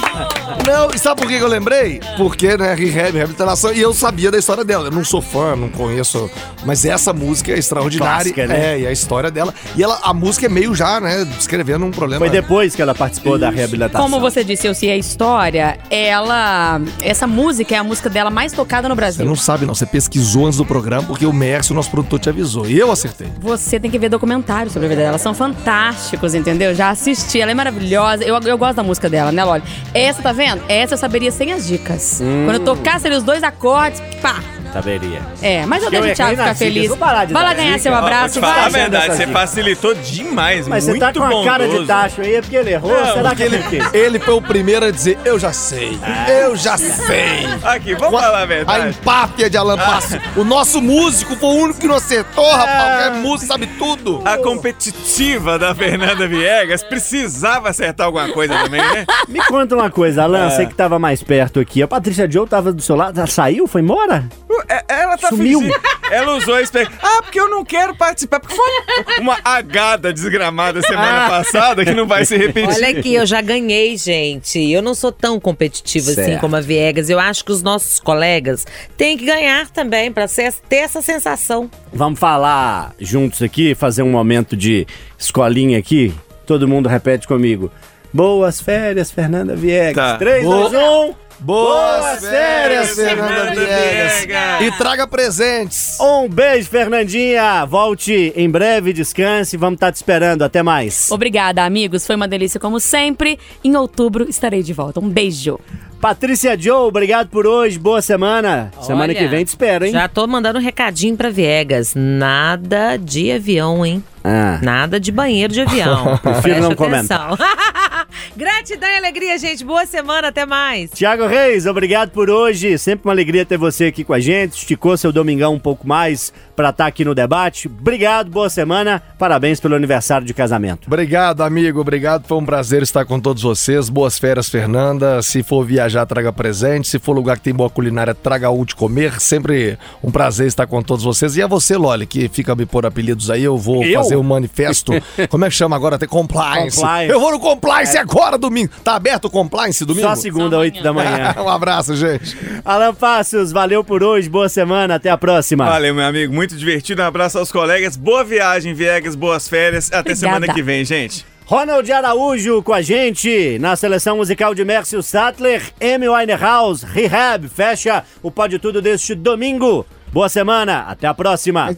[0.65, 1.99] Não, e sabe por que que eu lembrei?
[2.17, 4.87] Porque, né, Rehab, reabilitação, e eu sabia da história dela.
[4.87, 6.29] Eu não sou fã, não conheço,
[6.65, 8.15] mas essa música é extraordinária.
[8.33, 8.73] Clássica, né?
[8.75, 9.53] É, e a história dela.
[9.75, 12.25] E ela, a música é meio já, né, descrevendo um problema.
[12.25, 14.01] Foi depois que ela participou da reabilitação.
[14.01, 16.81] Como você disse, eu sei a história, ela.
[17.01, 19.25] Essa música é a música dela mais tocada no Você Brasil.
[19.25, 19.73] não sabe, não.
[19.75, 22.65] Você pesquisou antes do programa porque o Mércio, nosso produtor, te avisou.
[22.67, 23.27] E eu acertei.
[23.39, 25.17] Você tem que ver documentários sobre a vida dela.
[25.17, 26.73] São fantásticos, entendeu?
[26.75, 28.23] Já assisti, ela é maravilhosa.
[28.23, 29.63] Eu, eu gosto da música dela, né, Loli?
[29.93, 30.40] Essa, tá vendo?
[30.67, 32.19] Essa eu saberia sem as dicas.
[32.21, 32.45] Hum.
[32.45, 34.60] Quando eu tocasse ali os dois acordes, pá!
[34.73, 35.21] Saberia.
[35.41, 36.87] É, mas eu Eu deixo o Thiago ficar feliz.
[36.87, 37.83] Vou parar de Vai lá ganhar dica.
[37.83, 38.81] seu abraço, falar a vai.
[38.81, 42.41] verdade, você facilitou demais, Mas muito você tá com a cara de tacho aí, é
[42.41, 42.91] porque ele errou?
[42.91, 43.89] Não, Será que ele, ele fez?
[43.93, 45.99] ele foi o primeiro a dizer, eu já sei,
[46.41, 47.45] eu já sei.
[47.63, 48.89] Aqui, vamos falar a A verdade.
[48.89, 50.17] empáfia de Alan Passo.
[50.37, 53.07] O nosso músico foi o único que não acertou, rapaz.
[53.07, 54.21] É músico, sabe tudo.
[54.23, 59.05] A competitiva da Fernanda Viegas precisava acertar alguma coisa também, né?
[59.27, 61.81] Me conta uma coisa, Alan, você que tava mais perto aqui.
[61.83, 64.25] A Patrícia Joe tava do seu lado, ela saiu, foi embora?
[64.69, 65.59] É, Ela tá Sumiu.
[65.61, 65.81] fingindo.
[66.11, 66.97] Ela usou a experiência.
[67.01, 68.39] Ah, porque eu não quero participar.
[68.39, 72.69] Porque foi uma agada desgramada semana passada que não vai se repetir.
[72.75, 74.59] Olha aqui, eu já ganhei, gente.
[74.71, 76.41] Eu não sou tão competitiva assim Certo.
[76.41, 77.09] como a Viegas.
[77.09, 78.65] Eu acho que os nossos colegas
[78.97, 81.69] têm que ganhar também, pra ser- ter essa sensação.
[81.93, 84.85] Vamos falar juntos aqui, fazer um momento de
[85.17, 86.13] escolinha aqui.
[86.45, 87.71] Todo mundo repete comigo.
[88.13, 89.95] Boas férias, Fernanda Viegas.
[89.95, 90.17] Tá.
[90.17, 91.15] 3, Boa- 2, 1.
[91.41, 94.27] Boas férias, Fernanda Viegas.
[94.61, 95.97] E traga presentes.
[95.99, 97.65] Um beijo, Fernandinha.
[97.65, 99.57] Volte em breve, descanse.
[99.57, 100.43] Vamos estar te esperando.
[100.43, 101.09] Até mais.
[101.09, 102.05] Obrigada, amigos.
[102.05, 103.39] Foi uma delícia como sempre.
[103.63, 104.99] Em outubro estarei de volta.
[104.99, 105.59] Um beijo.
[105.99, 107.77] Patrícia Joe, obrigado por hoje.
[107.77, 108.71] Boa semana.
[108.81, 109.91] semana Olha, que vem te espero, hein?
[109.91, 111.93] Já tô mandando um recadinho pra Viegas.
[111.95, 114.03] Nada de avião, hein?
[114.23, 114.59] Ah.
[114.63, 116.17] Nada de banheiro de avião.
[116.21, 117.37] Prefiro não atenção.
[118.35, 119.63] Gratidão e alegria, gente.
[119.63, 120.91] Boa semana, até mais.
[120.91, 122.77] Tiago Reis, obrigado por hoje.
[122.77, 124.53] Sempre uma alegria ter você aqui com a gente.
[124.53, 127.67] Esticou seu domingão um pouco mais para estar aqui no debate.
[127.67, 129.01] Obrigado, boa semana.
[129.17, 130.87] Parabéns pelo aniversário de casamento.
[130.87, 131.79] Obrigado, amigo.
[131.79, 132.27] Obrigado.
[132.27, 133.89] Foi um prazer estar com todos vocês.
[133.89, 135.21] Boas férias, Fernanda.
[135.21, 136.87] Se for viajar, traga presente.
[136.87, 139.19] Se for lugar que tem boa culinária, traga o de comer.
[139.19, 141.35] Sempre um prazer estar com todos vocês.
[141.35, 144.01] E a você, Loli, que fica me por apelidos aí, eu vou Eu?
[144.01, 144.93] fazer o manifesto.
[145.29, 145.97] Como é que chama agora?
[145.97, 146.77] Tem compliance.
[146.77, 147.11] Compliance.
[147.11, 148.71] Eu vou no compliance agora, domingo.
[148.83, 150.07] Tá aberto o compliance domingo?
[150.07, 151.35] Só segunda, oito da manhã.
[151.39, 152.37] um abraço, gente.
[152.65, 154.29] Alan Passos, valeu por hoje.
[154.29, 154.95] Boa semana.
[154.95, 155.65] Até a próxima.
[155.65, 156.33] Valeu, meu amigo.
[156.33, 157.01] Muito divertido.
[157.01, 157.95] Um abraço aos colegas.
[157.95, 159.15] Boa viagem, Viegas.
[159.15, 159.87] Boas férias.
[159.87, 160.19] Até Obrigada.
[160.19, 161.25] semana que vem, gente.
[161.45, 168.05] Ronald Araújo com a gente na seleção musical de Mércio Sattler, Amy Winehouse, Rehab, fecha
[168.23, 169.85] o Pode Tudo deste domingo.
[170.13, 171.69] Boa semana, até a próxima.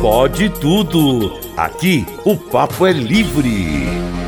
[0.00, 1.38] Pode tudo.
[1.56, 4.25] Aqui o papo é livre.